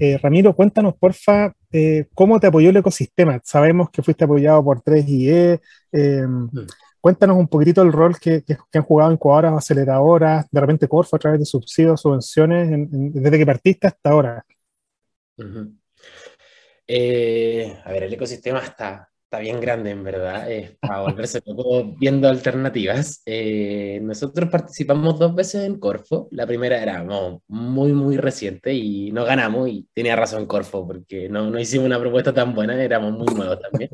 eh, 0.00 0.18
Ramiro, 0.22 0.54
cuéntanos 0.54 0.96
porfa, 0.96 1.54
eh, 1.72 2.04
cómo 2.12 2.38
te 2.38 2.48
apoyó 2.48 2.68
el 2.68 2.76
ecosistema. 2.76 3.40
Sabemos 3.42 3.88
que 3.90 4.02
fuiste 4.02 4.24
apoyado 4.24 4.62
por 4.62 4.82
3IE, 4.82 5.60
em, 5.90 6.48
mm. 6.52 6.66
Cuéntanos 7.00 7.36
un 7.36 7.48
poquitito 7.48 7.82
el 7.82 7.92
rol 7.92 8.18
que, 8.18 8.44
han 8.72 8.82
jugado 8.82 9.12
incubadoras, 9.12 9.52
aceleradoras, 9.52 10.46
de 10.50 10.60
repente 10.60 10.88
Corfo 10.88 11.16
a 11.16 11.18
través 11.18 11.38
de 11.38 11.44
subsidios, 11.44 12.00
subvenciones, 12.00 12.88
desde 12.88 13.38
que 13.38 13.44
partiste 13.44 13.86
hasta 13.86 14.10
ahora. 14.10 14.44
Eh, 16.86 17.76
a 17.84 17.92
ver, 17.92 18.04
el 18.04 18.12
ecosistema 18.12 18.60
está, 18.60 19.08
está 19.24 19.38
bien 19.38 19.60
grande, 19.60 19.90
en 19.90 20.04
verdad, 20.04 20.50
es 20.50 20.76
para 20.78 21.00
volverse 21.00 21.40
poco 21.40 21.96
viendo 21.98 22.28
alternativas. 22.28 23.22
Eh, 23.26 23.98
nosotros 24.02 24.50
participamos 24.50 25.18
dos 25.18 25.34
veces 25.34 25.64
en 25.64 25.78
Corfo. 25.78 26.28
La 26.30 26.46
primera 26.46 26.80
era 26.82 27.04
muy, 27.48 27.92
muy 27.92 28.16
reciente 28.16 28.74
y 28.74 29.10
no 29.12 29.24
ganamos, 29.24 29.68
y 29.68 29.88
tenía 29.94 30.14
razón 30.16 30.46
Corfo, 30.46 30.86
porque 30.86 31.28
no, 31.28 31.50
no 31.50 31.58
hicimos 31.58 31.86
una 31.86 31.98
propuesta 32.00 32.32
tan 32.34 32.54
buena, 32.54 32.82
éramos 32.82 33.12
muy 33.12 33.34
nuevos 33.34 33.60
también. 33.60 33.90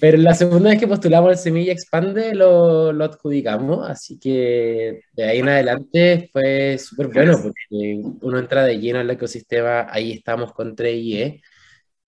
Pero 0.00 0.16
la 0.16 0.34
segunda 0.34 0.70
vez 0.70 0.80
que 0.80 0.88
postulamos 0.88 1.30
el 1.30 1.36
Semilla 1.36 1.72
Expande 1.72 2.34
lo, 2.34 2.92
lo 2.92 3.04
adjudicamos, 3.04 3.88
así 3.88 4.18
que 4.18 5.02
de 5.12 5.24
ahí 5.24 5.38
en 5.38 5.48
adelante 5.50 6.30
fue 6.32 6.78
súper 6.78 7.08
bueno, 7.08 7.38
porque 7.42 8.00
uno 8.22 8.38
entra 8.38 8.64
de 8.64 8.78
lleno 8.78 8.98
al 9.00 9.10
ecosistema, 9.10 9.86
ahí 9.90 10.12
estamos 10.12 10.52
con 10.54 10.74
3IE 10.74 11.42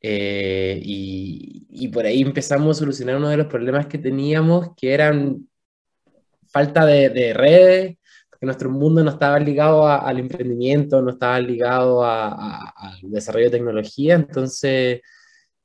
eh, 0.03 0.81
y, 0.83 1.89
por 1.89 2.07
ahí 2.07 2.23
empezamos 2.23 2.77
a 2.77 2.81
solucionar 2.81 3.17
uno 3.17 3.29
de 3.29 3.37
los 3.37 3.47
problemas 3.47 3.87
que 3.87 3.99
teníamos, 3.99 4.71
que 4.77 4.95
eran 4.95 5.49
falta 6.49 6.87
de, 6.87 7.33
redes, 7.35 7.99
que 8.41 8.47
nuestro 8.47 8.71
mundo 8.71 9.05
no 9.05 9.11
estaba 9.11 9.39
ligado 9.39 9.87
al 9.87 10.19
emprendimiento, 10.19 11.03
no 11.03 11.11
estaba 11.11 11.39
ligado 11.41 12.05
al 12.05 13.01
desarrollo 13.03 13.47
de 13.47 13.59
tecnología, 13.59 14.15
entonces 14.15 15.01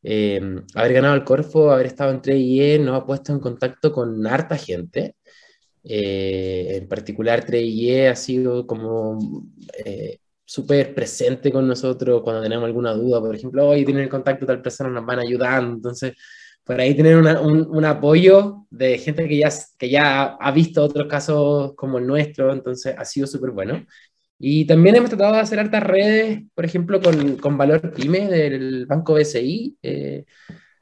eh, 0.04 0.42
haber 0.76 0.94
ganado 0.94 1.16
el 1.16 1.24
Corfo, 1.24 1.72
haber 1.72 1.88
estado 1.88 2.12
en 2.12 2.22
3IE, 2.22 2.80
nos 2.80 3.02
ha 3.02 3.06
puesto 3.06 3.34
en 3.34 3.40
contacto 3.40 3.92
con 3.92 4.26
harta 4.28 4.58
gente. 4.58 5.16
Eh, 5.84 6.78
en 6.82 6.88
particular 6.88 7.46
3IE 7.46 8.10
ha 8.10 8.16
sido 8.16 8.68
como 8.68 9.20
eh, 9.86 10.20
súper 10.48 10.96
presente 10.96 11.52
con 11.52 11.68
nosotros 11.68 12.22
cuando 12.24 12.42
tenemos 12.42 12.66
alguna 12.66 12.94
duda, 12.94 13.20
por 13.20 13.36
ejemplo, 13.36 13.68
hoy 13.68 13.84
tienen 13.84 14.04
el 14.04 14.10
contacto 14.10 14.46
tal 14.46 14.62
persona, 14.62 14.90
nos 14.90 15.06
van 15.06 15.20
ayudando, 15.20 15.76
entonces 15.76 16.14
por 16.64 16.80
ahí 16.80 16.96
tener 16.96 17.18
un, 17.18 17.28
un, 17.70 17.86
apoyo 17.86 18.66
de 18.70 18.98
gente 18.98 19.28
que 19.28 19.38
ya, 19.38 19.50
que 19.78 19.90
ya 19.90 20.38
ha 20.40 20.52
visto 20.52 20.84
otros 20.84 21.08
casos 21.08 21.74
como 21.76 21.98
el 21.98 22.08
nuestro, 22.08 22.54
entonces 22.54 22.96
ha 22.98 23.06
sido 23.06 23.28
súper 23.28 23.52
bueno. 23.52 23.86
Y 24.40 24.66
también 24.68 24.96
hemos 24.96 25.10
tratado 25.10 25.34
de 25.34 25.40
hacer 25.40 25.60
hartas 25.60 25.84
redes, 25.84 26.44
por 26.54 26.66
ejemplo, 26.66 27.02
con, 27.02 27.38
con 27.38 27.58
Valor 27.58 27.94
Pyme 27.94 28.28
del 28.28 28.86
Banco 28.86 29.16
BCI. 29.16 29.78
Eh, 29.82 30.26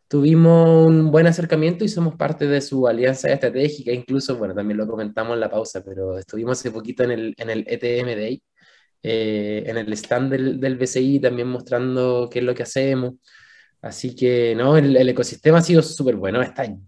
tuvimos 0.07 0.87
un 0.87 1.11
buen 1.11 1.27
acercamiento 1.27 1.85
y 1.85 1.89
somos 1.89 2.15
parte 2.15 2.47
de 2.47 2.61
su 2.61 2.87
alianza 2.87 3.31
estratégica, 3.31 3.91
incluso, 3.91 4.37
bueno, 4.37 4.53
también 4.53 4.77
lo 4.77 4.87
comentamos 4.87 5.33
en 5.35 5.39
la 5.39 5.49
pausa, 5.49 5.83
pero 5.83 6.17
estuvimos 6.17 6.59
hace 6.59 6.71
poquito 6.71 7.03
en 7.03 7.11
el, 7.11 7.35
en 7.37 7.49
el 7.49 7.65
ETM 7.67 8.07
Day, 8.15 8.41
eh, 9.07 9.63
en 9.67 9.77
el 9.77 9.93
stand 9.93 10.31
del, 10.31 10.59
del, 10.59 10.77
BCI, 10.77 11.19
también 11.19 11.47
mostrando 11.47 12.27
qué 12.31 12.39
es 12.39 12.45
lo 12.45 12.55
que 12.55 12.63
hacemos. 12.63 13.15
Así 13.81 14.15
que, 14.15 14.55
no, 14.55 14.77
el, 14.77 14.95
ecosistema 15.09 15.59
ha 15.59 15.61
sido 15.61 15.81
súper 15.83 16.15
bueno 16.15 16.41
año. 16.41 16.81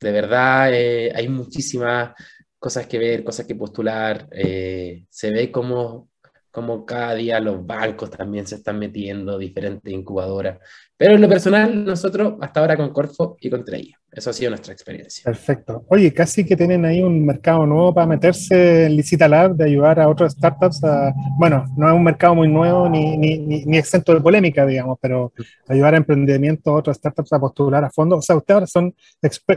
De 0.00 0.12
verdad, 0.12 0.72
eh, 0.74 1.12
hay 1.14 1.28
muchísimas 1.28 2.14
cosas 2.58 2.86
que 2.86 2.98
ver, 2.98 3.24
cosas 3.24 3.46
que 3.46 3.54
postular. 3.54 4.28
Eh, 4.32 5.06
se 5.10 5.30
ve 5.30 5.52
como, 5.52 6.09
como 6.50 6.84
cada 6.84 7.14
día 7.14 7.40
los 7.40 7.64
bancos 7.64 8.10
también 8.10 8.46
se 8.46 8.56
están 8.56 8.78
metiendo, 8.78 9.38
diferentes 9.38 9.92
incubadoras. 9.92 10.58
Pero 10.96 11.14
en 11.14 11.20
lo 11.22 11.28
personal, 11.28 11.84
nosotros 11.84 12.34
hasta 12.40 12.60
ahora 12.60 12.76
con 12.76 12.92
Corfo 12.92 13.36
y 13.40 13.48
con 13.48 13.64
Treya. 13.64 13.98
Eso 14.12 14.30
ha 14.30 14.32
sido 14.32 14.50
nuestra 14.50 14.72
experiencia. 14.72 15.22
Perfecto. 15.24 15.84
Oye, 15.88 16.12
casi 16.12 16.44
que 16.44 16.56
tienen 16.56 16.84
ahí 16.84 17.00
un 17.00 17.24
mercado 17.24 17.64
nuevo 17.64 17.94
para 17.94 18.08
meterse 18.08 18.86
en 18.86 18.96
Licita 18.96 19.28
Lab, 19.28 19.54
de 19.54 19.64
ayudar 19.64 20.00
a 20.00 20.08
otras 20.08 20.32
startups 20.32 20.82
a, 20.82 21.14
bueno, 21.38 21.64
no 21.76 21.88
es 21.88 21.94
un 21.94 22.02
mercado 22.02 22.34
muy 22.34 22.48
nuevo 22.48 22.88
ni, 22.88 23.16
ni, 23.16 23.38
ni, 23.38 23.78
exento 23.78 24.12
de 24.12 24.20
polémica, 24.20 24.66
digamos, 24.66 24.98
pero 25.00 25.32
ayudar 25.68 25.94
a 25.94 25.98
emprendimiento 25.98 26.72
a 26.72 26.74
otras 26.74 26.96
startups 26.96 27.32
a 27.32 27.38
postular 27.38 27.84
a 27.84 27.90
fondo. 27.90 28.16
O 28.16 28.22
sea, 28.22 28.36
ustedes 28.36 28.56
ahora 28.56 28.66
son, 28.66 28.94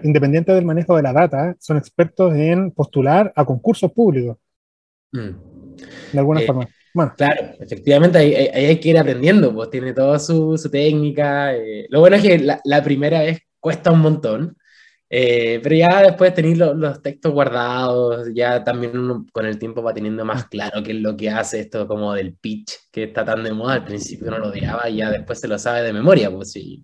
independientes 0.04 0.54
del 0.54 0.66
manejo 0.66 0.96
de 0.96 1.02
la 1.02 1.14
data, 1.14 1.50
¿eh? 1.50 1.56
son 1.60 1.78
expertos 1.78 2.36
en 2.36 2.70
postular 2.72 3.34
a 3.36 3.44
concursos 3.44 3.92
públicos. 3.92 4.38
Mm. 5.12 5.30
De 6.14 6.20
alguna 6.20 6.42
eh, 6.42 6.46
forma. 6.46 6.68
Bueno. 6.94 7.14
Claro, 7.18 7.56
efectivamente, 7.60 8.18
ahí, 8.20 8.34
hay 8.34 8.80
que 8.80 8.90
ir 8.90 8.98
aprendiendo, 8.98 9.54
pues 9.54 9.70
tiene 9.70 9.94
toda 9.94 10.20
su, 10.20 10.58
su 10.58 10.70
técnica. 10.70 11.56
Eh. 11.56 11.88
Lo 11.90 12.00
bueno 12.00 12.16
es 12.18 12.22
que 12.22 12.38
la, 12.40 12.62
la, 12.64 12.84
primera 12.84 13.22
vez 13.22 13.40
cuesta 13.60 13.92
un 13.92 14.02
montón, 14.02 14.58
eh, 15.10 15.60
pero 15.64 15.76
ya 15.76 16.02
después 16.04 16.32
de 16.32 16.42
tener 16.42 16.58
los, 16.58 16.76
los, 16.76 17.02
textos 17.02 17.32
guardados, 17.32 18.30
ya 18.34 18.64
también 18.64 18.98
uno 18.98 19.26
con 19.32 19.46
el 19.46 19.60
tiempo 19.60 19.82
va 19.82 19.94
teniendo 19.94 20.24
más 20.26 20.46
claro 20.48 20.84
qué 20.84 20.92
es 20.92 20.98
lo 20.98 21.18
que 21.18 21.30
hace 21.30 21.62
esto 21.62 21.88
como 21.88 22.14
del 22.14 22.36
pitch, 22.36 22.74
que 22.92 23.04
está 23.04 23.26
tan 23.26 23.44
de 23.44 23.54
moda, 23.54 23.76
al 23.76 23.86
principio 23.86 24.28
uno 24.28 24.40
lo 24.40 24.48
odiaba 24.50 24.90
y 24.90 24.98
ya 24.98 25.10
después 25.12 25.40
se 25.40 25.48
lo 25.48 25.58
sabe 25.58 25.84
de 25.84 25.94
memoria, 25.94 26.32
pues 26.32 26.52
sí, 26.52 26.84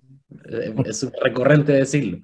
es 0.85 1.07
recurrente 1.21 1.71
decirlo. 1.71 2.19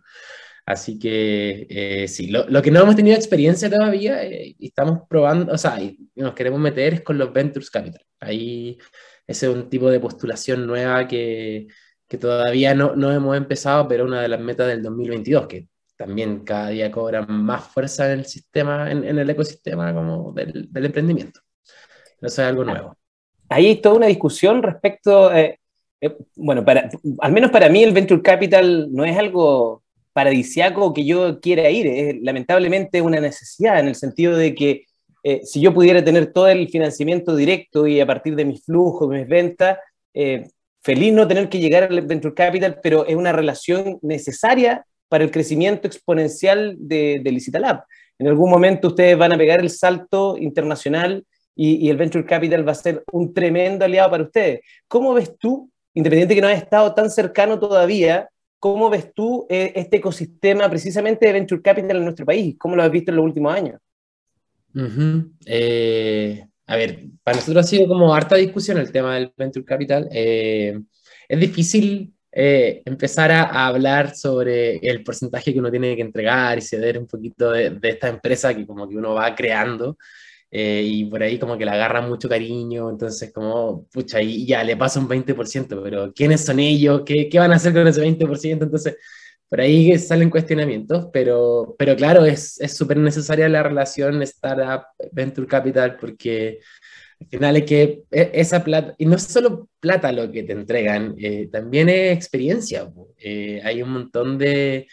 Así 0.65 0.97
que 0.97 1.67
eh, 1.69 2.07
sí, 2.07 2.27
lo, 2.27 2.49
lo, 2.49 2.61
que 2.61 2.71
no 2.71 2.81
hemos 2.81 2.95
tenido 2.95 3.15
experiencia 3.15 3.69
todavía 3.69 4.23
eh, 4.23 4.55
y 4.57 4.67
estamos 4.67 5.01
probando, 5.07 5.53
o 5.53 5.57
sea, 5.57 5.79
y 5.79 6.09
nos 6.15 6.33
queremos 6.33 6.59
meter 6.59 6.95
es 6.95 7.01
con 7.01 7.17
los 7.19 7.31
Ventures 7.31 7.69
Capital. 7.69 8.01
Ahí 8.19 8.79
ese 9.27 9.47
es 9.47 9.53
un 9.53 9.69
tipo 9.69 9.89
de 9.89 9.99
postulación 9.99 10.67
nueva 10.67 11.07
que, 11.07 11.67
que 12.07 12.17
todavía 12.17 12.73
no, 12.73 12.95
no 12.95 13.11
hemos 13.11 13.35
empezado, 13.37 13.87
pero 13.87 14.05
una 14.05 14.21
de 14.21 14.27
las 14.27 14.39
metas 14.39 14.67
del 14.67 14.83
2022, 14.83 15.47
que 15.47 15.67
también 15.95 16.43
cada 16.43 16.69
día 16.69 16.91
cobra 16.91 17.25
más 17.25 17.67
fuerza 17.67 18.11
en 18.11 18.19
el 18.19 18.25
sistema, 18.25 18.91
en, 18.91 19.03
en 19.03 19.17
el 19.17 19.29
ecosistema 19.29 19.93
como 19.93 20.31
del, 20.33 20.71
del, 20.71 20.85
emprendimiento. 20.85 21.39
Eso 22.21 22.41
es 22.41 22.47
algo 22.47 22.63
nuevo. 22.63 22.97
Ahí 23.49 23.67
hay 23.67 23.81
toda 23.81 23.95
una 23.95 24.07
discusión 24.07 24.61
respecto, 24.61 25.33
eh, 25.33 25.59
eh, 26.01 26.17
bueno, 26.35 26.65
para, 26.65 26.89
al 27.19 27.31
menos 27.31 27.51
para 27.51 27.69
mí 27.69 27.83
el 27.83 27.93
Venture 27.93 28.21
Capital 28.21 28.91
no 28.91 29.05
es 29.05 29.17
algo 29.17 29.84
paradisiaco 30.15 30.93
que 30.93 31.05
yo 31.05 31.41
quiera 31.41 31.69
ir. 31.69 31.87
Es 31.87 32.15
lamentablemente 32.21 33.01
una 33.01 33.19
necesidad 33.19 33.81
en 33.81 33.89
el 33.89 33.95
sentido 33.95 34.37
de 34.37 34.55
que 34.55 34.85
eh, 35.23 35.41
si 35.43 35.59
yo 35.59 35.73
pudiera 35.73 36.01
tener 36.01 36.31
todo 36.31 36.47
el 36.47 36.69
financiamiento 36.69 37.35
directo 37.35 37.85
y 37.85 37.99
a 37.99 38.05
partir 38.05 38.33
de 38.37 38.45
mis 38.45 38.63
flujos, 38.63 39.09
mis 39.09 39.27
ventas, 39.27 39.77
eh, 40.13 40.47
feliz 40.81 41.11
no 41.11 41.27
tener 41.27 41.49
que 41.49 41.59
llegar 41.59 41.83
al 41.83 42.01
Venture 42.03 42.33
Capital, 42.33 42.79
pero 42.81 43.05
es 43.05 43.15
una 43.15 43.33
relación 43.33 43.99
necesaria 44.01 44.85
para 45.09 45.25
el 45.25 45.31
crecimiento 45.31 45.85
exponencial 45.85 46.77
de, 46.79 47.19
de 47.21 47.31
Licitalab. 47.31 47.83
En 48.17 48.27
algún 48.29 48.49
momento 48.49 48.87
ustedes 48.87 49.17
van 49.17 49.33
a 49.33 49.37
pegar 49.37 49.59
el 49.59 49.69
salto 49.69 50.37
internacional 50.37 51.25
y, 51.53 51.85
y, 51.85 51.89
el 51.89 51.97
Venture 51.97 52.25
Capital 52.25 52.65
va 52.65 52.71
a 52.71 52.75
ser 52.75 53.03
un 53.11 53.33
tremendo 53.33 53.83
aliado 53.83 54.11
para 54.11 54.23
ustedes. 54.23 54.61
¿Cómo 54.87 55.13
ves 55.13 55.37
tú, 55.37 55.69
independiente 55.93 56.35
que 56.35 56.41
no 56.41 56.47
has 56.47 56.57
estado 56.57 56.93
tan 56.93 57.11
cercano 57.11 57.59
todavía, 57.59 58.29
¿Cómo 58.65 58.89
ves 58.89 59.13
tú 59.13 59.45
eh, 59.47 59.73
este 59.75 59.97
ecosistema 59.97 60.67
precisamente 60.67 61.27
de 61.27 61.33
Venture 61.33 61.61
Capital 61.61 61.97
en 61.97 62.03
nuestro 62.03 62.25
país? 62.25 62.55
¿Cómo 62.57 62.75
lo 62.75 62.81
has 62.81 62.89
visto 62.89 63.11
en 63.11 63.17
los 63.17 63.25
últimos 63.25 63.53
años? 63.53 63.79
eh, 65.45 66.43
a 66.65 66.75
ver, 66.75 67.05
para 67.21 67.37
nosotros 67.37 67.63
ha 67.63 67.69
sido 67.69 67.87
como 67.87 68.15
harta 68.15 68.37
discusión 68.37 68.79
el 68.79 68.91
tema 68.91 69.13
del 69.13 69.31
Venture 69.37 69.63
Capital. 69.63 70.09
Eh, 70.11 70.79
es 71.29 71.39
difícil 71.39 72.11
eh, 72.31 72.81
empezar 72.85 73.31
a, 73.31 73.43
a, 73.43 73.67
hablar 73.67 74.15
sobre 74.15 74.77
el 74.77 75.03
porcentaje 75.03 75.53
que 75.53 75.59
uno 75.59 75.69
tiene 75.69 75.95
que 75.95 76.01
entregar 76.01 76.57
y 76.57 76.61
ceder 76.61 76.97
un 76.97 77.05
poquito 77.05 77.51
de, 77.51 77.69
de 77.69 77.89
esta 77.89 78.07
empresa 78.07 78.55
que 78.55 78.65
como 78.65 78.89
que 78.89 78.97
uno 78.97 79.13
va 79.13 79.35
creando. 79.35 79.95
Eh, 80.57 80.83
y 80.85 81.05
por 81.05 81.21
ahí 81.21 81.37
como 81.37 81.57
que 81.57 81.65
le 81.65 81.71
agarran 81.71 82.07
mucho 82.07 82.29
cariño, 82.29 82.89
entonces 82.89 83.33
como, 83.33 83.87
pucha, 83.91 84.21
y 84.21 84.45
ya 84.45 84.63
le 84.63 84.77
pasa 84.77 85.01
un 85.01 85.09
20%, 85.09 85.81
pero 85.83 86.13
¿quiénes 86.13 86.45
son 86.45 86.59
ellos? 86.61 87.01
¿Qué, 87.05 87.27
¿Qué, 87.27 87.39
van 87.39 87.51
a 87.51 87.55
hacer 87.55 87.73
con 87.73 87.85
ese 87.85 88.01
20%? 88.01 88.63
Entonces, 88.63 88.95
por 89.49 89.59
ahí 89.59 89.97
salen 89.99 90.29
cuestionamientos, 90.29 91.09
pero, 91.11 91.75
pero 91.77 91.95
claro, 91.97 92.25
es 92.25 92.57
súper 92.73 92.97
necesaria 92.97 93.49
la 93.49 93.63
relación 93.63 94.21
Startup-Venture 94.21 95.47
Capital 95.47 95.97
porque 95.99 96.61
al 97.19 97.27
final 97.27 97.57
es 97.57 97.63
que 97.65 98.03
e, 98.11 98.31
esa 98.33 98.63
plata, 98.63 98.95
y 98.97 99.05
no 99.05 99.15
es 99.15 99.23
solo 99.23 99.69
plata 99.81 100.11
lo 100.13 100.31
que 100.31 100.43
te 100.43 100.53
entregan, 100.53 101.15
eh, 101.17 101.49
también 101.51 101.89
es 101.89 102.15
experiencia. 102.15 102.89
Eh, 103.17 103.61
hay 103.63 103.81
un 103.81 103.91
montón 103.91 104.37
de 104.37 104.87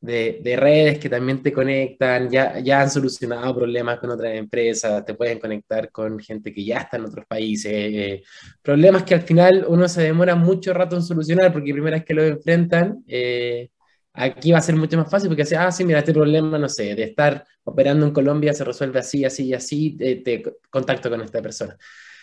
de, 0.00 0.40
de, 0.42 0.56
redes 0.56 0.98
que 0.98 1.08
también 1.08 1.42
te 1.42 1.52
conectan, 1.52 2.30
ya, 2.30 2.60
ya 2.60 2.82
han 2.82 2.90
solucionado 2.90 3.54
problemas 3.54 3.98
con 3.98 4.10
otras 4.10 4.34
empresas, 4.34 5.04
te 5.04 5.14
pueden 5.14 5.40
conectar 5.40 5.90
con 5.90 6.18
gente 6.20 6.52
que 6.52 6.64
ya 6.64 6.78
está 6.78 6.98
en 6.98 7.06
otros 7.06 7.26
países, 7.26 7.72
eh, 7.72 8.22
problemas 8.62 9.02
que 9.02 9.14
al 9.14 9.22
final 9.22 9.64
uno 9.68 9.88
se 9.88 10.02
demora 10.02 10.36
mucho 10.36 10.72
rato 10.72 10.96
en 10.96 11.02
solucionar 11.02 11.52
porque 11.52 11.72
primera 11.72 11.96
vez 11.96 12.04
que 12.04 12.14
lo 12.14 12.22
enfrentan, 12.24 13.02
eh, 13.08 13.70
aquí 14.12 14.52
va 14.52 14.58
a 14.58 14.62
ser 14.62 14.76
mucho 14.76 14.96
más 14.96 15.10
fácil 15.10 15.28
porque, 15.28 15.44
ah, 15.56 15.70
sí, 15.72 15.84
mira, 15.84 16.00
este 16.00 16.12
problema, 16.12 16.58
no 16.58 16.68
sé, 16.68 16.94
de 16.94 17.04
estar 17.04 17.44
operando 17.64 18.06
en 18.06 18.12
Colombia 18.12 18.52
se 18.54 18.64
resuelve 18.64 19.00
así, 19.00 19.24
así 19.24 19.46
y 19.46 19.54
así, 19.54 19.96
te, 19.96 20.16
te 20.16 20.42
contacto 20.70 21.10
con 21.10 21.20
esta 21.22 21.42
persona. 21.42 21.76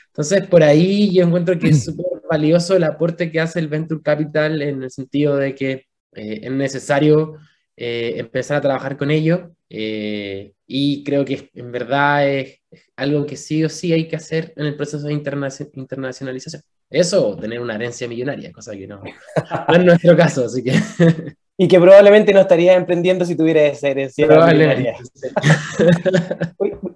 Entonces, 0.08 0.48
por 0.48 0.64
ahí 0.64 1.14
yo 1.14 1.26
encuentro 1.26 1.60
que 1.60 1.70
es 1.70 1.84
súper 1.86 2.06
valioso 2.30 2.76
el 2.76 2.86
aporte 2.86 3.32
que 3.32 3.42
hace 3.42 3.60
el 3.60 3.68
Venture 3.68 4.02
Capital 4.02 4.62
en 4.62 4.84
el 4.84 4.92
sentido 4.92 5.36
de 5.36 5.54
que 5.54 5.72
eh, 6.14 6.40
es 6.44 6.52
necesario 6.52 7.38
eh, 7.78 8.14
empezar 8.18 8.58
a 8.58 8.62
trabajar 8.62 8.98
con 8.98 9.12
ellos 9.12 9.42
eh, 9.70 10.54
y 10.66 11.04
creo 11.04 11.26
que 11.26 11.50
en 11.54 11.72
verdad 11.72 12.30
es, 12.30 12.62
algo 12.96 13.26
que 13.26 13.38
sí 13.38 13.64
o 13.64 13.70
sí 13.70 13.94
hay 13.94 14.08
que 14.08 14.16
hacer 14.16 14.54
en 14.56 14.66
el 14.66 14.76
proceso 14.76 15.08
de 15.08 15.14
internacionalización. 15.14 16.62
Eso, 16.90 17.36
tener 17.36 17.60
una 17.60 17.76
herencia 17.76 18.08
millonaria, 18.08 18.52
cosa 18.52 18.74
que 18.74 18.88
no, 18.88 19.02
no 19.02 19.76
es 19.76 19.86
nuestro 19.86 20.16
caso, 20.16 20.46
así 20.46 20.64
que... 20.64 20.74
Y 21.58 21.68
que 21.70 21.80
probablemente 21.80 22.34
no 22.34 22.42
estarías 22.42 22.76
emprendiendo 22.76 23.24
si 23.26 23.36
tuvieras 23.36 23.78
esa 23.78 23.88
herencia 23.88 24.28
millonaria. 24.28 24.98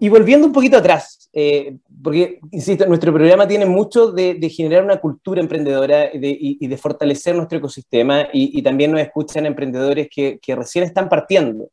y 0.01 0.09
volviendo 0.09 0.47
un 0.47 0.53
poquito 0.53 0.77
atrás, 0.77 1.29
eh, 1.31 1.77
porque, 2.03 2.39
insisto, 2.51 2.85
nuestro 2.85 3.13
programa 3.13 3.47
tiene 3.47 3.65
mucho 3.65 4.11
de, 4.11 4.33
de 4.33 4.49
generar 4.49 4.83
una 4.83 4.97
cultura 4.97 5.39
emprendedora 5.39 6.13
y 6.13 6.19
de, 6.19 6.37
y, 6.39 6.67
de 6.67 6.77
fortalecer 6.77 7.35
nuestro 7.35 7.57
ecosistema 7.57 8.27
y, 8.33 8.57
y, 8.59 8.61
también 8.61 8.91
nos 8.91 9.01
escuchan 9.01 9.45
emprendedores 9.45 10.09
que, 10.13 10.39
que 10.41 10.55
recién 10.55 10.83
están 10.83 11.07
partiendo. 11.07 11.69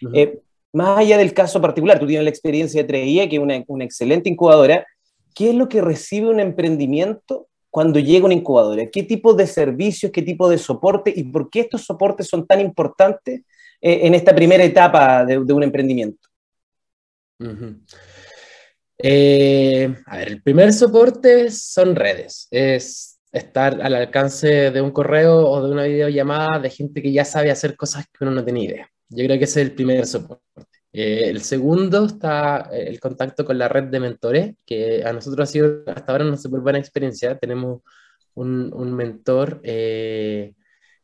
Uh 0.00 0.08
-huh. 0.08 0.10
eh, 0.14 0.38
más 0.72 0.98
allá 0.98 1.18
del 1.18 1.34
caso 1.34 1.60
particular, 1.60 1.98
tú 1.98 2.06
tienes 2.06 2.24
la 2.24 2.30
experiencia 2.30 2.82
de 2.82 2.88
3 2.88 3.28
que 3.28 3.36
es 3.36 3.42
una, 3.42 3.62
una, 3.66 3.84
excelente 3.84 4.28
incubadora, 4.28 4.86
¿qué 5.34 5.50
es 5.50 5.54
lo 5.54 5.68
que 5.68 5.80
recibe 5.80 6.28
un 6.28 6.40
emprendimiento 6.40 7.48
cuando 7.70 7.98
llega 7.98 8.24
una 8.24 8.34
incubadora? 8.34 8.86
¿Qué 8.90 9.04
tipo 9.04 9.32
de 9.32 9.46
servicios, 9.46 10.12
qué 10.12 10.22
tipo 10.22 10.48
de 10.48 10.58
soporte 10.58 11.12
y 11.14 11.24
por 11.24 11.48
qué 11.48 11.60
estos 11.60 11.84
soportes 11.84 12.26
son 12.26 12.46
tan 12.46 12.60
importantes 12.60 13.42
eh, 13.80 14.00
en 14.02 14.14
esta 14.14 14.34
primera 14.34 14.64
etapa 14.64 15.24
de, 15.24 15.38
un 15.38 15.62
emprendimiento? 15.62 16.28
Eh, 18.98 19.94
a 20.06 20.16
ver, 20.18 20.28
el 20.28 20.42
primer 20.42 20.72
soporte 20.72 21.50
son 21.50 21.96
redes, 21.96 22.48
es 22.50 23.18
estar 23.32 23.80
al 23.80 23.94
alcance 23.94 24.70
de 24.70 24.80
un 24.80 24.90
correo 24.90 25.48
o 25.48 25.64
de 25.64 25.72
una 25.72 25.84
videollamada 25.84 26.58
de 26.58 26.70
gente 26.70 27.00
que 27.00 27.12
ya 27.12 27.24
sabe 27.24 27.50
hacer 27.50 27.76
cosas 27.76 28.06
que 28.06 28.24
uno 28.24 28.32
no 28.32 28.44
tenía 28.44 28.64
idea. 28.64 28.90
Yo 29.08 29.24
creo 29.24 29.38
que 29.38 29.44
ese 29.44 29.62
es 29.62 29.68
el 29.68 29.74
primer 29.74 30.06
soporte. 30.06 30.44
Eh, 30.92 31.28
el 31.28 31.42
segundo 31.42 32.04
está 32.06 32.68
eh, 32.72 32.84
el 32.88 32.98
contacto 33.00 33.44
con 33.44 33.58
la 33.58 33.68
red 33.68 33.84
de 33.84 34.00
mentores, 34.00 34.54
que 34.66 35.04
a 35.04 35.12
nosotros 35.12 35.48
ha 35.48 35.52
sido 35.52 35.82
hasta 35.86 36.12
ahora 36.12 36.24
una 36.26 36.36
súper 36.36 36.60
buena 36.60 36.78
experiencia. 36.78 37.38
Tenemos 37.38 37.82
un, 38.34 38.72
un 38.74 38.94
mentor 38.94 39.60
eh, 39.64 40.54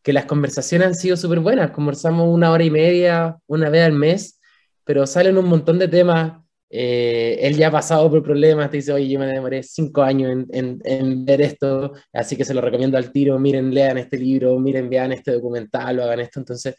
que 0.03 0.13
las 0.13 0.27
conversaciones 0.27 0.89
han 0.89 0.95
sido 0.95 1.17
súper 1.17 1.41
buenas. 1.41 1.71
Conversamos 1.71 2.29
una 2.33 2.51
hora 2.53 2.65
y 2.65 2.71
media, 2.71 3.37
una 3.47 3.71
vez 3.71 3.85
al 3.85 3.93
mes, 3.93 4.41
pero 4.85 5.07
salen 5.07 5.39
un 5.39 5.49
montón 5.49 5.79
de 5.79 5.89
temas 5.89 6.47
eh, 6.69 7.39
él 7.43 7.57
ya 7.57 7.69
ha 7.69 7.71
pasado 7.71 8.11
por 8.11 8.23
problemas, 8.23 8.71
te 8.71 8.79
dice, 8.79 8.93
oye, 8.93 9.09
yo 9.09 9.19
me 9.21 9.27
demoré 9.27 9.63
cinco 9.63 10.03
años 10.03 10.47
en, 10.51 10.81
en, 10.85 11.25
ver 11.25 11.41
esto, 11.41 11.93
así 12.13 12.37
que 12.37 12.45
se 12.45 12.55
lo 12.55 12.61
recomiendo 12.61 12.99
al 12.99 13.13
tiro, 13.13 13.39
miren, 13.39 13.73
lean 13.73 13.99
este 13.99 14.19
libro, 14.19 14.59
miren, 14.59 14.91
vean 14.91 15.13
este 15.13 15.33
documental 15.33 15.99
o 15.99 16.05
hagan 16.05 16.21
esto. 16.21 16.41
Entonces, 16.41 16.75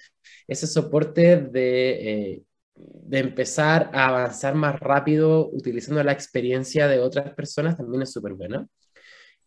ese 0.48 0.68
soporte 0.68 1.38
de, 1.38 2.44
de 2.78 3.20
empezar 3.20 3.90
a 3.94 4.08
avanzar 4.08 4.56
más 4.56 4.80
rápido 4.80 5.50
utilizando 5.52 6.04
la 6.04 6.12
experiencia 6.12 6.88
de 6.88 7.00
otras 7.00 7.34
personas 7.34 7.78
también 7.78 8.04
es 8.04 8.12
súper 8.12 8.34
bueno. 8.34 8.70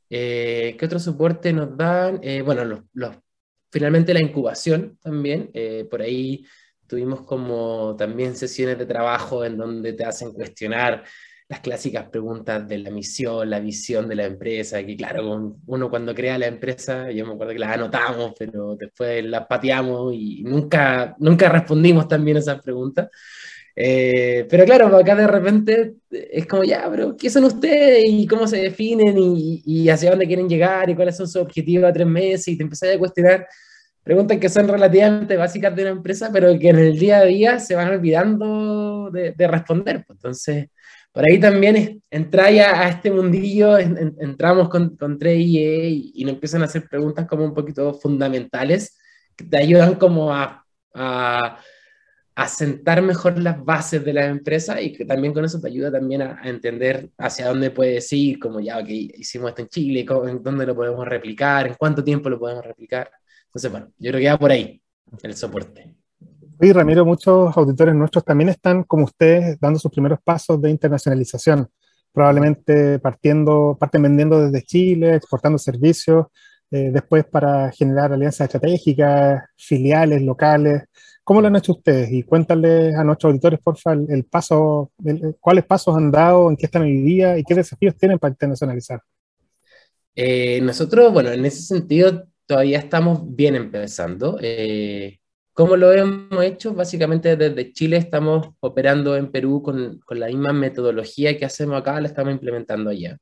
Eh, 0.09 0.77
¿Qué 0.79 0.87
otro 0.87 0.99
soporte 0.99 1.53
nos 1.53 1.77
dan? 1.77 2.21
bueno, 2.45 2.65
los, 2.93 3.17
finalmente 3.71 4.15
la 4.15 4.23
incubación 4.23 4.99
también, 5.01 5.53
por 5.91 6.03
ahí 6.03 6.45
Tuvimos 6.91 7.23
como 7.23 7.95
también 7.97 8.35
sesiones 8.35 8.77
de 8.77 8.85
trabajo 8.85 9.45
en 9.45 9.57
donde 9.57 9.93
te 9.93 10.05
hacen 10.05 10.33
cuestionar 10.33 11.05
las 11.51 11.61
clásicas 11.61 12.09
preguntas 12.09 12.67
de 12.69 12.79
la 12.79 12.91
misión, 12.91 13.51
la 13.51 13.59
visión 13.59 14.09
de 14.09 14.15
la 14.15 14.25
empresa, 14.25 14.85
que 14.87 14.97
claro, 14.97 15.57
uno 15.67 15.91
cuando 15.91 16.15
crea 16.15 16.39
la 16.39 16.47
empresa, 16.47 17.11
yo 17.11 17.27
me 17.27 17.33
acuerdo 17.33 17.53
que 17.53 17.59
las 17.59 17.75
anotamos, 17.75 18.35
pero 18.39 18.77
después 18.77 19.25
las 19.25 19.49
pateamos 19.49 20.15
y 20.15 20.45
nunca, 20.45 21.17
nunca 21.19 21.49
respondimos 21.49 22.07
también 22.07 22.37
esas 22.37 22.63
preguntas. 22.63 23.09
Eh, 23.75 24.47
pero 24.49 24.65
claro, 24.65 24.97
acá 24.97 25.17
de 25.17 25.27
repente 25.27 25.95
es 26.09 26.47
como, 26.47 26.63
ya, 26.63 26.89
pero 26.89 27.17
¿qué 27.17 27.29
son 27.29 27.43
ustedes? 27.43 28.05
¿Y 28.07 28.29
cómo 28.29 28.47
se 28.47 28.59
definen? 28.59 29.19
¿Y, 29.19 29.61
y 29.67 29.89
hacia 29.89 30.11
dónde 30.11 30.29
quieren 30.29 30.49
llegar? 30.49 30.89
¿Y 30.89 30.95
cuáles 30.95 31.17
son 31.17 31.27
sus 31.27 31.43
objetivos 31.43 31.91
a 31.91 31.93
tres 31.93 32.07
meses? 32.07 32.47
Y 32.47 32.57
te 32.57 32.63
empezás 32.63 32.95
a 32.95 32.99
cuestionar 32.99 33.49
preguntas 34.05 34.39
que 34.39 34.49
son 34.49 34.69
relativamente 34.69 35.37
básicas 35.37 35.75
de 35.75 35.83
una 35.83 35.91
empresa, 35.91 36.31
pero 36.33 36.57
que 36.61 36.69
en 36.69 36.79
el 36.79 36.97
día 36.97 37.19
a 37.19 37.25
día 37.25 37.59
se 37.59 37.75
van 37.75 37.89
olvidando 37.89 39.11
de, 39.11 39.35
responder. 39.49 40.05
Pues. 40.07 40.17
Entonces, 40.19 40.69
por 41.13 41.25
ahí 41.25 41.41
también 41.41 42.03
entra 42.11 42.51
ya 42.51 42.83
a 42.83 42.89
este 42.89 43.11
mundillo, 43.11 43.79
entramos 43.79 44.69
con, 44.69 44.97
con 44.97 45.19
3IE 45.19 46.13
y, 46.15 46.25
nos 46.25 46.35
empiezan 46.35 46.63
a 46.63 46.67
hacer 46.67 46.89
preguntas 46.89 47.27
como 47.27 47.45
un 47.45 47.55
poquito 47.55 47.95
fundamentales 47.95 48.99
que 49.37 49.45
te 49.45 49.59
ayudan 49.59 49.97
como 49.97 50.33
a, 50.33 50.65
a, 50.95 51.61
a, 52.37 52.49
sentar 52.49 53.03
mejor 53.03 53.39
las 53.39 53.65
bases 53.65 54.05
de 54.05 54.13
la 54.13 54.27
empresa 54.27 54.81
y 54.81 54.93
que 54.93 55.05
también 55.05 55.35
con 55.35 55.45
eso 55.45 55.61
te 55.61 55.69
ayuda 55.69 55.91
también 55.91 56.23
a, 56.23 56.41
entender 56.45 57.11
hacia 57.19 57.49
dónde 57.49 57.71
puedes 57.71 58.13
ir, 58.13 58.39
como 58.39 58.61
ya, 58.61 58.83
que 58.85 58.95
hicimos 58.95 59.51
esto 59.51 59.63
en 59.63 59.69
Chile, 59.69 60.07
en 60.29 60.43
dónde 60.43 60.67
lo 60.67 60.77
podemos 60.77 61.07
replicar, 61.09 61.67
en 61.67 61.75
cuánto 61.75 62.05
tiempo 62.05 62.31
lo 62.31 62.39
podemos 62.39 62.65
replicar. 62.65 63.11
Entonces, 63.47 63.71
bueno, 63.71 63.93
yo 63.99 64.11
creo 64.13 64.21
que 64.21 64.29
va 64.29 64.39
por 64.39 64.53
ahí 64.53 64.81
el 65.23 65.35
soporte. 65.35 66.00
Oye, 66.63 66.75
Ramiro, 66.75 67.07
muchos 67.07 67.57
auditores 67.57 67.95
nuestros 67.95 68.23
también 68.23 68.51
están, 68.51 68.83
como 68.85 69.05
ustedes, 69.05 69.59
dando 69.59 69.79
sus 69.79 69.91
primeros 69.91 70.19
pasos 70.23 70.61
de 70.61 70.69
internacionalización. 70.69 71.67
Probablemente 72.13 72.99
partiendo, 72.99 73.79
parten 73.81 74.03
vendiendo 74.03 74.39
desde 74.39 74.67
Chile, 74.67 75.15
exportando 75.15 75.57
servicios, 75.57 76.27
eh, 76.71 76.91
después 76.93 77.25
para 77.25 77.73
generar 77.73 78.13
alianzas 78.13 78.45
estratégicas, 78.45 79.43
filiales 79.57 80.21
locales. 80.21 80.83
¿Cómo 81.25 81.41
lo 81.41 81.47
han 81.47 81.57
hecho 81.57 81.73
ustedes? 81.73 82.13
Y 82.13 82.25
cuéntales 82.25 82.95
a 82.95 83.05
nuestros 83.05 83.31
auditores, 83.31 83.59
porfa, 83.61 83.95
el, 83.95 84.05
el 84.11 84.25
paso, 84.25 84.93
cuáles 85.41 85.65
pasos 85.65 85.97
han 85.97 86.11
dado, 86.11 86.51
en 86.51 86.59
qué 86.59 86.67
están 86.67 86.83
hoy 86.83 87.01
día 87.01 87.39
y 87.39 87.43
qué 87.43 87.55
desafíos 87.55 87.97
tienen 87.97 88.19
para 88.19 88.33
internacionalizar. 88.33 89.01
Eh, 90.15 90.61
nosotros, 90.61 91.11
bueno, 91.11 91.31
en 91.31 91.43
ese 91.47 91.63
sentido 91.63 92.27
todavía 92.45 92.81
estamos 92.81 93.35
bien 93.35 93.55
empezando. 93.55 94.37
Eh, 94.43 95.20
¿Cómo 95.53 95.77
lo 95.77 95.93
hemos 95.93 96.45
hecho? 96.45 96.75
Básicamente 96.75 97.37
desde 97.37 97.73
Chile 97.73 97.97
estamos 97.97 98.49
operando 98.61 99.17
en 99.17 99.31
Perú 99.31 99.63
con, 99.63 100.01
la 100.11 100.27
misma 100.27 100.53
metodología 100.53 101.37
que 101.37 101.45
hacemos 101.45 101.79
acá, 101.79 102.01
la 102.01 102.09
estamos 102.09 102.33
implementando 102.33 102.91
allá. 102.91 103.19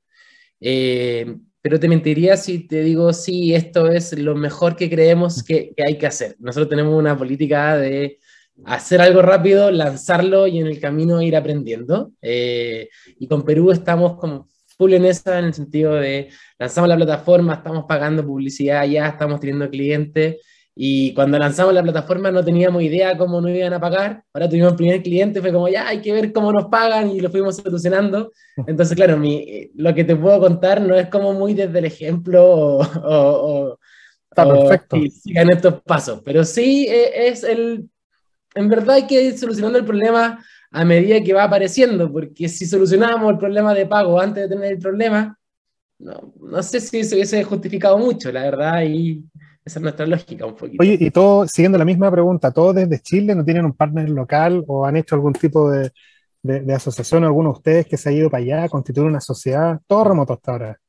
Eh, 0.61 1.37
pero 1.61 1.81
te 1.81 1.89
mentiría 1.89 2.37
si 2.37 2.67
te 2.67 2.83
digo, 2.83 3.13
sí, 3.13 3.55
esto 3.55 3.89
es 3.89 4.17
lo 4.19 4.35
mejor 4.35 4.77
que 4.77 4.89
creemos 4.89 5.43
que, 5.43 5.73
que, 5.77 5.85
hay 5.85 5.99
que 5.99 6.07
hacer. 6.07 6.37
Nosotros 6.39 6.69
tenemos 6.69 6.95
una 6.95 7.17
política 7.17 7.77
de 7.77 8.19
hacer 8.65 9.01
algo 9.01 9.23
rápido, 9.23 9.71
lanzarlo 9.71 10.47
y 10.47 10.59
en 10.59 10.67
el 10.67 10.81
camino 10.81 11.23
ir 11.23 11.37
aprendiendo. 11.37 12.13
Eh, 12.23 12.89
y 13.19 13.27
con 13.27 13.45
Perú 13.45 13.71
estamos 13.71 14.19
como 14.19 14.49
full 14.77 14.93
en 14.95 15.05
esa, 15.05 15.39
en 15.39 15.47
el 15.47 15.55
sentido 15.55 15.95
de 15.95 16.31
lanzamos 16.59 16.89
la 16.89 16.97
plataforma, 16.97 17.55
estamos 17.55 17.85
pagando 17.87 18.25
publicidad 18.25 18.87
ya, 18.87 19.09
estamos 19.09 19.41
teniendo 19.41 19.69
clientes, 19.71 20.37
y 20.81 21.13
cuando 21.13 21.41
lanzamos 21.41 21.75
la 21.75 21.83
plataforma 21.83 22.31
no 22.31 22.45
teníamos 22.45 22.81
idea 22.85 23.19
cómo 23.19 23.41
nos 23.41 23.51
iban 23.51 23.73
a 23.73 23.81
pagar, 23.81 24.23
ahora 24.33 24.49
tuvimos 24.49 24.71
el 24.71 24.77
primer 24.77 25.03
cliente, 25.03 25.41
fue 25.41 25.53
como 25.53 25.69
ya 25.69 25.89
hay 25.89 26.01
que 26.01 26.13
ver 26.13 26.33
cómo 26.33 26.53
nos 26.53 26.67
pagan 26.67 27.11
y 27.11 27.19
lo 27.19 27.31
fuimos 27.31 27.57
solucionando. 27.57 28.31
Entonces, 28.65 28.95
claro, 28.95 29.17
mi, 29.17 29.73
lo 29.75 29.93
que 29.93 30.05
te 30.05 30.15
puedo 30.15 30.39
contar 30.39 30.81
no 30.81 30.95
es 30.95 31.09
como 31.09 31.33
muy 31.33 31.53
desde 31.53 31.81
el 31.81 31.85
ejemplo 31.87 32.45
o... 32.45 32.81
o 32.81 33.79
Está 34.31 34.47
perfecto. 34.47 34.97
sigan 35.11 35.51
estos 35.51 35.83
pasos, 35.83 36.23
pero 36.25 36.45
sí 36.45 36.87
eh, 36.89 37.29
es 37.29 37.43
el... 37.43 37.89
En 38.55 38.69
verdad 38.69 38.97
hay 38.97 39.07
que 39.09 39.21
ir 39.21 39.37
solucionando 39.37 39.81
el 39.81 39.85
problema 39.85 40.39
a 40.71 40.85
medida 40.85 41.21
que 41.25 41.33
va 41.33 41.43
apareciendo, 41.43 42.13
porque 42.13 42.49
si 42.49 42.67
solucionábamos 42.67 43.33
el 43.33 43.39
problema 43.39 43.75
de 43.75 43.87
pago 43.87 44.21
antes 44.21 44.45
de 44.45 44.55
tener 44.55 44.75
el 44.75 44.79
problema, 44.79 45.37
no, 45.99 46.33
no 46.41 46.63
sé 46.63 46.79
si 46.79 47.03
se 47.03 47.17
hubiese 47.17 47.43
justificado 47.43 47.99
mucho, 47.99 48.31
la 48.31 48.43
verdad, 48.43 48.85
y 48.85 49.25
esa 49.69 49.79
es 49.79 49.83
nuestra 49.83 50.07
lógica 50.07 50.45
un 50.47 50.57
poquito. 50.57 50.83
Oye, 50.83 50.97
y 50.99 51.11
todo, 51.11 51.47
siguiendo 51.47 51.79
la 51.79 51.85
misma 51.85 52.11
pregunta, 52.11 52.51
¿todos 52.51 52.75
desde 52.75 53.01
Chile 53.01 53.35
no 53.35 53.45
tienen 53.45 53.65
un 53.65 53.73
partner 53.73 54.09
local 54.11 54.65
o 54.67 54.85
han 54.85 54.97
hecho 54.97 55.15
algún 55.15 55.33
tipo 55.33 55.71
de, 55.71 55.93
de, 56.43 56.61
de 56.61 56.75
asociación, 56.75 57.25
alguno 57.25 57.51
de 57.51 57.59
ustedes 57.59 57.87
que 57.87 57.97
se 57.97 58.09
ha 58.09 58.13
ido 58.13 58.31
para 58.31 58.43
allá, 58.43 58.69
constituir 58.69 59.07
una 59.07 59.21
sociedad? 59.21 59.81
Todo 59.87 60.05
remoto 60.05 60.33
hasta 60.33 60.53
ahora. 60.53 60.81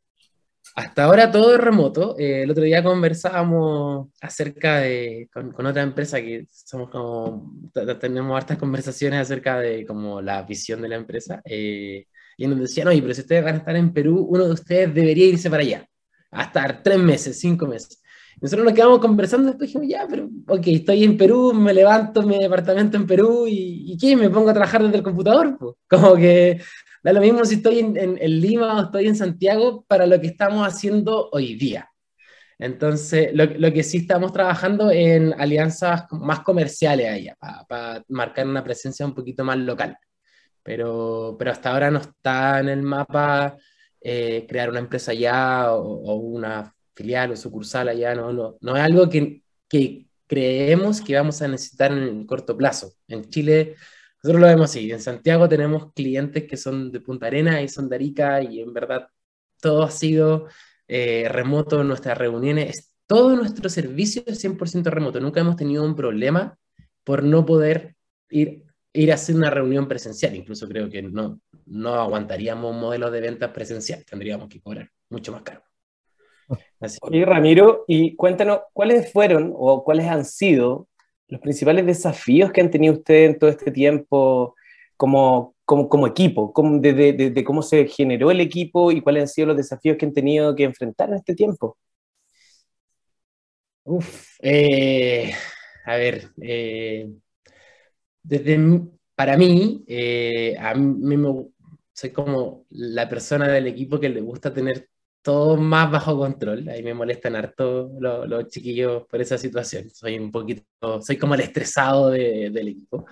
Hasta 0.75 1.03
ahora 1.03 1.31
todo 1.31 1.53
es 1.55 1.61
remoto. 1.61 2.17
Eh, 2.17 2.43
el 2.43 2.51
otro 2.51 2.63
día 2.63 2.83
conversábamos 2.83 4.09
acerca 4.21 4.79
de, 4.79 5.29
con, 5.33 5.51
con, 5.51 5.65
otra 5.65 5.81
empresa 5.81 6.21
que 6.21 6.45
somos 6.49 6.89
como, 6.89 7.53
tenemos 7.99 8.37
hartas 8.37 8.57
conversaciones 8.57 9.19
acerca 9.19 9.59
de 9.59 9.85
como 9.85 10.21
la 10.21 10.43
visión 10.43 10.81
de 10.81 10.89
la 10.89 10.95
empresa. 10.95 11.41
Eh, 11.43 12.05
y 12.37 12.47
nos 12.47 12.59
decían, 12.59 12.87
oye, 12.87 13.01
pero 13.01 13.13
si 13.13 13.21
ustedes 13.21 13.43
van 13.43 13.55
a 13.55 13.57
estar 13.57 13.75
en 13.75 13.91
Perú, 13.91 14.25
uno 14.29 14.45
de 14.45 14.53
ustedes 14.53 14.93
debería 14.93 15.25
irse 15.25 15.49
para 15.49 15.63
allá, 15.63 15.85
a 16.31 16.43
estar 16.43 16.81
tres 16.81 16.99
meses, 16.99 17.39
cinco 17.39 17.67
meses. 17.67 18.01
Nosotros 18.41 18.65
nos 18.65 18.73
quedamos 18.73 18.99
conversando, 18.99 19.47
después 19.47 19.67
dijimos, 19.69 19.87
ya, 19.89 20.07
pero, 20.09 20.29
ok, 20.47 20.67
estoy 20.67 21.03
en 21.03 21.17
Perú, 21.17 21.53
me 21.53 21.73
levanto 21.73 22.23
mi 22.23 22.37
departamento 22.37 22.97
en 22.97 23.05
Perú 23.05 23.47
y, 23.47 23.93
y 23.93 23.97
¿qué? 23.97 24.15
Me 24.15 24.29
pongo 24.29 24.49
a 24.49 24.53
trabajar 24.53 24.83
desde 24.83 24.97
el 24.97 25.03
computador, 25.03 25.57
pues. 25.59 25.75
Como 25.89 26.15
que 26.15 26.59
Da 27.03 27.13
lo 27.13 27.21
mismo 27.21 27.45
si 27.45 27.55
estoy 27.55 27.79
en, 27.79 27.97
en, 27.97 28.17
en, 28.19 28.41
Lima 28.41 28.77
o 28.77 28.83
estoy 28.83 29.07
en 29.07 29.15
Santiago 29.15 29.85
para 29.87 30.05
lo 30.05 30.19
que 30.19 30.27
estamos 30.27 30.67
haciendo 30.67 31.29
hoy 31.31 31.55
día. 31.55 31.89
Entonces, 32.57 33.29
lo, 33.33 33.45
lo 33.45 33.71
que 33.71 33.83
sí 33.83 33.99
estamos 33.99 34.33
trabajando 34.33 34.91
en 34.91 35.33
alianzas 35.39 36.05
más 36.11 36.41
comerciales 36.41 37.09
allá, 37.09 37.35
para, 37.39 37.63
para 37.65 38.03
marcar 38.09 38.47
una 38.47 38.63
presencia 38.63 39.05
un 39.05 39.15
poquito 39.15 39.45
más 39.45 39.57
local. 39.57 39.97
Pero, 40.61 41.35
pero 41.39 41.51
hasta 41.51 41.71
ahora 41.71 41.89
no 41.89 41.99
está 41.99 42.59
en 42.59 42.69
el 42.69 42.81
mapa 42.81 43.55
eh, 44.01 44.45
crear 44.47 44.69
una 44.69 44.79
empresa 44.79 45.11
allá 45.11 45.73
o, 45.73 45.81
o, 45.81 46.15
una 46.15 46.73
filial 46.99 47.31
o 47.31 47.35
sucursal 47.37 47.87
allá, 47.87 48.13
no, 48.13 48.33
no, 48.33 48.57
no 48.59 48.75
es 48.75 48.83
algo 48.83 49.09
que, 49.09 49.41
que 49.69 50.07
creemos 50.27 50.99
que 51.01 51.15
vamos 51.15 51.41
a 51.41 51.47
necesitar 51.47 51.93
en 51.93 52.03
el 52.03 52.25
corto 52.25 52.57
plazo. 52.57 52.93
En 53.07 53.29
Chile 53.29 53.75
nosotros 54.21 54.41
lo 54.41 54.47
vemos 54.47 54.69
así. 54.69 54.91
En 54.91 54.99
Santiago 54.99 55.47
tenemos 55.47 55.93
clientes 55.93 56.43
que 56.43 56.57
son 56.57 56.91
de 56.91 56.99
Punta 56.99 57.27
Arena 57.27 57.61
y 57.61 57.69
son 57.69 57.87
de 57.87 57.95
Arica 57.95 58.41
y 58.43 58.59
en 58.59 58.73
verdad 58.73 59.07
todo 59.61 59.83
ha 59.83 59.91
sido 59.91 60.47
eh, 60.87 61.27
remoto. 61.29 61.83
Nuestras 61.85 62.17
reuniones, 62.17 62.93
todo 63.07 63.35
nuestro 63.37 63.69
servicio 63.69 64.23
es 64.25 64.43
100% 64.43 64.83
remoto. 64.91 65.21
Nunca 65.21 65.39
hemos 65.39 65.55
tenido 65.55 65.85
un 65.85 65.95
problema 65.95 66.57
por 67.05 67.23
no 67.23 67.45
poder 67.45 67.95
ir, 68.29 68.65
ir 68.91 69.11
a 69.11 69.15
hacer 69.15 69.35
una 69.37 69.49
reunión 69.49 69.87
presencial. 69.87 70.35
Incluso 70.35 70.67
creo 70.67 70.89
que 70.89 71.01
no, 71.01 71.39
no 71.65 71.93
aguantaríamos 71.95 72.73
un 72.73 72.81
modelo 72.81 73.09
de 73.09 73.21
ventas 73.21 73.51
presencial. 73.51 74.03
Tendríamos 74.03 74.49
que 74.49 74.59
cobrar 74.59 74.91
mucho 75.09 75.31
más 75.31 75.43
caro. 75.43 75.68
Así. 76.79 76.97
Oye, 77.01 77.25
Ramiro, 77.25 77.83
y 77.87 78.15
cuéntanos, 78.15 78.61
¿cuáles 78.73 79.11
fueron 79.11 79.53
o 79.55 79.83
cuáles 79.83 80.07
han 80.07 80.25
sido 80.25 80.87
los 81.27 81.41
principales 81.41 81.85
desafíos 81.85 82.51
que 82.51 82.61
han 82.61 82.71
tenido 82.71 82.95
ustedes 82.95 83.31
en 83.31 83.39
todo 83.39 83.49
este 83.49 83.71
tiempo 83.71 84.55
como, 84.97 85.55
como, 85.65 86.07
equipo, 86.07 86.53
de, 86.81 87.43
cómo 87.45 87.61
se 87.61 87.87
generó 87.87 88.31
el 88.31 88.41
equipo 88.41 88.91
y 88.91 89.01
cuáles 89.01 89.21
han 89.23 89.27
sido 89.29 89.47
los 89.47 89.57
desafíos 89.57 89.97
que 89.97 90.05
han 90.05 90.13
tenido 90.13 90.55
que 90.55 90.63
enfrentar 90.63 91.09
en 91.09 91.15
este 91.15 91.35
tiempo. 91.35 91.77
Uf, 93.83 94.35
eh, 94.41 95.33
a 95.85 95.95
ver, 95.95 96.29
eh, 96.41 97.09
desde, 98.23 98.59
para 99.15 99.37
mí, 99.37 99.83
eh, 99.87 100.55
a 100.59 100.73
mí 100.75 101.17
me, 101.17 101.45
soy 101.93 102.11
como 102.11 102.65
la 102.69 103.07
persona 103.07 103.47
del 103.47 103.67
equipo 103.67 103.99
que 103.99 104.09
le 104.09 104.21
gusta 104.21 104.53
tener 104.53 104.88
todo 105.21 105.57
más 105.57 105.91
bajo 105.91 106.17
control. 106.17 106.67
Ahí 106.69 106.83
me 106.83 106.93
molestan 106.93 107.35
harto 107.35 107.91
los, 107.99 108.27
los 108.27 108.47
chiquillos 108.47 109.03
por 109.07 109.21
esa 109.21 109.37
situación. 109.37 109.89
Soy 109.89 110.17
un 110.17 110.31
poquito, 110.31 111.01
soy 111.01 111.17
como 111.17 111.35
el 111.35 111.41
estresado 111.41 112.11
del 112.11 112.67
equipo. 112.67 113.05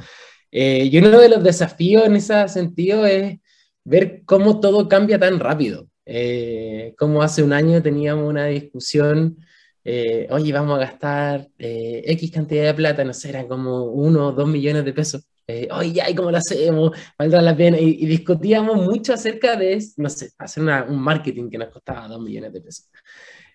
Eh, 0.51 0.89
y 0.91 0.97
uno 0.97 1.19
de 1.19 1.29
los 1.29 1.43
desafíos 1.43 2.05
en 2.05 2.15
ese 2.15 2.47
sentido 2.47 3.05
es 3.05 3.39
ver 3.83 4.23
cómo 4.25 4.59
todo 4.59 4.87
cambia 4.87 5.19
tan 5.19 5.39
rápido. 5.39 5.87
Eh, 6.05 6.95
como 6.97 7.21
hace 7.21 7.43
un 7.43 7.53
año 7.53 7.81
teníamos 7.83 8.29
una 8.29 8.45
discusión, 8.45 9.37
eh, 9.83 10.27
oye, 10.31 10.53
vamos 10.53 10.77
a 10.77 10.79
gastar 10.81 11.49
eh, 11.57 12.01
X 12.05 12.31
cantidad 12.31 12.65
de 12.65 12.73
plata, 12.73 13.03
no 13.03 13.13
sé, 13.13 13.29
eran 13.29 13.47
como 13.47 13.85
uno 13.85 14.27
o 14.27 14.31
dos 14.31 14.47
millones 14.47 14.85
de 14.85 14.93
pesos. 14.93 15.27
Eh, 15.47 15.67
oye, 15.71 15.93
ya, 15.93 16.09
¿y 16.09 16.15
cómo 16.15 16.29
lo 16.29 16.37
hacemos? 16.37 16.91
¿Valdrá 17.17 17.41
la 17.41 17.55
pena? 17.55 17.79
Y, 17.79 18.05
discutíamos 18.05 18.75
mucho 18.77 19.13
acerca 19.13 19.55
de, 19.55 19.81
no 19.97 20.09
sé, 20.09 20.31
hacer 20.37 20.63
un 20.63 20.99
marketing 20.99 21.49
que 21.49 21.57
nos 21.57 21.69
costaba 21.69 22.07
dos 22.07 22.21
millones 22.21 22.53
de 22.53 22.61
pesos. 22.61 22.89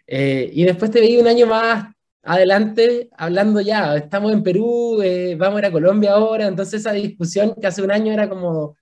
y 0.07 0.65
después 0.65 0.91
te 0.91 1.01
veía 1.01 1.21
un 1.21 1.29
año 1.29 1.47
más 1.47 1.95
adelante 2.23 3.11
hablando 3.17 3.61
ya, 3.61 3.97
estamos 3.97 4.33
en 4.33 4.43
Perú, 4.43 5.03
vamos 5.37 5.57
a 5.57 5.59
ir 5.61 5.67
a 5.67 5.73
Colombia 5.73 6.13
ahora, 6.13 6.47
entonces 6.47 6.81
esa 6.81 6.93
discusión 6.93 7.55
que 7.61 7.67
hace 7.67 7.83
un 7.83 7.91
año 7.91 8.13
era 8.13 8.29
como, 8.29 8.77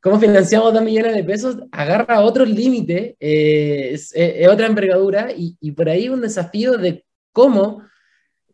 cómo 0.00 0.20
financiamos 0.20 0.72
dos 0.72 0.82
millones 0.82 1.14
de 1.14 1.24
pesos, 1.24 1.56
agarra 1.72 2.20
otro 2.20 2.44
límite, 2.44 3.16
eh, 3.18 3.90
es, 3.92 4.14
otra 4.48 4.66
envergadura 4.66 5.32
y, 5.32 5.56
y, 5.60 5.72
por 5.72 5.88
ahí 5.88 6.08
un 6.08 6.20
desafío 6.20 6.76
de 6.78 7.04
cómo 7.32 7.82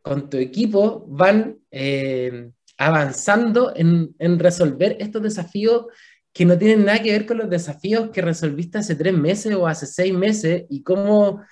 con 0.02 0.30
tu 0.30 0.36
equipo 0.38 1.04
van 1.08 1.58
eh, 1.70 2.50
avanzando 2.86 3.72
en, 3.74 4.14
en, 4.18 4.38
resolver 4.38 4.96
estos 5.00 5.22
desafíos 5.22 5.86
que 6.32 6.44
no 6.44 6.56
tienen 6.58 6.84
nada 6.84 7.02
que 7.02 7.12
ver 7.12 7.26
con 7.26 7.38
los 7.38 7.50
desafíos 7.50 8.10
que 8.10 8.22
resolviste 8.22 8.78
hace 8.78 8.94
tres 8.94 9.14
meses 9.14 9.54
o 9.54 9.66
hace 9.66 9.86
seis 9.86 10.14
meses 10.14 10.64
y 10.68 10.82
cómo 10.82 11.42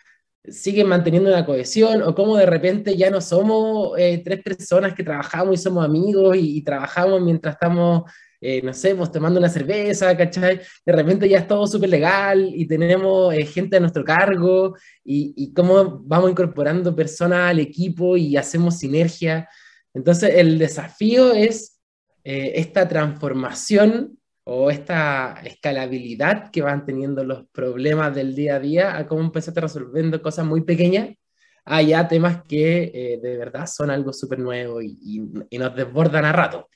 siguen 0.45 0.89
manteniendo 0.89 1.31
una 1.31 1.45
cohesión 1.45 2.03
o 2.03 2.15
cómo 2.15 2.37
de 2.37 2.47
repente 2.47 2.97
ya 2.97 3.11
no 3.11 3.21
somos 3.21 3.99
eh, 3.99 4.23
tres 4.25 4.43
personas 4.43 4.95
que 4.95 5.05
trabajamos 5.05 5.55
y 5.55 5.63
somos 5.63 5.85
amigos 5.85 6.37
y, 6.37 6.59
y 6.59 6.63
trabajamos 6.63 7.21
mientras 7.21 7.55
estamos 7.55 8.05
eh, 8.43 8.63
no 8.63 8.73
sé, 8.73 8.95
pues 8.95 9.13
tomando 9.13 9.39
una 9.39 9.51
cerveza, 9.51 10.17
¿cachai? 10.17 10.61
De 10.87 10.93
repente 10.93 11.29
ya 11.29 11.41
es 11.41 11.47
todo 11.47 11.67
súper 11.67 11.91
legal 11.91 12.51
y 12.55 12.67
tenemos 12.67 13.35
eh, 13.35 13.45
gente 13.45 13.77
a 13.77 13.81
nuestro 13.81 14.03
cargo 14.03 14.75
y, 15.05 15.35
y, 15.37 15.53
cómo 15.53 16.01
vamos 16.07 16.31
incorporando 16.31 16.97
personas 16.97 17.51
al 17.51 17.59
equipo 17.59 18.17
y 18.17 18.39
hacemos 18.39 18.79
sinergia. 18.79 19.47
Entonces, 19.95 20.35
el 20.37 20.59
desafío 20.59 21.33
es 21.33 21.81
eh, 22.25 22.53
esta 22.57 22.89
transformación 22.89 24.19
o 24.45 24.71
esta 24.71 25.41
escalabilidad 25.45 26.51
que 26.51 26.63
van 26.63 26.85
teniendo 26.85 27.25
los 27.25 27.47
problemas 27.53 28.15
del 28.15 28.35
día 28.35 28.57
a 28.57 28.61
día 28.61 28.97
a 28.97 29.07
cómo 29.07 29.21
empezaste 29.21 29.61
resolviendo 29.61 30.21
cosas 30.23 30.47
muy 30.47 30.63
pequeñas 30.63 31.11
a 31.65 31.83
ya 31.83 32.09
temas 32.09 32.43
que 32.49 33.21
de 33.23 33.37
verdad 33.37 33.67
son 33.67 33.91
algo 33.91 34.13
súper 34.13 34.39
nuevo 34.39 34.81
y, 34.81 34.99
y, 35.03 35.23
y 35.51 35.59
nos 35.59 35.77
desbordan 35.77 36.25
a 36.25 36.33
rato. 36.33 36.69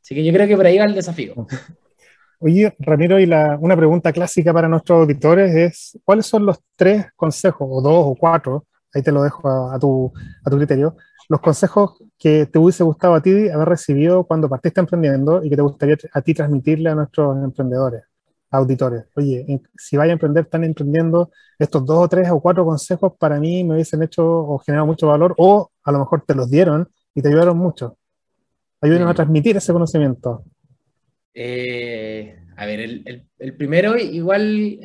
Así 0.00 0.14
que 0.14 0.24
yo 0.24 0.32
creo 0.32 0.48
que 0.48 0.56
por 0.56 0.66
ahí 0.66 0.78
va 0.78 0.84
el 0.84 0.94
desafío. 0.94 1.46
Oye, 2.40 2.74
Ramiro, 2.78 3.18
y 3.18 3.26
la, 3.26 3.56
una 3.58 3.76
pregunta 3.76 4.12
clásica 4.12 4.52
para 4.52 4.68
nuestros 4.68 5.00
auditores 5.00 5.54
es, 5.54 5.98
¿cuáles 6.04 6.26
son 6.26 6.44
los 6.44 6.58
tres 6.76 7.06
consejos, 7.16 7.66
o 7.70 7.80
dos 7.80 8.04
o 8.06 8.14
cuatro, 8.14 8.66
ahí 8.92 9.02
te 9.02 9.12
lo 9.12 9.22
dejo 9.22 9.70
a, 9.70 9.78
tu, 9.78 10.12
a 10.44 10.50
tu 10.50 10.56
criterio, 10.58 10.96
los 11.28 11.40
consejos 11.40 11.98
que 12.18 12.46
te 12.46 12.58
hubiese 12.58 12.84
gustado 12.84 13.14
a 13.14 13.22
ti 13.22 13.48
haber 13.48 13.68
recibido 13.68 14.24
cuando 14.24 14.48
partiste 14.48 14.80
emprendiendo 14.80 15.42
y 15.42 15.50
que 15.50 15.56
te 15.56 15.62
gustaría 15.62 15.96
a 16.12 16.22
ti 16.22 16.34
transmitirle 16.34 16.90
a 16.90 16.94
nuestros 16.94 17.36
emprendedores, 17.42 18.04
auditores? 18.50 19.04
Oye, 19.16 19.60
si 19.76 19.96
vaya 19.96 20.12
a 20.12 20.14
emprender, 20.14 20.44
están 20.44 20.64
emprendiendo, 20.64 21.30
estos 21.58 21.84
dos 21.84 22.04
o 22.04 22.08
tres 22.08 22.30
o 22.30 22.40
cuatro 22.40 22.64
consejos 22.64 23.12
para 23.18 23.38
mí 23.38 23.64
me 23.64 23.74
hubiesen 23.74 24.02
hecho 24.02 24.24
o 24.26 24.58
generado 24.58 24.86
mucho 24.86 25.06
valor, 25.06 25.34
o 25.38 25.70
a 25.82 25.92
lo 25.92 25.98
mejor 25.98 26.24
te 26.26 26.34
los 26.34 26.50
dieron 26.50 26.88
y 27.14 27.22
te 27.22 27.28
ayudaron 27.28 27.56
mucho. 27.56 27.96
Ayúdenos 28.80 29.10
a 29.10 29.14
transmitir 29.14 29.56
ese 29.56 29.72
conocimiento. 29.72 30.44
Eh, 31.32 32.38
a 32.56 32.66
ver, 32.66 32.80
el, 32.80 33.26
el, 33.38 33.56
primero 33.56 33.96
igual 33.96 34.78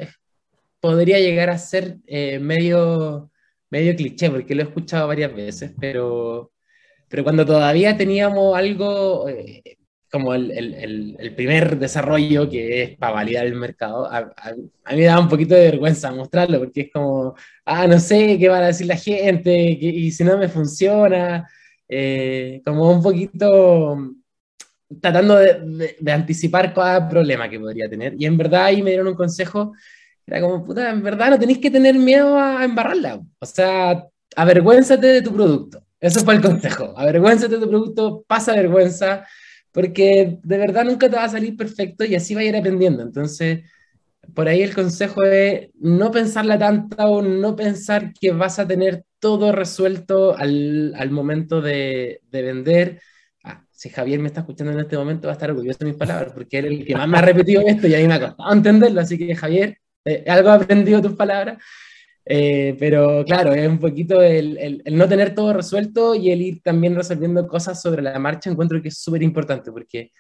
podría 0.80 1.20
llegar 1.20 1.50
a 1.50 1.58
ser 1.58 1.98
eh, 2.08 2.40
medio, 2.40 3.29
medio 3.70 3.96
cliché, 3.96 4.30
porque 4.30 4.56
lo 4.56 4.64
he 4.64 4.66
escuchado 4.66 5.08
varias 5.08 5.34
veces, 5.34 5.72
pero, 5.80 6.52
pero 7.08 7.24
cuando 7.24 7.46
todavía 7.46 7.98
teníamos 7.98 8.58
algo 8.58 9.28
eh, 9.30 9.78
como 10.12 10.34
el, 10.34 10.52
el, 10.52 11.16
el, 11.20 11.36
primer 11.36 11.78
desarrollo 11.78 12.50
que 12.50 12.84
es 12.84 12.98
para 12.98 13.14
validar 13.14 13.46
el 13.46 13.56
mercado, 13.56 14.06
a, 14.12 14.34
a, 14.36 14.54
mí 14.92 14.98
me 14.98 15.04
da 15.04 15.20
un 15.20 15.30
poquito 15.30 15.56
de 15.56 15.66
vergüenza 15.72 16.12
mostrarlo, 16.12 16.60
porque 16.60 16.82
es 16.82 16.92
como, 16.92 17.36
ah, 17.66 17.88
no 17.88 18.00
sé 18.00 18.38
qué 18.40 18.50
van 18.50 18.64
a 18.64 18.68
decir 18.68 18.88
la 18.88 18.98
gente, 18.98 19.54
y 19.54 20.12
si 20.12 20.24
no 20.24 20.38
me 20.38 20.50
funciona, 20.50 21.48
eh, 21.88 22.62
como 22.64 22.92
un 22.92 23.02
poquito 23.02 23.98
tratando 25.02 25.36
de, 25.38 25.96
de, 26.00 26.12
anticipar 26.12 26.74
cada 26.74 27.10
problema 27.10 27.50
que 27.50 27.60
podría 27.60 27.90
tener. 27.90 28.16
Y 28.18 28.26
en 28.26 28.38
verdad 28.38 28.66
ahí 28.66 28.82
me 28.82 28.92
dieron 28.92 29.08
un 29.08 29.16
consejo, 29.16 29.74
era 30.30 30.42
como, 30.42 30.64
puta, 30.64 30.92
en 30.92 31.02
verdad 31.02 31.32
no 31.32 31.40
tenéis 31.40 31.58
que 31.58 31.72
tener 31.72 31.96
miedo 31.96 32.38
a, 32.38 32.64
embarrarla. 32.64 33.20
O 33.40 33.46
sea, 33.46 34.06
avergüénzate 34.36 35.08
de 35.08 35.22
tu 35.24 35.34
producto. 35.34 35.84
Eso 36.00 36.24
fue 36.24 36.36
el 36.36 36.42
consejo. 36.42 36.94
Avergüénzate 36.96 37.56
de 37.56 37.62
tu 37.62 37.68
producto, 37.68 38.24
pasa 38.28 38.54
vergüenza, 38.54 39.26
porque 39.72 40.38
de 40.44 40.58
verdad 40.58 40.86
nunca 40.86 41.10
te 41.10 41.16
va 41.16 41.24
a 41.24 41.30
salir 41.30 41.58
perfecto 41.58 42.06
y 42.06 42.14
así 42.14 42.36
va 42.36 42.42
a 42.42 42.44
ir 42.44 42.56
aprendiendo. 42.56 43.02
Entonces, 43.02 43.62
por 44.36 44.48
ahí 44.48 44.62
el 44.62 44.76
consejo 44.76 45.24
es 45.24 45.70
no 45.80 46.12
pensarla 46.12 46.60
tanta 46.60 47.08
o 47.08 47.24
no 47.24 47.56
pensar 47.56 48.14
que 48.14 48.32
vas 48.32 48.60
a 48.60 48.68
tener 48.68 49.06
todo 49.18 49.52
resuelto 49.52 50.38
al, 50.38 50.94
al 50.96 51.10
momento 51.10 51.60
de, 51.60 52.22
de 52.30 52.42
vender. 52.44 53.02
Ah, 53.44 53.66
si 53.72 53.90
Javier 53.90 54.20
me 54.20 54.28
está 54.28 54.42
escuchando 54.42 54.74
en 54.74 54.80
este 54.80 54.96
momento, 54.96 55.28
va 55.28 55.34
a 55.34 55.38
estar 55.38 55.50
orgulloso 55.50 55.80
de 55.80 55.86
mis 55.88 55.98
palabras, 55.98 56.34
porque 56.34 56.60
él 56.60 56.66
es 56.66 56.72
el 56.82 56.86
que 56.86 56.96
más 56.96 57.08
me 57.08 57.18
ha 57.18 57.22
repetido 57.22 57.64
esto 57.66 57.88
y 57.88 57.96
a 57.96 57.98
mí 57.98 58.08
me 58.08 58.14
ha 58.14 58.20
costado 58.20 58.54
entenderlo. 58.54 59.02
Así 59.02 59.18
que, 59.18 59.36
Javier, 59.36 59.80
eh, 60.10 60.24
algo 60.28 60.50
he 60.50 60.54
aprendido 60.64 61.02
tus 61.02 61.14
palabras. 61.14 61.58
Eh, 62.26 62.76
pero 62.80 63.24
claro, 63.26 63.54
es 63.54 63.68
un 63.68 63.80
poquito 63.80 64.22
el, 64.22 64.58
el, 64.58 64.82
el, 64.86 64.98
no 64.98 65.08
tener 65.08 65.34
todo 65.34 65.54
resuelto 65.54 66.14
y 66.14 66.32
el 66.32 66.42
ir 66.42 66.62
también 66.62 66.96
resolviendo 66.96 67.48
cosas 67.48 67.82
sobre 67.82 68.02
la 68.02 68.20
marcha. 68.20 68.50
Encuentro 68.50 68.82
que 68.82 68.90
es 68.90 69.00
súper 69.00 69.24
importante 69.24 69.72
porque 69.72 70.12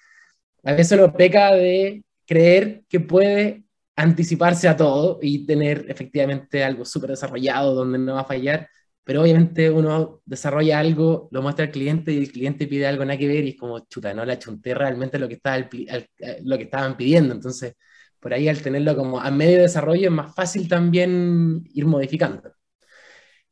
a 0.64 0.74
veces 0.74 0.98
uno 0.98 1.14
peca 1.14 1.54
de 1.54 2.04
creer 2.26 2.84
que 2.90 3.00
puede 3.00 3.64
anticiparse 3.96 4.68
a 4.68 4.78
todo 4.78 5.20
y 5.22 5.46
tener 5.46 5.86
efectivamente 5.90 6.64
algo 6.64 6.86
súper 6.86 7.12
desarrollado 7.12 7.76
donde 7.76 8.00
no 8.00 8.16
va 8.16 8.22
a 8.22 8.26
fallar 8.26 8.70
pero 9.10 9.24
obviamente 9.24 9.72
uno 9.72 10.22
desarrolla 10.24 10.78
algo, 10.78 11.30
lo 11.32 11.42
muestra 11.42 11.66
al 11.66 11.72
cliente 11.72 12.12
y 12.12 12.20
el 12.20 12.32
cliente 12.32 12.68
pide 12.68 12.86
algo 12.86 13.04
nada 13.04 13.18
que 13.18 13.28
ver 13.28 13.44
y 13.44 13.50
es 13.50 13.58
como, 13.58 13.80
chuta, 13.88 14.14
no 14.14 14.24
la 14.24 14.38
chunté 14.38 14.76
realmente 14.76 15.18
lo 15.18 15.28
que, 15.28 15.34
estaba 15.34 15.58
eh, 15.58 16.08
lo 16.44 16.56
que 16.58 16.66
estaban 16.66 16.96
pidiendo. 16.96 17.34
Entonces, 17.34 17.74
por 18.20 18.34
ahí 18.34 18.48
al 18.50 18.62
tenerlo 18.62 18.96
como 18.96 19.20
a 19.20 19.32
medio 19.32 19.62
desarrollo 19.62 20.06
es 20.08 20.12
más 20.12 20.34
fácil 20.36 20.68
también 20.68 21.64
ir 21.74 21.86
modificando. 21.86 22.54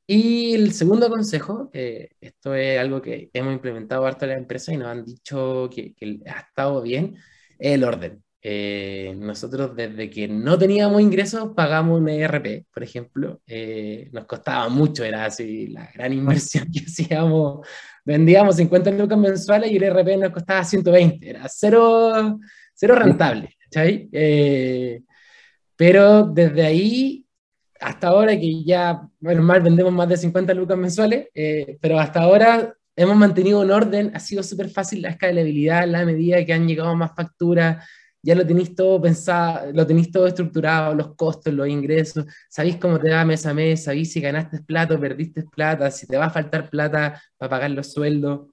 Y 0.09 0.53
el 0.53 0.73
segundo 0.73 1.09
consejo, 1.09 1.69
esto 1.73 2.55
es 2.55 2.79
algo 2.79 3.01
que 3.01 3.29
hemos 3.33 3.53
implementado 3.53 4.05
harto 4.05 4.25
en 4.25 4.31
la 4.31 4.37
empresa 4.37 4.73
y 4.73 4.77
nos 4.77 4.87
han 4.87 5.03
dicho 5.03 5.69
que, 5.73 5.93
que 5.95 6.21
ha 6.27 6.39
estado 6.41 6.81
bien, 6.81 7.17
es 7.59 7.73
el 7.73 7.83
orden. 7.83 8.23
Eh, 8.41 9.13
nosotros 9.17 9.75
desde 9.75 10.09
que 10.09 10.27
no 10.27 10.57
teníamos 10.57 11.01
ingresos 11.01 11.53
pagamos 11.53 11.99
un 11.99 12.07
ERP, 12.07 12.65
por 12.73 12.83
ejemplo. 12.83 13.41
Eh, 13.45 14.09
nos 14.13 14.25
costaba 14.25 14.69
mucho, 14.69 15.03
era 15.03 15.25
así 15.25 15.67
la 15.67 15.91
gran 15.93 16.13
inversión 16.13 16.67
que 16.71 16.79
hacíamos. 16.87 17.67
Vendíamos 18.05 18.55
50 18.55 18.91
lucas 18.91 19.17
mensuales 19.17 19.71
y 19.71 19.77
el 19.77 19.83
ERP 19.83 20.17
nos 20.17 20.31
costaba 20.31 20.63
120, 20.63 21.29
era 21.29 21.45
cero, 21.49 22.39
cero 22.73 22.95
rentable. 22.95 23.56
Eh, 23.73 25.01
pero 25.75 26.23
desde 26.23 26.65
ahí 26.65 27.25
hasta 27.79 28.07
ahora 28.07 28.37
que 28.39 28.63
ya, 28.63 29.07
bueno, 29.19 29.43
mal 29.43 29.61
vendemos 29.61 29.93
más 29.93 30.09
de 30.09 30.17
50 30.17 30.53
lucas 30.53 30.77
mensuales, 30.77 31.27
pero 31.79 31.99
hasta 31.99 32.21
ahora 32.21 32.75
hemos 32.95 33.15
mantenido 33.15 33.61
un 33.61 33.71
orden, 33.71 34.11
ha 34.15 34.19
sido 34.19 34.41
súper 34.41 34.69
fácil 34.69 35.03
la 35.03 35.09
escalabilidad, 35.09 35.87
la 35.87 36.03
medida 36.03 36.43
que 36.43 36.53
han 36.53 36.67
llegado 36.67 36.95
más 36.95 37.15
facturas, 37.15 37.87
ya 38.23 38.35
lo 38.35 38.45
tenéis 38.45 38.75
todo 38.75 38.99
pensado, 38.99 39.71
lo 39.71 39.85
tenéis 39.85 40.11
todo 40.11 40.27
estructurado, 40.27 40.95
los 40.95 41.15
costos, 41.15 41.53
los 41.53 41.67
ingresos, 41.67 42.25
sabéis 42.49 42.77
cómo 42.77 42.99
te 42.99 43.11
va 43.11 43.23
mes 43.23 43.45
a 43.45 43.53
mes, 43.53 43.83
sabéis 43.83 44.11
si 44.11 44.19
ganaste 44.19 44.61
plata 44.63 44.95
o 44.95 44.99
perdiste 44.99 45.43
plata, 45.43 45.91
si 45.91 46.07
te 46.07 46.17
va 46.17 46.25
a 46.25 46.29
faltar 46.31 46.69
plata 46.69 47.21
para 47.37 47.49
pagar 47.49 47.71
los 47.71 47.93
sueldos. 47.93 48.49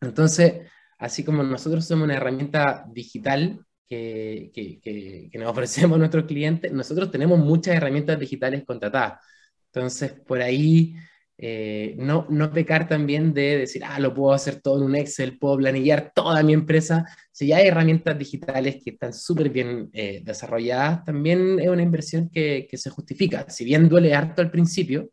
Entonces, 0.00 0.62
así 0.98 1.24
como 1.24 1.42
nosotros 1.42 1.84
somos 1.84 2.04
una 2.04 2.16
herramienta 2.16 2.86
digital 2.88 3.60
que, 3.90 4.52
que, 4.54 5.28
que, 5.30 5.38
nos 5.38 5.50
ofrecemos 5.50 5.96
a 5.96 5.98
nuestros 5.98 6.24
clientes, 6.24 6.72
nosotros 6.72 7.10
tenemos 7.10 7.38
muchas 7.40 7.76
herramientas 7.76 8.18
digitales 8.18 8.64
contratadas. 8.64 9.20
Entonces, 9.66 10.12
por 10.12 10.40
ahí, 10.40 10.94
eh, 11.36 11.94
no, 11.98 12.26
no 12.30 12.52
pecar 12.52 12.88
también 12.88 13.34
de 13.34 13.58
decir, 13.58 13.82
ah, 13.84 13.98
lo 13.98 14.14
puedo 14.14 14.32
hacer 14.32 14.60
todo 14.60 14.78
en 14.78 14.84
un 14.84 14.96
Excel, 14.96 15.38
puedo 15.38 15.56
planillar 15.58 16.12
toda 16.14 16.42
mi 16.42 16.52
empresa. 16.52 17.06
Si 17.32 17.48
ya 17.48 17.58
hay 17.58 17.68
herramientas 17.68 18.18
digitales 18.18 18.76
que 18.82 18.90
están 18.90 19.12
súper 19.12 19.50
bien 19.50 19.90
eh, 19.92 20.22
desarrolladas, 20.24 21.04
también 21.04 21.58
es 21.60 21.68
una 21.68 21.82
inversión 21.82 22.30
que, 22.30 22.66
que, 22.70 22.76
se 22.78 22.90
justifica. 22.90 23.48
Si 23.50 23.64
bien 23.64 23.88
duele 23.88 24.14
harto 24.14 24.42
al 24.42 24.50
principio, 24.50 25.10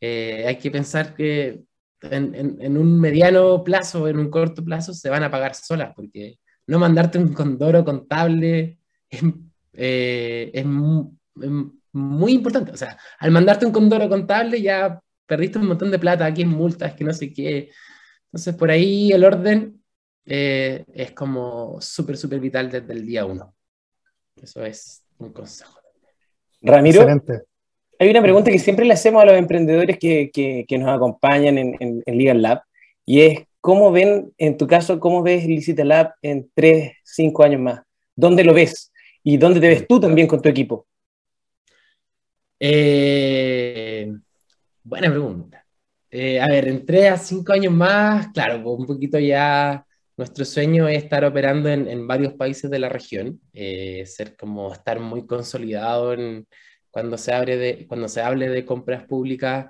eh, 0.00 0.44
hay 0.46 0.56
que 0.58 0.70
pensar 0.70 1.14
que 1.14 1.62
en, 2.02 2.34
en, 2.60 2.76
un 2.76 3.00
mediano 3.00 3.62
plazo, 3.64 4.08
en 4.08 4.18
un 4.18 4.30
corto 4.30 4.64
plazo, 4.64 4.94
se 4.94 5.10
van 5.10 5.24
a 5.24 5.30
pagar 5.30 5.54
solas, 5.54 5.92
porque 5.94 6.38
no 6.68 6.78
mandarte 6.78 7.18
un 7.18 7.32
condoro 7.32 7.84
contable 7.84 8.78
es, 9.10 9.22
es 9.72 10.64
muy 10.64 12.32
importante. 12.32 12.70
O 12.70 12.76
sea, 12.76 12.96
al 13.18 13.32
mandarte 13.32 13.66
un 13.66 13.72
condoro 13.72 14.08
contable 14.08 14.62
ya 14.62 15.00
perdiste 15.26 15.58
un 15.58 15.66
montón 15.66 15.90
de 15.90 15.98
plata, 15.98 16.24
aquí 16.24 16.42
en 16.42 16.48
multas, 16.48 16.94
que 16.94 17.04
no 17.04 17.12
sé 17.12 17.32
qué. 17.32 17.70
Entonces, 18.26 18.54
por 18.54 18.70
ahí 18.70 19.12
el 19.12 19.24
orden 19.24 19.82
eh, 20.24 20.84
es 20.92 21.12
como 21.12 21.80
súper, 21.80 22.16
súper 22.16 22.40
vital 22.40 22.70
desde 22.70 22.92
el 22.92 23.06
día 23.06 23.24
uno. 23.24 23.54
Eso 24.40 24.64
es 24.64 25.02
un 25.18 25.32
consejo. 25.32 25.78
Ramiro, 26.60 27.06
hay 27.98 28.10
una 28.10 28.22
pregunta 28.22 28.50
que 28.50 28.58
siempre 28.58 28.84
le 28.84 28.94
hacemos 28.94 29.22
a 29.22 29.26
los 29.26 29.34
emprendedores 29.36 29.98
que, 29.98 30.30
que, 30.32 30.78
nos 30.78 30.88
acompañan 30.88 31.58
en, 31.58 31.76
en, 31.78 32.18
Legal 32.18 32.42
Lab, 32.42 32.62
y 33.04 33.20
es, 33.20 33.40
¿cómo 33.68 33.92
ven, 33.92 34.32
en 34.38 34.56
tu 34.56 34.66
caso, 34.66 34.98
cómo 34.98 35.22
ves 35.22 35.44
Licita 35.44 35.84
Lab 35.84 36.14
en 36.22 36.50
tres, 36.54 36.94
cinco 37.04 37.42
años 37.42 37.60
más? 37.60 37.82
¿Dónde 38.16 38.42
lo 38.42 38.54
ves? 38.54 38.90
¿Y 39.22 39.36
dónde 39.36 39.60
te 39.60 39.68
ves 39.68 39.86
tú 39.86 40.00
también 40.00 40.26
con 40.26 40.40
tu 40.40 40.48
equipo? 40.48 40.86
Eh, 42.58 44.10
Buena 44.82 45.10
pregunta. 45.10 45.66
Eh, 46.10 46.40
a 46.40 46.46
ver, 46.46 46.66
en 46.66 46.86
tres 46.86 47.10
a 47.10 47.18
cinco 47.18 47.52
años 47.52 47.74
más, 47.74 48.28
claro, 48.28 48.62
pues 48.62 48.78
un 48.78 48.86
poquito 48.86 49.18
ya 49.18 49.84
nuestro 50.16 50.46
sueño 50.46 50.88
es 50.88 51.04
estar 51.04 51.22
operando 51.26 51.68
en, 51.68 52.06
varios 52.06 52.32
países 52.32 52.70
de 52.70 52.78
la 52.78 52.88
región, 52.88 53.38
eh, 53.52 54.06
ser 54.06 54.34
como 54.34 54.72
estar 54.72 54.98
muy 54.98 55.26
consolidado 55.26 56.14
en, 56.14 56.48
cuando, 56.90 57.18
se 57.18 57.34
abre 57.34 57.58
de, 57.58 57.86
cuando 57.86 58.08
se 58.08 58.22
hable 58.22 58.48
de 58.48 58.64
compras 58.64 59.04
públicas 59.04 59.66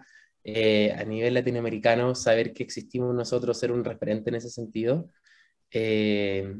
eh, 0.55 0.93
a 0.99 1.05
nivel 1.05 1.35
latinoamericano, 1.35 2.15
saber 2.15 2.53
que 2.53 2.63
existimos 2.65 3.15
nosotros, 3.15 3.59
ser 3.59 3.73
un 3.73 3.85
referente 3.85 4.31
en 4.31 4.37
ese 4.37 4.51
sentido. 4.51 5.11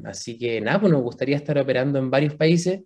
así 0.05 0.37
que 0.37 0.61
nada, 0.61 0.79
pues 0.81 0.91
nos 0.91 1.01
gustaría 1.01 1.35
estar 1.37 1.57
operando 1.57 1.99
en 1.99 2.11
varios 2.11 2.35
países. 2.35 2.81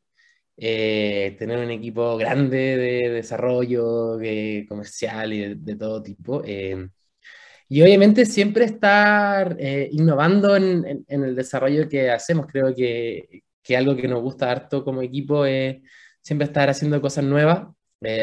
Eh, 0.56 1.36
tener 1.39 1.58
un 1.60 1.72
equipo 1.72 2.16
grande 2.18 2.78
de 2.78 3.10
desarrollo, 3.10 4.20
comercial 4.68 5.34
y 5.34 5.56
de, 5.56 5.76
todo 5.76 6.01
tipo. 6.04 6.43
Eh, 6.45 6.89
y 7.70 7.82
obviamente 7.82 8.26
siempre 8.26 8.66
estar 8.66 9.56
eh, 9.60 9.89
innovando 9.91 10.56
en, 10.56 11.06
el 11.08 11.36
desarrollo 11.36 11.89
que 11.89 12.12
hacemos. 12.12 12.47
Creo 12.47 12.74
que, 12.76 13.43
que, 13.64 13.78
algo 13.78 13.95
que 13.95 14.08
nos 14.08 14.22
gusta 14.22 14.51
harto 14.51 14.84
como 14.84 15.01
equipo 15.01 15.45
es 15.45 15.82
siempre 16.22 16.45
estar 16.45 16.70
haciendo 16.70 17.01
cosas 17.01 17.24
nuevas. 17.26 17.68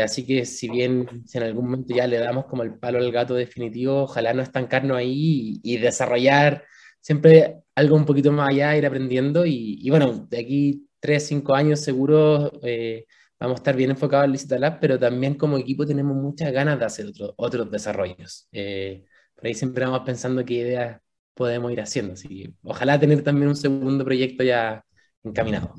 Así 0.03 0.26
que 0.26 0.45
si 0.45 0.68
bien 0.68 1.24
en 1.33 1.43
algún 1.43 1.64
momento 1.66 1.95
ya 1.95 2.07
le 2.07 2.18
damos 2.18 2.47
como 2.47 2.62
el 2.62 2.78
palo 2.78 2.99
al 2.99 3.12
gato 3.12 3.35
definitivo, 3.35 4.03
ojalá 4.03 4.33
no 4.35 4.43
estancarnos 4.43 4.97
ahí 4.97 5.61
y, 5.62 5.78
desarrollar 5.78 6.64
siempre 7.01 7.57
algo 7.74 7.97
un 7.97 8.05
poquito 8.05 8.33
más 8.33 8.51
allá, 8.51 8.76
ir 8.76 8.87
aprendiendo. 8.87 9.45
Y, 9.47 9.89
bueno, 9.91 10.26
de 10.28 10.39
aquí 10.39 10.89
tres, 11.01 11.26
cinco 11.26 11.55
años 11.55 11.81
seguro 11.81 12.53
eh, 12.62 13.07
vamos 13.39 13.57
a 13.57 13.61
estar 13.61 13.76
bien 13.76 13.91
enfocados 13.91 14.26
en 14.26 14.33
Licita 14.33 14.59
Lab, 14.59 14.81
pero 14.81 14.99
también 14.99 15.35
como 15.35 15.59
equipo 15.59 15.87
tenemos 15.87 16.16
muchas 16.16 16.53
ganas 16.53 16.78
de 16.78 16.85
hacer 16.85 17.07
otros 17.37 17.70
desarrollos. 17.70 18.49
Eh, 18.53 19.05
por 19.35 19.47
ahí 19.47 19.55
siempre 19.55 19.85
vamos 19.85 20.03
pensando 20.05 20.45
qué 20.45 20.55
ideas 20.55 21.01
podemos 21.35 21.72
ir 21.72 21.81
haciendo. 21.81 22.14
Así 22.14 22.55
ojalá 22.62 22.99
tener 23.01 23.22
también 23.22 23.49
un 23.49 23.57
segundo 23.57 24.05
proyecto 24.05 24.45
ya 24.45 24.85
encaminado. 25.24 25.74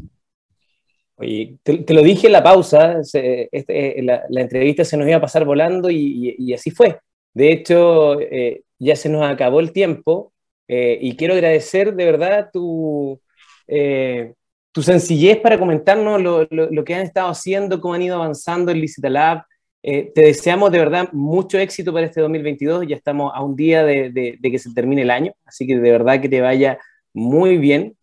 Oye, 1.21 1.57
te, 1.63 1.93
lo 1.93 2.01
dije 2.01 2.27
en 2.27 2.33
la 2.33 2.43
pausa, 2.43 2.99
este, 2.99 3.49
eh, 3.53 4.01
la, 4.03 4.41
entrevista 4.41 4.83
se 4.83 4.97
nos 4.97 5.07
iba 5.07 5.17
a 5.17 5.21
pasar 5.21 5.45
volando 5.45 5.89
y, 5.89 6.53
así 6.53 6.71
fue. 6.71 6.99
De 7.33 7.51
hecho, 7.51 8.17
ya 8.79 8.95
se 8.95 9.07
nos 9.07 9.23
acabó 9.23 9.59
el 9.59 9.71
tiempo 9.71 10.33
y 10.67 11.15
quiero 11.15 11.33
agradecer 11.33 11.93
de 11.95 12.05
verdad 12.05 12.49
tu, 12.51 13.21
tu 14.71 14.81
sencillez 14.81 15.37
para 15.39 15.59
comentarnos 15.59 16.21
lo, 16.21 16.47
lo, 16.49 16.83
que 16.83 16.95
han 16.95 17.01
estado 17.01 17.29
haciendo, 17.29 17.81
cómo 17.81 17.93
han 17.93 18.01
ido 18.01 18.15
avanzando 18.15 18.71
en 18.71 18.79
Licita 18.79 19.09
Lab. 19.09 19.43
Eh, 19.83 20.11
te 20.13 20.21
deseamos 20.21 20.71
de 20.71 20.77
verdad 20.77 21.09
mucho 21.11 21.57
éxito 21.57 21.91
para 21.91 22.05
este 22.05 22.21
2022. 22.21 22.87
Ya 22.87 22.95
estamos 22.95 23.31
a 23.33 23.43
un 23.43 23.55
día 23.55 23.83
de, 23.83 24.11
de, 24.11 24.51
que 24.51 24.59
se 24.59 24.73
termine 24.73 25.01
el 25.01 25.11
año, 25.11 25.33
así 25.45 25.67
que 25.67 25.77
de 25.77 25.91
verdad 25.91 26.21
que 26.21 26.29
te 26.29 26.41
vaya 26.41 26.79
muy 27.13 27.57
bien. 27.57 27.97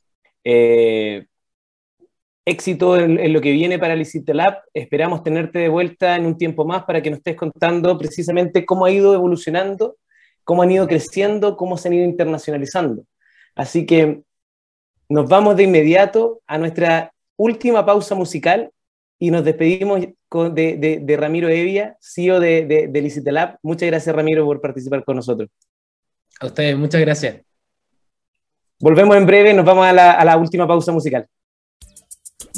Éxito 2.49 2.97
en, 2.97 3.19
en, 3.19 3.33
lo 3.33 3.41
que 3.41 3.53
viene 3.53 3.79
para 3.79 3.95
Lab. 3.95 4.63
Esperamos 4.73 5.23
tenerte 5.23 5.59
de 5.59 5.69
vuelta 5.69 6.17
en 6.17 6.25
un 6.25 6.39
tiempo 6.39 6.65
más 6.65 6.85
para 6.85 7.03
que 7.03 7.11
nos 7.11 7.19
estés 7.19 7.37
contando 7.37 7.99
precisamente 7.99 8.65
cómo 8.65 8.87
ha 8.87 8.91
ido 8.91 9.15
evolucionando, 9.15 9.97
cómo 10.45 10.63
han 10.63 10.71
ido 10.71 10.87
creciendo, 10.89 11.57
cómo 11.57 11.77
se 11.77 11.89
han 11.89 11.95
ido 11.95 12.05
internacionalizando. 12.05 13.05
Así 13.55 13.85
que 13.85 14.23
nos 15.09 15.29
vamos 15.29 15.57
de 15.57 15.65
inmediato 15.65 16.41
a 16.47 16.57
nuestra 16.57 17.13
última 17.37 17.85
pausa 17.85 18.15
musical 18.15 18.71
y 19.19 19.31
nos 19.31 19.45
despedimos 19.45 20.01
de, 20.01 21.17
Ramiro 21.19 21.49
Evia, 21.49 21.97
CEO 22.01 22.41
de, 22.41 22.89
de, 22.91 23.03
Licitelab. 23.03 23.59
Muchas 23.63 23.89
gracias, 23.89 24.15
Ramiro, 24.15 24.45
por 24.45 24.61
participar 24.61 25.05
con 25.05 25.17
nosotros. 25.17 25.51
A 26.41 26.47
ustedes, 26.47 26.79
muchas 26.79 27.01
gracias. 27.01 27.43
Volvemos 28.81 29.17
en 29.17 29.27
breve, 29.27 29.53
nos 29.53 29.65
vamos 29.65 29.85
a 29.87 29.93
la, 29.93 30.13
a 30.13 30.25
la 30.25 30.37
última 30.37 30.67
pausa 30.67 30.93
musical. 30.93 31.27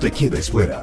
Te 0.00 0.12
quedes 0.12 0.48
fuera. 0.48 0.80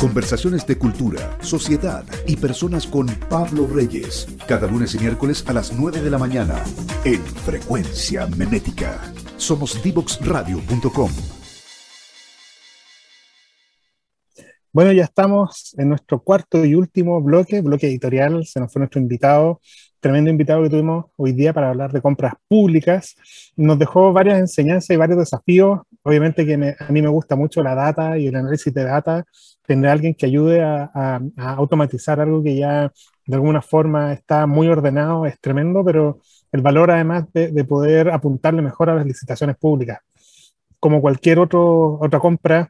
Conversaciones 0.00 0.66
de 0.66 0.76
cultura, 0.76 1.38
sociedad 1.40 2.04
y 2.26 2.34
personas 2.34 2.88
con 2.88 3.06
Pablo 3.06 3.68
Reyes. 3.68 4.26
Cada 4.48 4.66
lunes 4.66 4.96
y 4.96 4.98
miércoles 4.98 5.44
a 5.46 5.52
las 5.52 5.72
9 5.72 6.00
de 6.00 6.10
la 6.10 6.18
mañana 6.18 6.60
en 7.04 7.22
Frecuencia 7.22 8.26
Menética. 8.26 9.00
Somos 9.36 9.80
divoxradio.com. 9.80 11.10
Bueno, 14.72 14.90
ya 14.90 15.04
estamos 15.04 15.72
en 15.78 15.90
nuestro 15.90 16.20
cuarto 16.20 16.64
y 16.64 16.74
último 16.74 17.22
bloque, 17.22 17.60
bloque 17.60 17.86
editorial. 17.86 18.44
Se 18.44 18.58
nos 18.58 18.72
fue 18.72 18.80
nuestro 18.80 19.00
invitado, 19.00 19.60
tremendo 20.04 20.28
invitado 20.28 20.62
que 20.62 20.68
tuvimos 20.68 21.06
hoy 21.16 21.32
día 21.32 21.54
para 21.54 21.70
hablar 21.70 21.90
de 21.90 22.02
compras 22.02 22.34
públicas. 22.46 23.16
Nos 23.56 23.78
dejó 23.78 24.12
varias 24.12 24.38
enseñanzas 24.38 24.90
y 24.90 24.98
varios 24.98 25.18
desafíos. 25.18 25.80
Obviamente 26.02 26.44
que 26.44 26.76
a 26.78 26.92
mí 26.92 27.00
me 27.00 27.08
gusta 27.08 27.36
mucho 27.36 27.62
la 27.62 27.74
data 27.74 28.18
y 28.18 28.26
el 28.26 28.36
análisis 28.36 28.74
de 28.74 28.84
data 28.84 29.24
tener 29.66 29.90
alguien 29.90 30.12
que 30.12 30.26
ayude 30.26 30.62
a, 30.62 31.22
automatizar 31.56 32.20
algo 32.20 32.42
que 32.42 32.54
ya 32.54 32.92
de 33.24 33.34
alguna 33.34 33.62
forma 33.62 34.12
está 34.12 34.46
muy 34.46 34.68
ordenado 34.68 35.24
es 35.24 35.40
tremendo, 35.40 35.82
pero 35.82 36.18
el 36.52 36.60
valor 36.60 36.90
además 36.90 37.24
de, 37.32 37.64
poder 37.64 38.10
apuntarle 38.10 38.60
mejor 38.60 38.90
a 38.90 38.96
las 38.96 39.06
licitaciones 39.06 39.56
públicas. 39.56 40.00
Como 40.80 41.00
cualquier 41.00 41.38
otro, 41.38 41.98
otra 41.98 42.20
compra, 42.20 42.68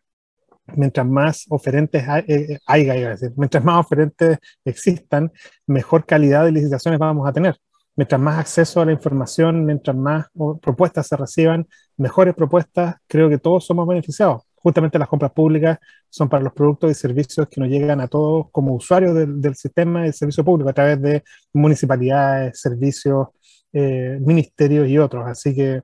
mientras 0.77 1.07
más 1.07 1.47
oferentes 1.49 2.05
hay, 2.09 2.25
eh, 2.29 2.59
eh, 2.69 3.31
mientras 3.37 3.65
más 3.65 3.85
oferentes 3.85 4.39
existan, 4.65 5.31
mejor 5.67 6.07
calidad 6.07 6.45
de 6.45 6.53
licitaciones 6.53 6.99
vamos 6.99 7.29
a 7.29 7.33
tener. 7.33 7.57
Mientras 7.97 8.21
más 8.21 8.39
acceso 8.39 8.81
a 8.81 8.87
la 8.87 8.93
información, 8.93 9.65
mientras 9.65 9.97
más 9.97 10.27
propuestas 10.61 11.07
se 11.07 11.17
reciban, 11.17 11.67
mejores 11.97 12.35
propuestas, 12.35 12.97
creo 13.07 13.29
que 13.29 13.39
todos 13.39 13.65
somos 13.65 13.87
beneficiados 13.87 14.43
justamente 14.65 14.99
las 14.99 15.09
compras 15.09 15.31
públicas 15.33 15.79
son 16.09 16.31
para 16.31 16.43
los 16.43 16.55
productos 16.55 16.91
y 16.91 16.95
servicios 16.95 17.47
que 17.49 17.61
nos 17.61 17.69
llegan 17.69 18.01
a 18.01 18.09
todos 18.09 18.47
como 18.51 18.75
usuarios 18.75 19.15
del, 19.15 19.55
sistema 19.55 20.05
de 20.05 20.13
servicio 20.15 20.43
público 20.43 20.71
a 20.71 20.73
través 20.73 21.03
de 21.03 21.23
municipalidades, 21.53 22.59
servicios, 22.61 23.29
eh, 23.75 24.19
ministerios 24.23 24.89
y 24.89 24.97
otros. 24.97 25.27
Así 25.27 25.55
que 25.55 25.83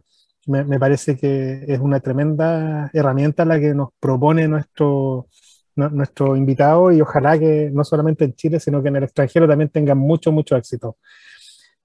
me, 0.50 0.78
parece 0.78 1.16
que 1.16 1.64
es 1.66 1.78
una 1.78 2.00
tremenda 2.00 2.90
herramienta 2.92 3.44
la 3.44 3.60
que 3.60 3.74
nos 3.74 3.90
propone 3.98 4.48
nuestro, 4.48 5.28
nuestro 5.76 6.36
invitado 6.36 6.92
y 6.92 7.00
ojalá 7.00 7.38
que 7.38 7.70
no 7.72 7.84
solamente 7.84 8.24
en 8.24 8.34
Chile, 8.34 8.60
sino 8.60 8.82
que 8.82 8.88
en 8.88 8.96
el 8.96 9.04
extranjero 9.04 9.48
también 9.48 9.70
tenga 9.70 9.94
mucho, 9.94 10.32
mucho 10.32 10.56
éxito. 10.56 10.96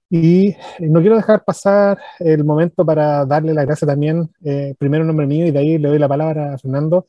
Y 0.08 0.54
no 0.80 1.00
quiero 1.00 1.16
dejar 1.16 1.44
pasar 1.44 1.98
el 2.20 2.44
momento 2.44 2.84
para 2.84 3.24
darle 3.24 3.52
la 3.54 3.64
gracia 3.64 3.86
también, 3.86 4.30
eh, 4.44 4.74
primero 4.78 5.02
en 5.02 5.08
nombre 5.08 5.26
mío 5.26 5.46
y 5.46 5.50
de 5.50 5.58
ahí 5.58 5.78
le 5.78 5.88
doy 5.88 5.98
la 5.98 6.08
palabra 6.08 6.54
a 6.54 6.58
Fernando, 6.58 7.06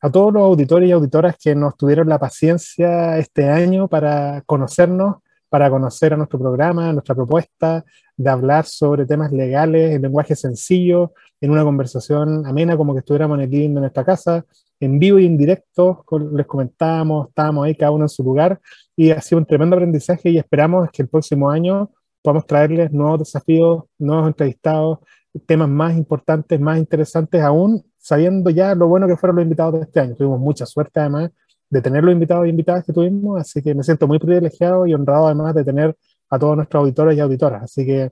a 0.00 0.10
todos 0.10 0.32
los 0.32 0.42
auditores 0.42 0.88
y 0.88 0.92
auditoras 0.92 1.36
que 1.36 1.54
nos 1.54 1.76
tuvieron 1.76 2.08
la 2.08 2.18
paciencia 2.18 3.18
este 3.18 3.48
año 3.50 3.88
para 3.88 4.42
conocernos, 4.46 5.16
para 5.48 5.70
conocer 5.70 6.14
a 6.14 6.16
nuestro 6.16 6.38
programa, 6.38 6.92
nuestra 6.92 7.14
propuesta, 7.14 7.84
de 8.18 8.30
hablar 8.30 8.66
sobre 8.66 9.06
temas 9.06 9.32
legales 9.32 9.94
en 9.94 10.02
lenguaje 10.02 10.34
sencillo, 10.34 11.12
en 11.40 11.50
una 11.52 11.62
conversación 11.62 12.44
amena 12.44 12.76
como 12.76 12.92
que 12.92 12.98
estuviéramos 12.98 13.38
en 13.38 13.44
el 13.44 13.50
living 13.50 13.74
de 13.74 13.80
nuestra 13.80 14.04
casa, 14.04 14.44
en 14.80 14.98
vivo 14.98 15.18
y 15.18 15.26
en 15.26 15.38
directo, 15.38 16.04
les 16.32 16.46
comentábamos, 16.46 17.28
estábamos 17.28 17.64
ahí 17.64 17.76
cada 17.76 17.92
uno 17.92 18.04
en 18.04 18.08
su 18.08 18.22
lugar 18.22 18.60
y 18.96 19.10
ha 19.10 19.20
sido 19.20 19.38
un 19.38 19.46
tremendo 19.46 19.76
aprendizaje 19.76 20.30
y 20.30 20.38
esperamos 20.38 20.88
que 20.92 21.02
el 21.02 21.08
próximo 21.08 21.48
año 21.48 21.90
podamos 22.20 22.46
traerles 22.46 22.92
nuevos 22.92 23.20
desafíos, 23.20 23.84
nuevos 23.98 24.26
entrevistados, 24.26 24.98
temas 25.46 25.68
más 25.68 25.96
importantes, 25.96 26.60
más 26.60 26.78
interesantes 26.78 27.40
aún, 27.40 27.84
sabiendo 27.98 28.50
ya 28.50 28.74
lo 28.74 28.88
bueno 28.88 29.06
que 29.06 29.16
fueron 29.16 29.36
los 29.36 29.44
invitados 29.44 29.74
de 29.74 29.80
este 29.82 30.00
año. 30.00 30.16
Tuvimos 30.16 30.40
mucha 30.40 30.66
suerte 30.66 30.98
además 30.98 31.30
de 31.70 31.82
tener 31.82 32.02
los 32.02 32.12
invitados 32.12 32.46
y 32.46 32.50
invitadas 32.50 32.84
que 32.84 32.92
tuvimos, 32.92 33.40
así 33.40 33.62
que 33.62 33.74
me 33.74 33.84
siento 33.84 34.08
muy 34.08 34.18
privilegiado 34.18 34.86
y 34.86 34.94
honrado 34.94 35.26
además 35.26 35.54
de 35.54 35.64
tener 35.64 35.96
a 36.30 36.38
todos 36.38 36.56
nuestros 36.56 36.80
auditores 36.82 37.16
y 37.16 37.20
auditoras. 37.20 37.62
Así 37.62 37.86
que, 37.86 38.10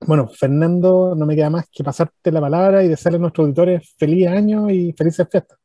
bueno, 0.00 0.28
Fernando, 0.28 1.14
no 1.16 1.26
me 1.26 1.34
queda 1.34 1.50
más 1.50 1.68
que 1.70 1.84
pasarte 1.84 2.30
la 2.30 2.40
palabra 2.40 2.82
y 2.82 2.88
desearle 2.88 3.16
a 3.16 3.20
nuestros 3.20 3.44
auditores 3.44 3.94
feliz 3.98 4.28
año 4.28 4.70
y 4.70 4.92
felices 4.92 5.26
fiestas. 5.30 5.58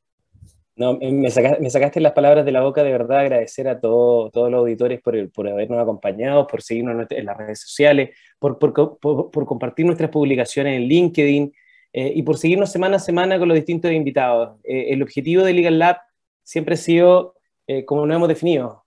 No, 0.79 0.97
me, 0.97 1.29
sacaste, 1.29 1.99
las 1.99 2.13
palabras 2.13 2.45
de 2.45 2.53
la 2.53 2.61
boca, 2.61 2.83
de 2.83 2.91
verdad, 2.93 3.19
agradecer 3.19 3.67
a 3.67 3.81
todos 3.81 4.31
los 4.33 4.59
auditores 4.59 5.01
por, 5.01 5.29
por 5.31 5.45
habernos 5.45 5.77
acompañado, 5.77 6.47
por 6.47 6.61
seguirnos 6.61 7.05
en 7.09 7.25
las 7.25 7.35
redes 7.35 7.59
sociales, 7.59 8.17
por, 8.39 8.57
por, 8.57 9.45
compartir 9.45 9.85
nuestras 9.85 10.09
publicaciones 10.09 10.77
en 10.77 10.83
LinkedIn 10.83 11.51
eh, 11.91 12.13
y 12.15 12.23
por 12.23 12.37
seguirnos 12.37 12.71
semana 12.71 12.95
a 12.95 12.99
semana 12.99 13.37
con 13.37 13.49
los 13.49 13.55
distintos 13.55 13.91
invitados. 13.91 14.57
Eh, 14.63 14.93
el 14.93 15.03
objetivo 15.03 15.43
de 15.43 15.51
Legal 15.51 15.79
Lab 15.79 15.97
siempre 16.43 16.75
ha 16.75 16.77
sido, 16.77 17.35
eh, 17.67 17.83
como 17.83 18.05
lo 18.05 18.13
hemos 18.13 18.29
definido, 18.29 18.85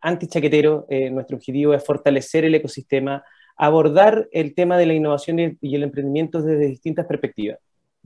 anti-chaquetero. 0.00 0.86
nuestro 1.10 1.36
objetivo 1.36 1.74
es 1.74 1.84
fortalecer 1.84 2.44
el 2.44 2.54
ecosistema, 2.54 3.24
abordar 3.56 4.28
el 4.32 4.54
tema 4.54 4.76
de 4.76 4.86
la 4.86 4.94
innovación 4.94 5.58
y 5.60 5.74
el 5.74 5.82
emprendimiento 5.82 6.42
desde 6.42 6.66
distintas 6.66 7.06
perspectivas 7.06 7.58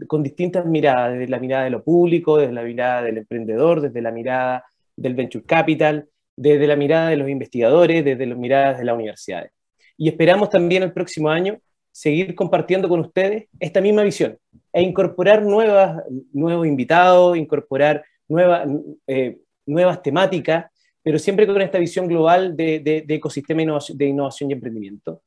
con 0.07 0.23
distintas 0.23 0.67
miradas, 0.67 1.15
desde 1.15 1.29
la 1.29 1.39
mirada 1.39 1.65
de 1.65 1.71
lo 1.71 1.83
público, 1.83 2.37
desde 2.37 2.53
la 2.53 2.63
mirada 2.63 3.03
del 3.03 3.19
emprendedor, 3.19 3.81
desde 3.81 4.03
la 4.03 4.11
mirada 4.11 4.65
del 4.95 5.15
venture 5.15 5.45
capital, 5.45 6.09
desde 6.37 6.67
la 6.67 6.77
mirada 6.77 7.09
de 7.09 7.17
los 7.17 7.29
investigadores, 7.29 8.05
desde 8.05 8.27
las 8.27 8.37
miradas 8.37 8.79
de 8.79 8.85
las 8.85 8.95
universidades. 8.95 9.53
Y 9.97 10.09
esperamos 10.09 10.51
también 10.51 10.83
el 10.83 10.93
próximo 10.93 11.31
año 11.31 11.59
seguir 11.91 12.35
compartiendo 12.35 12.89
con 12.91 13.01
ustedes 13.01 13.47
esta 13.59 13.81
misma 13.81 14.03
visión 14.03 14.37
e 14.71 14.83
incorporar 14.83 15.43
nuevas, 15.43 16.03
nuevos 16.33 16.67
invitados, 16.67 17.39
incorporar 17.39 18.05
nuevas, 18.29 18.69
eh, 19.07 19.39
nuevas 19.65 20.03
temáticas, 20.03 20.67
pero 21.07 21.21
siempre 21.21 21.47
con 21.47 21.63
esta 21.63 21.79
visión 21.79 22.09
global 22.09 22.57
de, 22.57 22.81
de, 22.81 23.05
de 23.07 23.15
ecosistema 23.15 23.63
de 23.95 24.07
innovación 24.07 24.51
y 24.51 24.55
emprendimiento. 24.55 25.23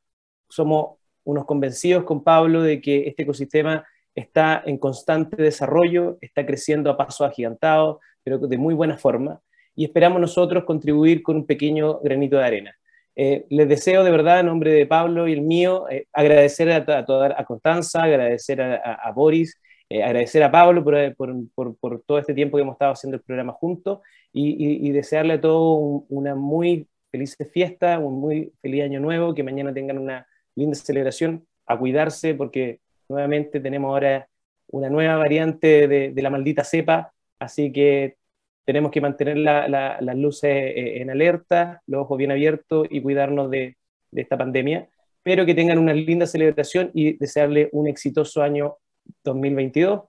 Somos 0.50 0.98
unos 1.24 1.46
convencidos 1.46 2.04
con 2.04 2.22
Pablo 2.22 2.64
de 2.64 2.82
que 2.82 3.08
este 3.08 3.24
ecosistema 3.24 3.88
está 4.14 4.62
en 4.66 4.78
constante 4.78 5.42
desarrollo, 5.42 6.18
está 6.20 6.46
creciendo 6.46 6.92
a 6.92 6.98
pasos 6.98 7.26
agigantados, 7.26 8.00
pero 8.26 8.40
de 8.40 8.58
muy 8.58 8.74
buena 8.74 8.98
forma, 8.98 9.40
y 9.74 9.86
esperamos 9.86 10.20
nosotros 10.20 10.66
contribuir 10.66 11.24
con 11.24 11.38
un 11.38 11.46
pequeño 11.46 12.02
granito 12.02 12.36
de 12.36 12.44
arena. 12.44 12.76
Eh, 13.16 13.46
les 13.50 13.70
deseo 13.70 14.04
de 14.04 14.12
verdad, 14.12 14.42
en 14.42 14.48
nombre 14.48 14.74
de 14.74 14.86
Pablo 14.86 15.30
y 15.30 15.32
el 15.32 15.44
mío, 15.44 15.88
eh, 15.90 16.08
agradecer 16.12 16.70
a, 16.74 17.06
toda, 17.06 17.34
a 17.38 17.46
Constanza, 17.46 18.04
agradecer 18.04 18.62
a, 18.62 19.10
Boris, 19.16 19.58
eh, 19.90 20.04
agradecer 20.04 20.44
a 20.44 20.52
Pablo 20.52 20.84
por, 20.84 22.02
todo 22.06 22.20
este 22.20 22.34
tiempo 22.34 22.58
que 22.58 22.64
hemos 22.64 22.76
estado 22.76 22.94
haciendo 22.94 23.18
el 23.18 23.24
programa 23.24 23.54
juntos 23.54 24.00
y, 24.32 24.92
desearle 24.92 25.34
a 25.34 25.42
todos 25.42 26.04
una 26.10 26.36
muy 26.36 26.88
feliz 27.12 27.36
fiesta, 27.52 28.00
un 28.00 28.20
muy 28.20 28.54
feliz 28.62 28.84
año 28.84 29.00
nuevo, 29.00 29.34
que 29.34 29.44
mañana 29.44 29.74
tengan 29.74 29.98
una 29.98 30.28
linda 30.56 30.76
celebración, 30.76 31.46
a 31.66 31.78
cuidarse 31.78 32.36
porque 32.36 32.80
Nuevamente 33.10 33.60
tenemos 33.60 33.90
ahora 33.90 34.30
una 34.68 34.90
nueva 34.90 35.16
variante 35.18 35.88
de, 35.88 36.22
la 36.22 36.30
maldita 36.30 36.64
cepa, 36.64 37.12
así 37.40 37.72
que 37.72 38.18
tenemos 38.66 38.92
que 38.92 39.02
mantener 39.02 39.38
las 39.38 40.16
luces 40.16 40.52
eh, 40.52 41.02
en 41.02 41.10
alerta, 41.10 41.82
los 41.88 42.02
ojos 42.02 42.20
bien 42.20 42.32
abiertos 42.32 42.88
y 42.92 43.02
cuidarnos 43.02 43.50
de, 43.50 43.76
esta 44.12 44.38
pandemia, 44.38 44.90
pero 45.24 45.46
que 45.46 45.56
tengan 45.56 45.78
una 45.80 45.94
linda 45.94 46.26
celebración 46.26 46.92
y 46.94 47.14
desearle 47.18 47.70
un 47.74 47.88
exitoso 47.88 48.42
año 48.42 48.78
2022. 49.24 50.01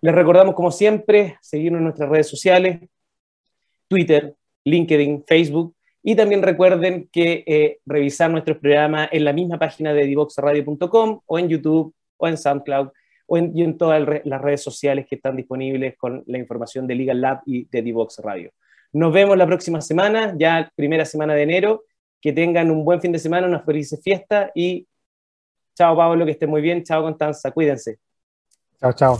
Les 0.00 0.14
recordamos, 0.14 0.54
como 0.54 0.70
siempre, 0.70 1.38
seguirnos 1.40 1.78
en 1.78 1.84
nuestras 1.84 2.08
redes 2.08 2.28
sociales, 2.28 2.80
Twitter, 3.88 4.34
LinkedIn, 4.64 5.24
Facebook, 5.26 5.74
y 6.02 6.16
también 6.16 6.42
recuerden 6.42 7.08
que 7.12 7.44
eh, 7.46 7.78
revisar 7.86 8.30
nuestros 8.30 8.58
programas 8.58 9.08
en 9.12 9.24
la 9.24 9.32
misma 9.32 9.58
página 9.58 9.94
de 9.94 10.04
divoxradio.com 10.04 11.20
o 11.24 11.38
en 11.38 11.48
YouTube 11.48 11.94
o 12.16 12.26
en 12.26 12.36
SoundCloud 12.36 12.88
o 13.26 13.38
en, 13.38 13.78
todas 13.78 14.02
las 14.24 14.40
redes 14.42 14.62
sociales 14.62 15.06
que 15.08 15.14
están 15.14 15.36
disponibles 15.36 15.96
con 15.96 16.22
la 16.26 16.38
información 16.38 16.86
de 16.86 16.96
Legal 16.96 17.20
Lab 17.20 17.40
y 17.46 17.66
de 17.70 17.80
Divox 17.80 18.18
Radio. 18.18 18.50
Nos 18.92 19.12
vemos 19.12 19.38
la 19.38 19.46
próxima 19.46 19.80
semana, 19.80 20.34
ya 20.36 20.70
primera 20.74 21.04
semana 21.04 21.34
de 21.34 21.42
enero. 21.42 21.84
Que 22.20 22.32
tengan 22.32 22.70
un 22.70 22.84
buen 22.84 23.00
fin 23.00 23.10
de 23.10 23.18
semana, 23.18 23.48
una 23.48 23.60
feliz 23.60 23.98
fiesta 24.02 24.52
y 24.54 24.86
chao 25.74 25.96
Pablo, 25.96 26.24
que 26.24 26.32
esté 26.32 26.46
muy 26.46 26.60
bien. 26.60 26.84
Chao 26.84 27.02
Constanza, 27.02 27.50
cuídense. 27.50 27.98
Chao, 28.82 28.92
chao. 28.92 29.18